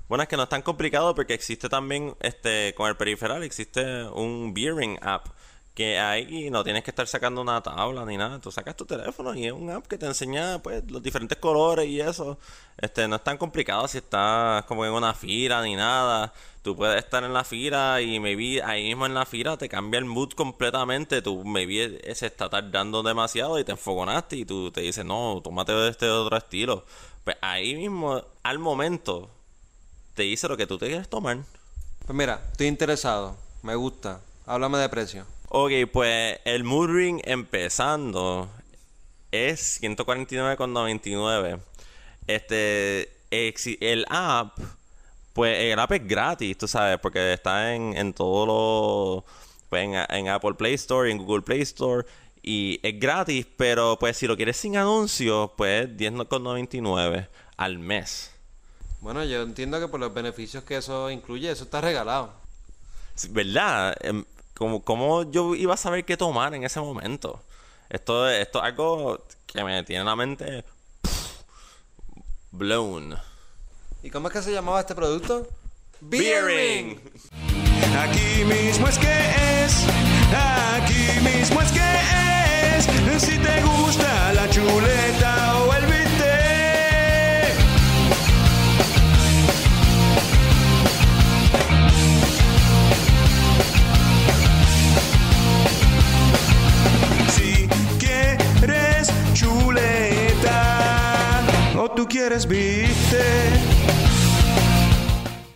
[0.07, 4.03] Bueno, es que no es tan complicado porque existe también, este, con el periferal, existe
[4.09, 5.25] un Beering app.
[5.73, 8.39] Que ahí no tienes que estar sacando una tabla ni nada.
[8.39, 11.87] Tú sacas tu teléfono y es un app que te enseña, pues, los diferentes colores
[11.87, 12.37] y eso.
[12.77, 16.31] Este, no es tan complicado si estás como en una fila ni nada.
[16.61, 19.97] Tú puedes estar en la fila y maybe ahí mismo en la fila te cambia
[19.97, 21.21] el mood completamente.
[21.21, 25.89] Tú maybe se está tardando demasiado y te enfogonaste y tú te dices, no, tómate
[25.89, 26.85] este otro estilo.
[27.23, 29.29] Pues ahí mismo, al momento,
[30.13, 31.39] te dice lo que tú te quieres tomar.
[32.05, 33.35] Pues mira, estoy interesado.
[33.61, 34.21] Me gusta.
[34.45, 35.25] Háblame de precio.
[35.55, 38.49] Ok, pues el Mood Ring empezando
[39.29, 41.59] es 149,99.
[42.25, 44.57] Este, el app,
[45.33, 49.23] pues el app es gratis, tú sabes, porque está en, en todos los,
[49.69, 52.03] pues en, en Apple Play Store, en Google Play Store,
[52.41, 57.27] y es gratis, pero pues si lo quieres sin anuncios, pues 10,99
[57.57, 58.31] al mes.
[59.01, 62.33] Bueno, yo entiendo que por los beneficios que eso incluye, eso está regalado.
[63.29, 63.95] ¿Verdad?
[64.53, 67.41] Como, ¿Cómo yo iba a saber qué tomar en ese momento?
[67.89, 70.63] Esto, esto es algo que me tiene la mente
[72.51, 73.15] blown.
[74.03, 75.47] ¿Y cómo es que se llamaba este producto?
[76.01, 76.99] Beering.
[77.97, 79.85] Aquí mismo es que es,
[80.33, 83.23] aquí mismo es que es.
[83.23, 85.12] Si te gusta la chuleta
[101.95, 103.23] tú quieres bistec.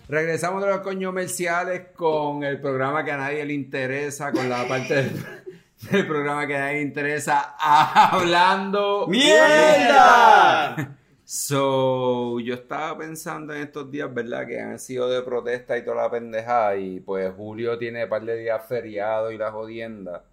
[0.07, 4.67] Regresamos de los coños comerciales con el programa que a nadie le interesa, con la
[4.67, 5.25] parte del,
[5.91, 10.97] del programa que a nadie le interesa, hablando mierda.
[11.25, 14.47] So, yo estaba pensando en estos días, ¿verdad?
[14.47, 16.77] Que han sido de protesta y toda la pendejada.
[16.77, 20.23] Y pues Julio tiene un par de días feriados y la jodienda.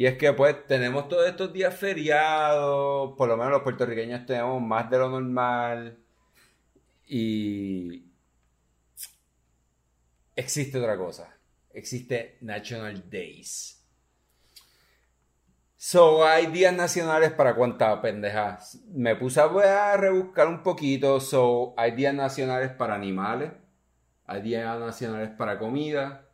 [0.00, 4.58] Y es que pues tenemos todos estos días feriados, por lo menos los puertorriqueños tenemos
[4.62, 5.98] más de lo normal.
[7.06, 8.06] Y
[10.34, 11.36] existe otra cosa.
[11.74, 13.84] Existe National Days.
[15.76, 18.78] So, hay días nacionales para cuántas pendejas.
[18.94, 21.20] Me puse a rebuscar un poquito.
[21.20, 23.52] So, hay días nacionales para animales.
[24.24, 26.29] Hay días nacionales para comida.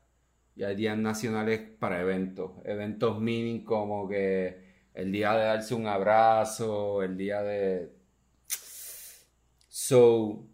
[0.57, 2.53] Y hay días nacionales para eventos.
[2.65, 4.65] Eventos mini como que
[4.95, 7.93] el día de darse un abrazo, el día de...
[9.69, 10.47] So,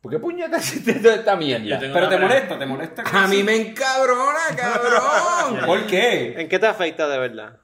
[0.00, 1.78] ¿por qué puñetas existe toda esta mierda?
[1.78, 3.02] Pero te molesta, te molesta.
[3.12, 5.60] A mí me encabrona, cabrón.
[5.66, 6.40] ¿Por qué?
[6.40, 7.60] ¿En qué te afecta de verdad?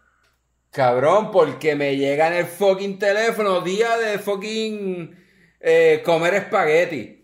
[0.70, 5.16] Cabrón, porque me llega en el fucking teléfono día de fucking
[5.60, 7.17] eh, comer espagueti.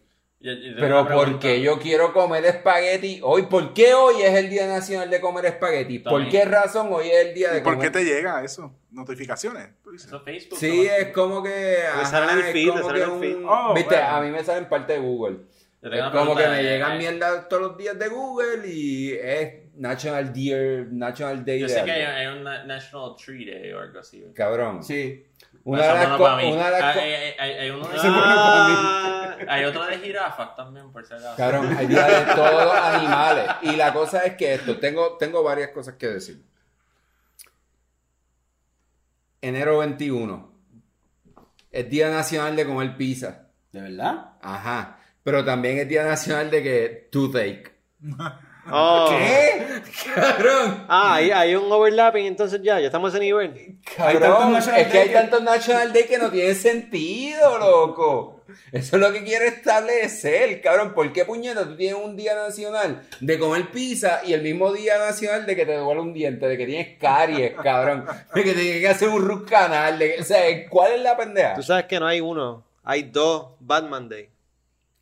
[0.45, 4.67] Yo tengo Pero porque yo quiero comer espagueti hoy, ¿por qué hoy es el Día
[4.67, 6.01] Nacional de comer espagueti?
[6.01, 7.91] ¿Por qué razón hoy es el día de ¿Y por comer?
[7.91, 8.71] qué te llega eso?
[8.91, 9.69] ¿Notificaciones?
[9.95, 10.59] Eso Facebook.
[10.59, 10.93] Sí, ¿no?
[10.97, 11.49] es como que.
[11.99, 13.37] Te sale en el feed, como te sale que en el feed.
[13.49, 14.11] Oh, Viste, bueno.
[14.11, 15.37] a mí me sale en parte de Google.
[15.81, 20.87] Es como que me llegan mierda todos los días de Google y es National Deer,
[20.93, 24.25] National Day Yo sé que hay, un na- National Tree Day o algo así.
[24.35, 24.83] Cabrón.
[24.85, 25.25] Sí.
[25.65, 26.53] Una de las bueno co- para mí.
[26.53, 29.99] una de las Ah, co- hay, hay- hay- hay uno de Ah, hay otro de
[29.99, 31.35] jirafas también, por si acaso.
[31.37, 33.47] Cabrón, hay día de todos los animales.
[33.63, 36.43] Y la cosa es que esto, tengo, tengo varias cosas que decir.
[39.41, 40.53] Enero 21.
[41.71, 43.49] Es Día Nacional de comer pizza.
[43.73, 44.33] ¿De verdad?
[44.41, 44.99] Ajá.
[45.23, 47.65] Pero también es Día Nacional de que toothache.
[48.71, 49.09] oh.
[49.11, 49.65] ¿Qué?
[50.15, 50.85] Cabrón.
[50.89, 53.77] Ah, hay, hay un overlapping entonces ya, ya estamos a ese nivel.
[53.97, 58.43] Cabrón, es que hay tantos National Day que no tiene sentido, loco.
[58.73, 60.95] Eso es lo que quiere establecer, cabrón.
[60.95, 64.99] ¿Por qué puñeta tú tienes un día nacional de comer pizza y el mismo día
[64.99, 68.05] nacional de que te duele un diente, de que tienes caries, cabrón?
[68.35, 71.17] De que tienes que hacer un root canal, de que- o sea, ¿cuál es la
[71.17, 71.55] pendeja?
[71.55, 74.29] Tú sabes que no hay uno, hay dos Batman Day.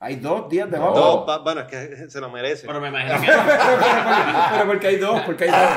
[0.04, 0.78] Hay dos días de.
[0.78, 0.94] Batman.
[0.94, 2.66] Dos, bueno, es que se lo merece.
[2.66, 3.26] Pero me imagino que.
[4.52, 5.70] Pero porque hay dos, porque hay dos.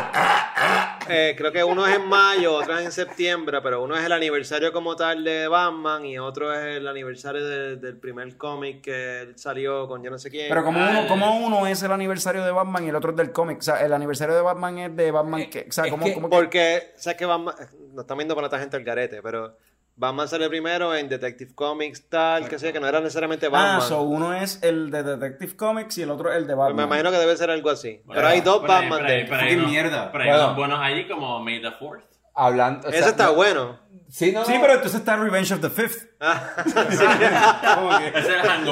[1.08, 4.12] Eh, creo que uno es en mayo, otro es en septiembre, pero uno es el
[4.12, 9.22] aniversario como tal de Batman y otro es el aniversario de- del primer cómic que
[9.22, 10.48] él salió con yo no sé quién.
[10.50, 13.32] Pero como uno, como uno es el aniversario de Batman y el otro es del
[13.32, 13.60] cómic.
[13.60, 15.48] O sea, el aniversario de Batman es de Batman.
[15.52, 17.54] Que, o sea, como, que- como que- Porque, ¿sabes que Batman?
[17.94, 19.56] Nos están viendo para otra gente el garete, pero
[19.98, 23.78] Batman salió primero en Detective Comics, tal, que sé, que no era necesariamente Batman.
[23.78, 26.76] Ah, so uno es el de Detective Comics y el otro el de Pues Batman.
[26.76, 28.02] me imagino que debe ser algo así.
[28.04, 29.24] Bueno, pero hay dos hay- Batman pero hay- Day.
[29.24, 30.12] pero hay Fucking unos- mierda.
[30.12, 30.44] Pero hay Bueno.
[30.46, 32.04] unos buenos allí como May the 4th.
[32.38, 32.88] Hablando.
[32.88, 33.80] o sea, Ese está no- bueno.
[34.10, 34.62] Sí, no, Sí, no.
[34.62, 36.08] pero entonces está Revenge of the Fifth.
[36.20, 38.14] Hangover.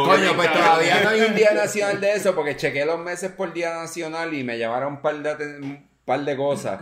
[0.05, 3.51] Coño, pues todavía no hay un día nacional de eso porque chequé los meses por
[3.53, 6.81] día nacional y me llevaron un par de, un par de cosas.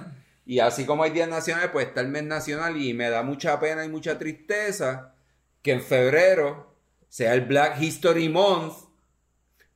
[0.52, 3.58] Y así como hay días nacionales, pues está el mes nacional y me da mucha
[3.58, 5.14] pena y mucha tristeza
[5.62, 6.76] que en febrero
[7.08, 8.74] sea el Black History Month,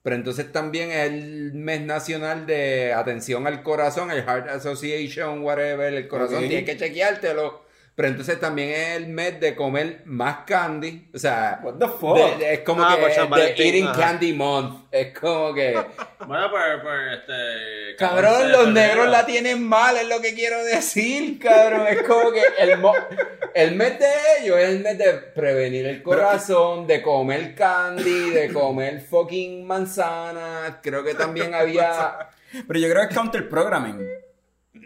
[0.04, 5.94] pero entonces también es el mes nacional de atención al corazón, el Heart Association, whatever,
[5.94, 6.50] el corazón, Ok.
[6.50, 7.64] tienes que chequeártelo.
[7.96, 11.08] Pero entonces también es el mes de comer más candy.
[11.14, 12.18] O sea, What the fuck?
[12.18, 14.00] de- de- es como Ah, que por San de Valentín, Eating ajá.
[14.02, 14.84] Candy Month.
[14.92, 15.74] Es como que.
[16.28, 17.96] Bueno, por, por este.
[17.98, 18.72] 14 Cabrón, los febrero.
[18.72, 21.86] negros la tienen mal, es lo que quiero decir, cabrón.
[21.88, 22.96] Es como que el, mo-
[23.54, 24.08] el mes de
[24.42, 30.78] ellos es el mes de prevenir el corazón, de comer candy, de comer fucking manzanas.
[30.82, 32.18] Creo que también había.
[32.68, 34.06] Pero yo creo que es counter programming.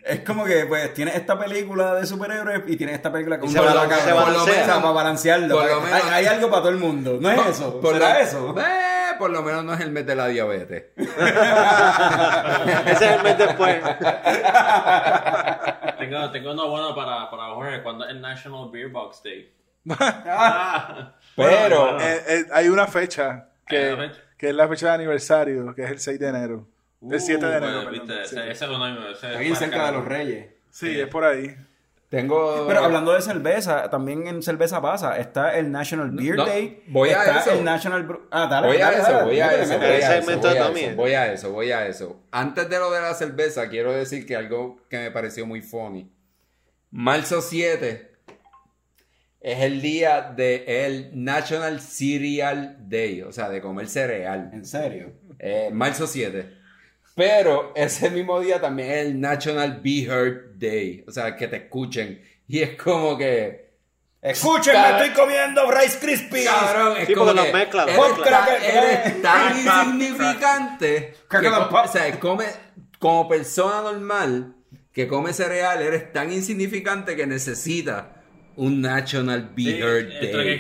[0.06, 3.58] Es como que, pues, tienes esta película de superhéroes y tienes esta película con se
[3.60, 4.16] Por lo balancea.
[4.62, 5.56] menos, para balancearlo.
[5.56, 7.18] Por lo Hay- menos- hay, algo para todo el mundo.
[7.20, 7.80] ¿No es eso?
[7.82, 8.56] Por ¿Será lo- eso?
[8.60, 10.86] Eh, por lo menos no es el mes de la diabetes.
[10.98, 11.10] Ese
[13.06, 13.78] es el mes después.
[15.98, 17.84] Tengo, tengo uno bueno para, para Jorge.
[17.84, 19.52] cuando es el National Beer Box Day?
[20.00, 21.14] Ah.
[21.36, 21.82] Pero.
[21.84, 24.22] Bueno, Eh, eh, hay una fecha Hay que, una fecha.
[24.38, 26.68] que es la fecha de aniversario, que es el 6 de enero.
[27.02, 27.92] El 7 de Uh, enero, perdón.
[27.94, 28.36] viste, Sí.
[28.38, 30.46] ese, ese es uno ese es Está bien para cerca de los reyes.
[30.70, 31.56] Sí, es por ahí.
[32.10, 32.66] Tengo.
[32.68, 35.18] Pero hablando de cerveza, también en cerveza pasa.
[35.20, 36.84] Está el National Beer No, Day.
[36.88, 37.52] voy a está eso.
[37.52, 40.18] el National Ah, dale, Voy a eso, dale, voy a eso, voy a voy a
[40.18, 42.20] eso, voy a eso, voy a eso.
[42.32, 46.12] Antes de lo de la cerveza, quiero decir que algo que me pareció muy funny.
[46.90, 48.12] Marzo 7
[49.42, 54.50] es el día del el National Cereal Day, o sea, de comer cereal.
[54.52, 55.14] En serio.
[55.38, 56.58] Eh, marzo 7.
[57.20, 61.58] Pero ese mismo día también es el National Be Heard Day, o sea, que te
[61.58, 62.22] escuchen.
[62.48, 63.68] Y es como que...
[64.22, 66.50] Escúchenme, Cara- estoy comiendo Rice Krispies.
[66.50, 67.90] Cabrón, es Sí, como que los eres, mezclan.
[68.46, 72.46] tan, eres tan insignificante que o sea, come,
[73.00, 74.56] como persona normal
[74.94, 78.19] que come cereal, eres tan insignificante que necesita
[78.56, 80.60] un National Be Sí, Heard Day.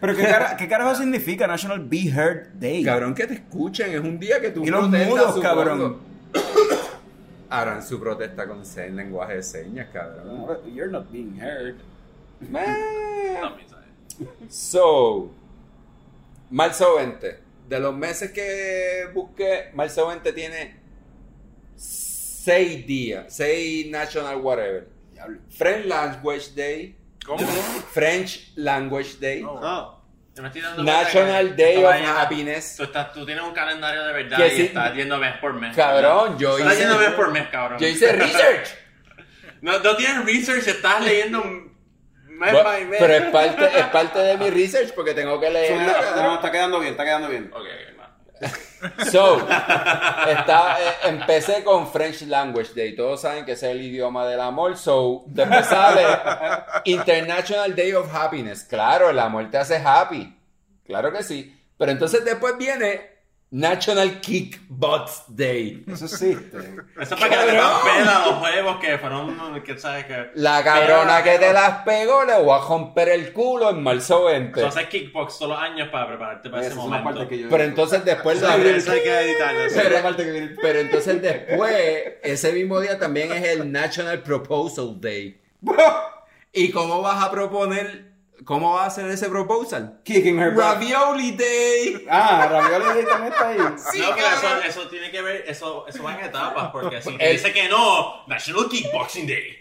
[0.00, 2.82] Pero ¿qué, cara- ¿qué carajo significa National Be Heard Day?
[2.84, 5.98] Cabrón, que te escuchen, es un día que tú Y los mudos, cabrón.
[7.50, 10.46] Harán su protesta con se- lenguaje de señas, cabrón.
[10.72, 11.76] You're not being heard.
[12.40, 13.36] Eh.
[14.48, 15.30] So,
[16.50, 17.38] marzo 20.
[17.68, 20.74] De los meses que busqué, marzo 20 tiene
[21.76, 24.88] 6 días, 6 national whatever.
[25.56, 26.96] French Language Day.
[27.24, 27.46] ¿Cómo?
[27.92, 29.42] French Language Day.
[29.44, 29.60] Oh.
[29.62, 29.96] Ah,
[30.34, 32.76] Yo me estoy dando National Day of Happiness.
[32.76, 34.62] Tú, estás, tú tienes un calendario de verdad y sí.
[34.62, 35.76] estás yendo mes por mes.
[35.76, 37.78] Cabrón, yo Estás hice, yendo mes por mes, cabrón.
[37.78, 38.68] yo hice research.
[39.62, 41.68] No, no tienes research, estás leyendo mes
[42.38, 42.98] Bueno, by mes.
[42.98, 45.92] pero es parte, es parte de mi research porque tengo que leerlo.
[46.16, 47.50] No, está quedando bien, está quedando bien.
[47.52, 47.99] Ok, ok, va.
[49.10, 52.96] So, está, eh, empecé con French Language Day.
[52.96, 54.76] Todos saben que es el idioma del amor.
[54.76, 56.02] So, después sale
[56.84, 58.64] International Day of Happiness.
[58.64, 60.34] Claro, el amor te hace happy.
[60.86, 61.54] Claro que sí.
[61.76, 63.09] Pero entonces después viene
[63.52, 65.82] National Kick Butts Day.
[65.88, 66.56] Eso existe.
[66.56, 67.80] Eso es para que le Cabrón.
[67.84, 70.30] metan pela a los juegos que fueron, que sabes que...
[70.34, 74.60] La cabrona que te las pegó le voy a romper el culo en marzo 20.
[74.60, 77.26] Tú haces kickbox todos los años para prepararte para ese momento.
[77.28, 78.56] Pero entonces después la-.
[78.56, 81.74] Pero entonces después,
[82.22, 85.40] ese mismo día también es el National Proposal Day.
[86.52, 88.09] ¿Y cómo vas a proponer,
[88.44, 90.00] cómo vas a hacer ese proposal?
[90.04, 90.62] Kicking her butt.
[90.64, 92.06] Ravioli Day.
[92.08, 93.58] Ah, Ravioli Day también está ahí.
[93.58, 93.74] no,
[94.14, 97.36] pero eso, eso tiene que ver, eso, eso va en etapas, porque si te El-
[97.36, 99.58] dice que no, National Kickboxing Day.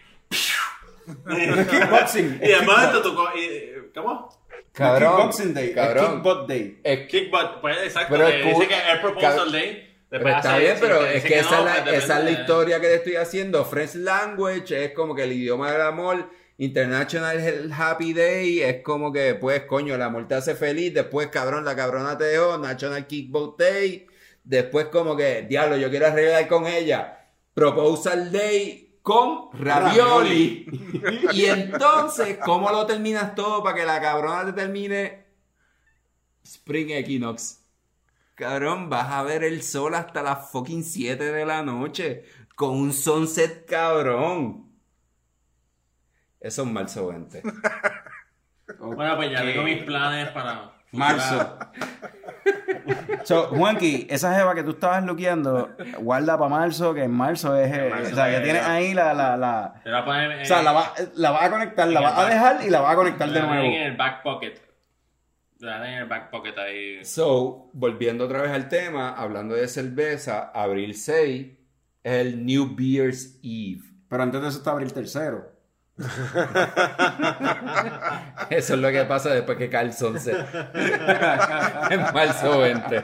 [1.70, 2.42] Kickboxing.
[2.44, 3.16] y tú...
[3.16, 4.30] co- y- ¿Cómo?
[4.72, 5.74] Cabrón, Kickboxing Day.
[5.74, 6.14] cabrón.
[6.16, 6.80] Kick butt Day.
[6.84, 8.68] Es que- Kickbutt, pues exacto, Pero que es dice cool.
[8.68, 9.96] que el Proposal Cab- Day.
[10.12, 12.24] después está bien, pero te es dice que esa, no, es la, pues esa es
[12.26, 13.66] la historia que te estoy haciendo.
[13.66, 16.30] French Language es como que el idioma del amor.
[16.60, 20.94] International Happy Day es como que, pues, coño, el amor te hace feliz.
[20.94, 22.58] Después, cabrón, la cabrona te dejó.
[22.58, 24.08] National Kickbox Day.
[24.44, 27.30] Después, como que, diablo, yo quiero arreglar con ella.
[27.54, 30.66] Proposal Day con ravioli.
[31.32, 35.28] y entonces, ¿cómo lo terminas todo para que la cabrona te termine?
[36.44, 37.62] Spring Equinox.
[38.36, 42.26] Cabrón, vas a ver el sol hasta las fucking 7 de la noche.
[42.56, 44.69] Con un sunset cabrón.
[46.40, 47.42] Eso es marzo 20.
[48.80, 50.72] Bueno, pues ya tengo mis planes para...
[50.92, 51.58] Marzo.
[53.24, 57.72] So, Juanqui, esa jeva que tú estabas luqueando, guarda para marzo, que en marzo es.
[57.72, 59.14] eh, marzo o sea, ya es- tienes ahí la.
[59.14, 61.88] la, la Te voy a poner en, o sea, la va- la vas a conectar,
[61.88, 62.30] la en vas a back.
[62.32, 63.64] dejar y la vas a conectar de nuevo.
[63.66, 64.54] en el back pocket.
[65.60, 67.06] Te voy a poner en el back pocket ahí.
[67.06, 71.48] So, volviendo otra vez al tema, hablando de cerveza, abril 6
[72.04, 73.84] es el New Beer's Eve.
[74.10, 75.52] Pero antes de eso está abril tercero.
[78.50, 80.36] Eso es lo que pasa después que cae el sunset.
[81.92, 83.04] en marzo 20.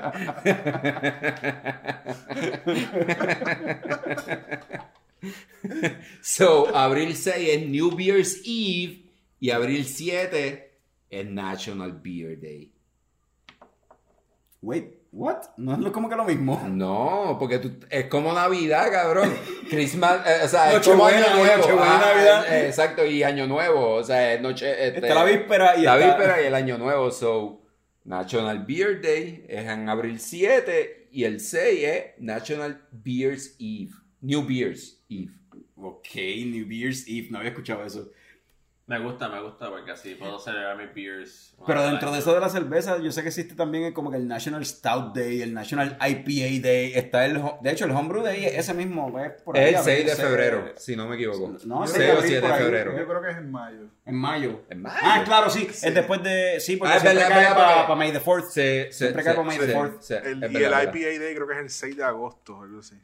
[6.22, 9.05] so, abril 6 es New Beer's Eve
[9.41, 10.72] y abril 7
[11.09, 12.72] es National Beer Day.
[14.61, 15.38] Wait, what?
[15.58, 16.62] No es lo- como que lo mismo.
[16.70, 19.34] No, porque tú- es como Navidad, cabrón.
[19.70, 21.64] Christmas, eh, o sea, es como Año Nuevo.
[21.80, 22.54] Ah, Navidad.
[22.54, 23.96] eh, exacto, y Año Nuevo.
[23.96, 24.70] O sea, es noche.
[24.88, 27.10] este, Está la víspera y la está- víspera y el Año Nuevo.
[27.12, 27.62] So,
[28.04, 33.92] National Beer Day es en abril 7 y el 6 es National Beers Eve.
[34.22, 35.32] New Beers Eve.
[35.78, 38.10] Ok, New Year's Eve, no había escuchado eso.
[38.88, 41.56] Me gusta, me gusta porque así puedo celebrar mis beers.
[41.66, 44.28] Pero dentro de eso de la cerveza, yo sé que existe también como que el
[44.28, 48.76] National Stout Day, el National IPA Day, está el, de hecho el Homebrew Day, ese
[48.76, 51.57] mismo, es por ahí, Es el abril 6 de febrero, si no me equivoco.
[51.66, 52.98] No, 6 sí, o abril 7 por de febrero.
[52.99, 53.82] Yo creo que es en mayo.
[54.06, 54.62] En mayo.
[54.70, 54.98] En mayo.
[55.02, 57.88] Ah, claro, sí, es después de, sí, porque Ah, es siempre verdad, cae verdad, para
[57.88, 58.49] porque- May the 4th.
[58.52, 60.02] Sí, sí, Siempre sí, cae por May the sí, 4th.
[60.02, 60.95] sí, El- es y verdad, el verdad.
[60.95, 62.95] IPA Day creo que es el 6 de agosto, algo así.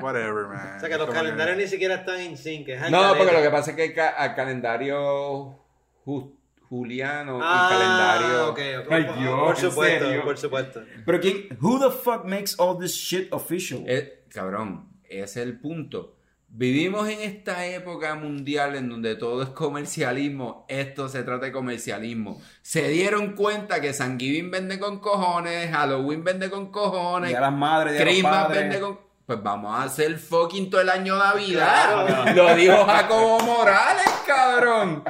[0.00, 0.76] Whatever, man.
[0.76, 2.68] O sea que los calendarios ni siquiera están en sync.
[2.68, 5.58] es No, porque lo que pasa es que al calendario
[6.04, 6.34] ju-
[6.68, 8.48] juliano Ah, y calendario.
[8.50, 8.92] ok, ok.
[8.92, 10.24] Ay, por, Dios, por ¿en supuesto, serio?
[10.24, 10.82] por supuesto.
[11.04, 13.82] Pero quién, who the fuck makes all this shit official?
[13.86, 16.16] Eh, cabrón, ese es el punto.
[16.54, 20.66] Vivimos en esta época mundial en donde todo es comercialismo.
[20.68, 22.42] Esto se trata de comercialismo.
[22.60, 27.52] Se dieron cuenta que San Giving vende con cojones, Halloween vende con cojones, de las
[27.54, 28.60] madres, de los Christmas padres.
[28.64, 29.00] vende con.
[29.24, 32.34] Pues vamos a hacer fucking todo el año Navidad.
[32.36, 35.04] Lo dijo Jacobo Morales, cabrón.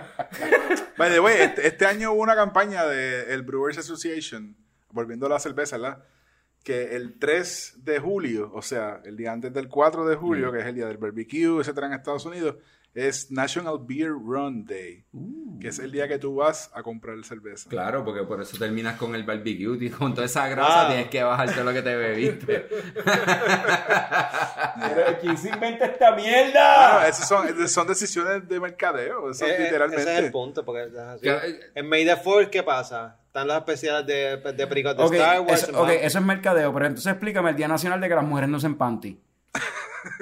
[0.97, 4.57] By the way, este, este año hubo una campaña de el Brewers Association,
[4.93, 6.05] volviendo a la cerveza, ¿verdad?
[6.65, 10.61] Que el 3 de julio, o sea, el día antes del 4 de julio, que
[10.61, 12.57] es el día del barbecue, etcétera, en Estados Unidos,
[12.95, 15.05] es National Beer Run Day,
[15.59, 17.69] que es el día que tú vas a comprar cerveza.
[17.71, 20.89] Claro, porque por eso terminas con el barbecue y con toda esa grasa Ah.
[20.89, 22.67] tienes que bajarte lo que te bebiste.
[24.95, 27.09] Pero, ¿Quién se inventa esta mierda?
[27.09, 30.03] esas son, son decisiones de mercadeo, eso Eh, eh, literalmente.
[30.03, 30.65] Ese es el punto.
[30.65, 31.29] Porque, es así.
[31.75, 33.19] En May the 4 ¿qué pasa?
[33.33, 35.63] Están los especiales de, de películas de Ok, Star Wars.
[35.63, 38.51] eso, ok, eso es mercadeo, pero entonces explícame el Día Nacional de que las mujeres
[38.51, 39.19] no usen panty.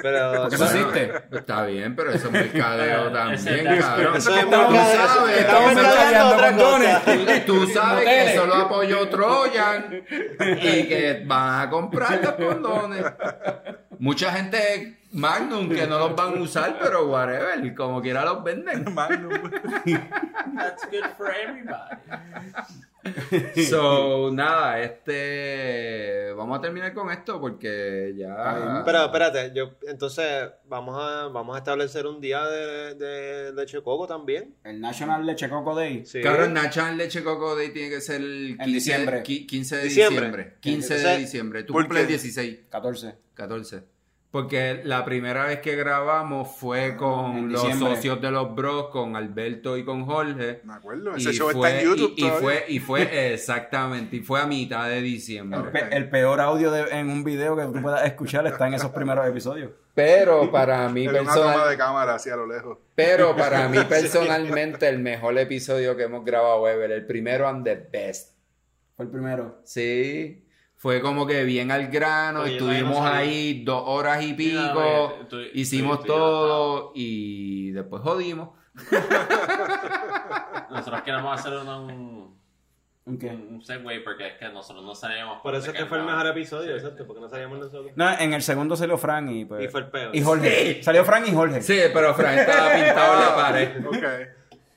[0.00, 1.12] Pero Porque eso existe.
[1.32, 4.16] Está bien, pero eso es mercadeo también, cabrón.
[4.16, 6.98] eso es sabes, estamos tú mercadeando sabes, otra condones.
[7.00, 7.44] cosa.
[7.44, 10.02] Tú, tú sabes que eso lo apoyó Trojan
[10.62, 13.04] y que van a comprar los condones.
[13.98, 18.94] Mucha gente Magnum que no los van a usar, pero whatever, como quiera los venden.
[18.94, 19.32] Magnum.
[20.56, 21.96] That's good for everybody.
[23.68, 26.32] So, nada, este.
[26.35, 28.82] Vamos a terminar con esto porque ya.
[28.85, 34.06] Pero espérate, yo, entonces vamos a, vamos a establecer un día de, de leche coco
[34.06, 34.55] también.
[34.64, 36.05] El National Leche Coco Day.
[36.06, 36.20] Sí.
[36.20, 39.22] Cabrón, National Leche Coco Day tiene que ser el 15, diciembre.
[39.22, 40.16] qui- 15 de Diciembre.
[40.27, 40.56] diciembre.
[40.60, 41.62] 15 de diciembre.
[41.64, 42.12] Tú ¿por cumples el qué?
[42.14, 43.14] 16, 14.
[43.35, 43.82] 14.
[44.31, 49.16] Porque la primera vez que grabamos fue con en los socios de los Bros, con
[49.16, 50.61] Alberto y con Jorge.
[50.62, 51.16] Me acuerdo.
[51.16, 54.47] Y Ese show fue, está en YouTube y, fue, y fue exactamente, y fue a
[54.47, 55.61] mitad de El, diciembre.
[55.73, 58.93] pe- el peor audio de- en un video que tú puedas escuchar está en esos
[58.93, 59.73] primeros episodios.
[59.94, 62.78] Pero para mí Era una toma personal, de cámara así a lo lejos.
[62.94, 67.74] pero para mí personalmente el mejor episodio que hemos grabado ever, el primero and the
[67.74, 68.36] best.
[68.94, 69.59] Fue el primero.
[69.65, 70.44] Sí,
[70.81, 75.98] fue como que bien al grano, Oye, estuvimos ahí dos horas y pico, estoy- hicimos
[76.01, 78.48] estoy- estoy todo y después jodimos.
[80.70, 82.39] Nosotros queremos hacer un,
[83.05, 83.27] ¿Un qué?
[83.28, 85.43] un segue porque es que nosotros no sabíamos.
[85.43, 87.93] Por eso es que fue el mejor episodio, exacto, porque no sabíamos nosotros.
[87.94, 89.65] No, en el segundo salió Frank y pues.
[89.65, 90.16] Y fue el peor.
[90.16, 90.82] Y Jorge.
[90.82, 91.61] Salió Frank y Jorge.
[91.61, 93.86] Sí, pero Fran estaba pintado en la pared.
[93.86, 94.05] Ok.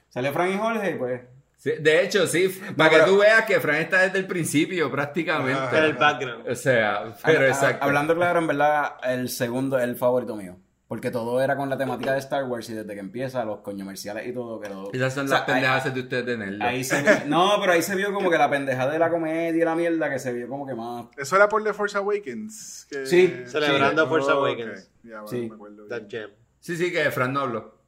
[0.10, 1.22] Salió Frank y Jorge y pues.
[1.64, 5.62] Sí, de hecho, sí, para que tú veas que Fran está desde el principio prácticamente.
[5.72, 6.46] Era el background.
[6.50, 7.86] O sea, pero exacto.
[7.86, 10.58] Hablando claro, en verdad, el segundo es el favorito mío.
[10.90, 14.28] Porque todo era con la temática de Star Wars y desde que empieza, los comerciales
[14.28, 14.92] y todo quedó.
[14.92, 17.96] Esas son O sea, las pendejas de ustedes ahí se vio- no, pero ahí se
[17.96, 20.68] vio como que la pendejada de la comedia y la mierda que se vio como
[20.68, 21.06] que más.
[21.18, 22.88] Eso era por The Force Awakens.
[22.92, 23.42] que- Sí.
[23.48, 24.46] Celebrando Force Oh.
[24.46, 24.92] Awakens.
[25.04, 25.48] Ya, bueno, Sí.
[25.50, 25.88] me acuerdo.
[25.88, 26.30] That gem.
[26.60, 27.83] Sí, sí, que Fran no habló.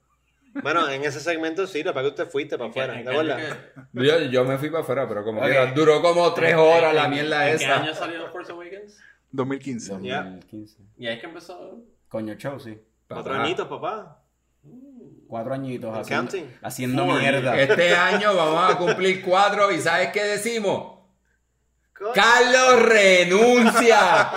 [0.62, 3.58] Bueno, en ese segmento sí, para que usted fuiste para afuera, ¿En ¿te qué acuerdas?
[3.94, 5.48] que- Yo, yo me fui para afuera, pero como Ok.
[5.48, 7.82] que duró como tres horas la mierda ¿En qué esa.
[7.82, 8.98] año salió Force Awakens?
[9.32, 9.98] 2015.
[10.02, 10.24] Ya.
[10.24, 10.78] 2015.
[10.98, 11.80] Y ahí es que empezó.
[12.08, 12.80] Coño, show, sí.
[13.08, 14.22] Cuatro añitos, papá.
[15.28, 17.60] Cuatro añitos haciendo, haciendo mierda.
[17.60, 20.95] Este año vamos a cumplir cuatro y ¿sabes qué decimos?
[22.14, 24.30] ¡Carlos renuncia!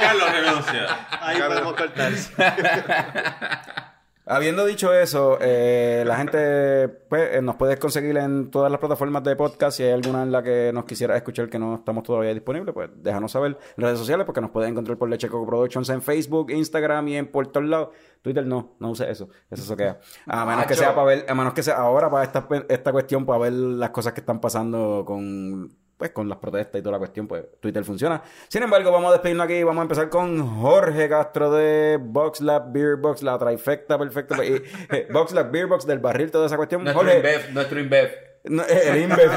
[0.00, 1.06] Carlos renuncia.
[1.20, 2.12] Ahí podemos cortar.
[4.26, 9.22] Habiendo dicho eso, eh, la gente pues, eh, nos puedes conseguir en todas las plataformas
[9.22, 9.76] de podcast.
[9.76, 12.88] Si hay alguna en la que nos quisiera escuchar que no estamos todavía disponibles, pues
[12.96, 16.50] déjanos saber en redes sociales porque nos pueden encontrar por Leche Coco Productions en Facebook,
[16.50, 17.88] Instagram y en por todos lados.
[18.22, 19.28] Twitter no, no use eso.
[19.50, 20.00] Eso se queda.
[20.26, 23.26] A menos que sea para ver, a menos que sea ahora para esta, esta cuestión,
[23.26, 25.70] para ver las cosas que están pasando con
[26.04, 28.22] pues con las protestas y toda la cuestión, pues Twitter funciona.
[28.48, 29.62] Sin embargo, vamos a despedirnos aquí.
[29.62, 34.44] Vamos a empezar con Jorge Castro de Box Lab Beer Box, la trifecta perfecta.
[34.44, 36.84] Y, eh, Box Lab Beer Box del barril, toda esa cuestión.
[36.84, 38.10] Nuestro Jorge, Inbev, nuestro Inbev.
[38.44, 39.30] no, el Inbev,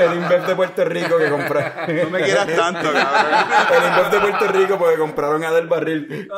[0.00, 2.04] el Inbev de Puerto Rico que compraron.
[2.04, 3.74] No me quieras tanto, cabrón.
[3.76, 6.30] El Inbev de Puerto Rico porque compraron a del barril.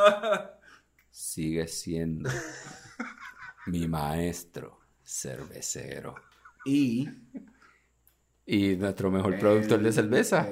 [1.09, 2.28] Sigue siendo
[3.66, 6.16] mi maestro cervecero.
[6.64, 7.09] Y
[8.51, 10.49] Y nuestro mejor productor de cerveza.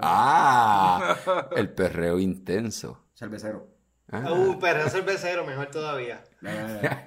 [0.00, 1.16] Ah,
[1.54, 3.04] el perreo intenso.
[3.14, 3.68] cervecero.
[4.10, 4.32] Ah.
[4.32, 6.24] Uh, pero cervecero, mejor todavía.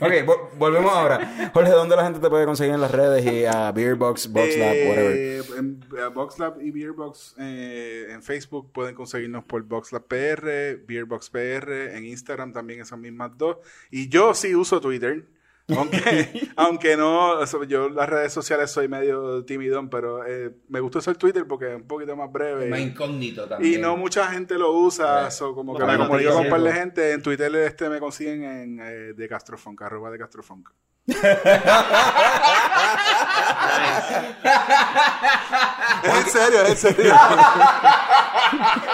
[0.00, 1.50] Ok, vo- volvemos ahora.
[1.52, 4.72] Jorge, ¿dónde la gente te puede conseguir en las redes y a Beerbox, Box Lab,
[4.74, 5.58] Eh, whatever?
[5.58, 12.06] En Boxlab y Beerbox eh, en Facebook pueden conseguirnos por Boxlab PR, Beerbox PR, en
[12.06, 13.58] Instagram también esas mismas dos.
[13.90, 15.26] Y yo sí uso Twitter.
[15.68, 21.16] Aunque, aunque no, yo las redes sociales soy medio timidón, pero eh, me gusta usar
[21.16, 22.68] Twitter porque es un poquito más breve.
[22.68, 23.74] Más incógnito también.
[23.74, 26.72] Y no mucha gente lo usa, so, como que me comunico con un par de
[26.72, 27.12] gente.
[27.12, 30.68] En Twitter este me consiguen en eh, de Castrofunk, arroba de Castrofunk.
[36.02, 37.14] es en serio, es en serio.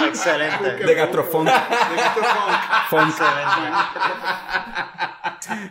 [0.06, 0.76] Excelente.
[0.84, 1.48] De Gastrofunk.
[1.48, 2.50] De Castrofunk.
[2.90, 3.14] Funk.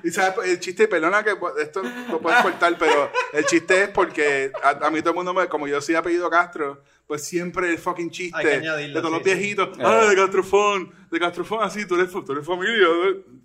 [0.03, 4.51] Y sabes, el chiste, perdona que esto lo puedes cortar, pero el chiste es porque
[4.63, 7.77] a, a mí todo el mundo, me, como yo soy apellido Castro, pues siempre el
[7.77, 9.25] fucking chiste de todos los sí.
[9.25, 12.87] viejitos, ah, de Castrofón, de Castrofón, así, tú eres, tú eres familia,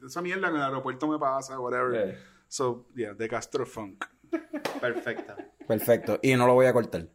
[0.04, 2.10] esa mierda en el aeropuerto me pasa, whatever.
[2.10, 2.18] Eh.
[2.48, 4.04] So, yeah, de Castrofunk.
[4.80, 5.36] Perfecta.
[5.66, 6.18] Perfecto.
[6.22, 7.06] Y no lo voy a cortar.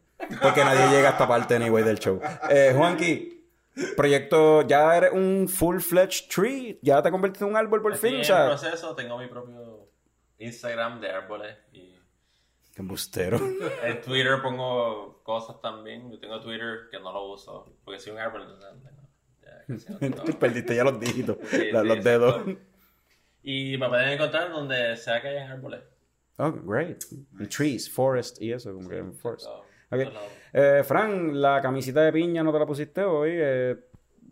[0.42, 2.20] Porque nadie llega a esta parte anyway del show.
[2.50, 3.44] Eh, Juanqui,
[3.96, 6.78] proyecto, ya eres un full-fledged tree.
[6.82, 8.16] Ya te convertiste en un árbol por Estoy fin.
[8.18, 9.88] en O sea, proceso, tengo mi propio
[10.38, 11.94] Instagram de árboles y
[12.74, 13.38] Qué embustero.
[13.82, 16.10] En Twitter pongo cosas también.
[16.10, 17.66] Yo tengo Twitter que no lo uso.
[17.84, 18.42] Porque soy un árbol.
[18.42, 20.38] entonces, no.
[20.38, 22.42] Perdiste ya los dígitos, Sí, la- sí, los dedos.
[23.42, 25.80] Y me pueden encontrar donde sea que hayan árboles.
[26.42, 27.02] Oh, great.
[27.50, 29.44] Trees, forest y eso, como que en forest.
[29.44, 29.58] So,
[29.92, 29.98] Ok.
[30.04, 30.20] no, no.
[30.52, 33.30] Eh, Fran, la camisita de piña no te la pusiste hoy.
[33.34, 33.76] Eh,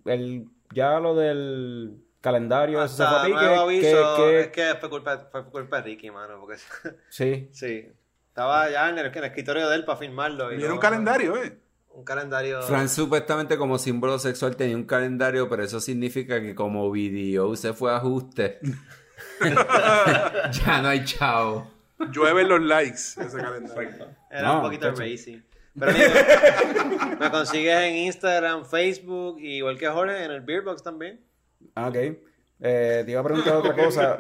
[0.07, 3.39] el, ya lo del calendario, eso se fue a Hasta pique.
[3.41, 6.57] nuevo aviso, ¿Qué- qué- es que fue culpa, fue culpa de Ricky, mano, porque
[7.11, 7.49] Sí.
[7.53, 7.87] sí,
[8.29, 10.53] estaba ya en el, en el escritorio de él para firmarlo.
[10.53, 11.59] Y era un calendario, ¿eh?
[11.91, 12.63] Un calendario.
[12.63, 17.73] Fran supuestamente como símbolo sexual tenía un calendario, pero eso significa que como video se
[17.73, 18.61] fue a ajuste.
[19.41, 21.71] ya no hay chao.
[22.13, 23.91] Llueven los likes ese calendario.
[24.31, 25.43] Era No, un poquito racy.
[25.79, 31.21] Pero mira, me consigues en Instagram, Facebook, y igual que Jorge, en el Beerbox también.
[31.75, 31.97] Ah, ok.
[32.61, 34.17] Eh, te iba a preguntar otra cosa,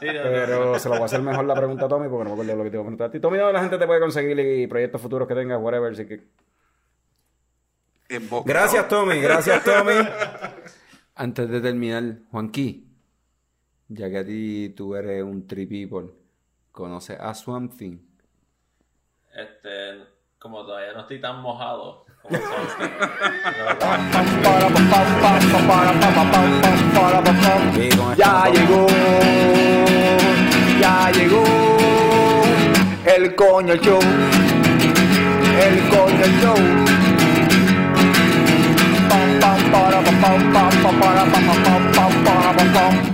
[0.00, 2.24] Sí, no, no, pero se lo voy a hacer mejor la pregunta a Tommy porque
[2.24, 3.08] no me acuerdo lo que te iba a preguntar.
[3.08, 3.20] a ti.
[3.20, 5.92] Tommy, ¿dónde la gente te puede conseguir y proyectos futuros que tengas, whatever?
[5.92, 6.22] Así que...
[8.30, 8.44] Boca.
[8.50, 9.20] Gracias, Tommy.
[9.20, 9.94] Gracias, Tommy.
[11.16, 12.88] Antes de terminar, Juanqui,
[13.88, 16.10] ya que a ti tú eres un people,
[16.74, 17.98] ¿conoces a Swamp Thing?
[19.32, 20.04] Este,
[20.38, 22.36] como todavía no estoy tan mojado como
[28.16, 28.86] Ya llegó,
[30.80, 31.44] ya llegó
[33.06, 34.00] el coño show,
[35.60, 36.56] el coño show.
[39.08, 41.82] Pam, pam, para, pam, pam, pam, pam, para, pam, pam, pam,
[42.24, 42.68] pam, pam.
[42.74, 43.13] Pam,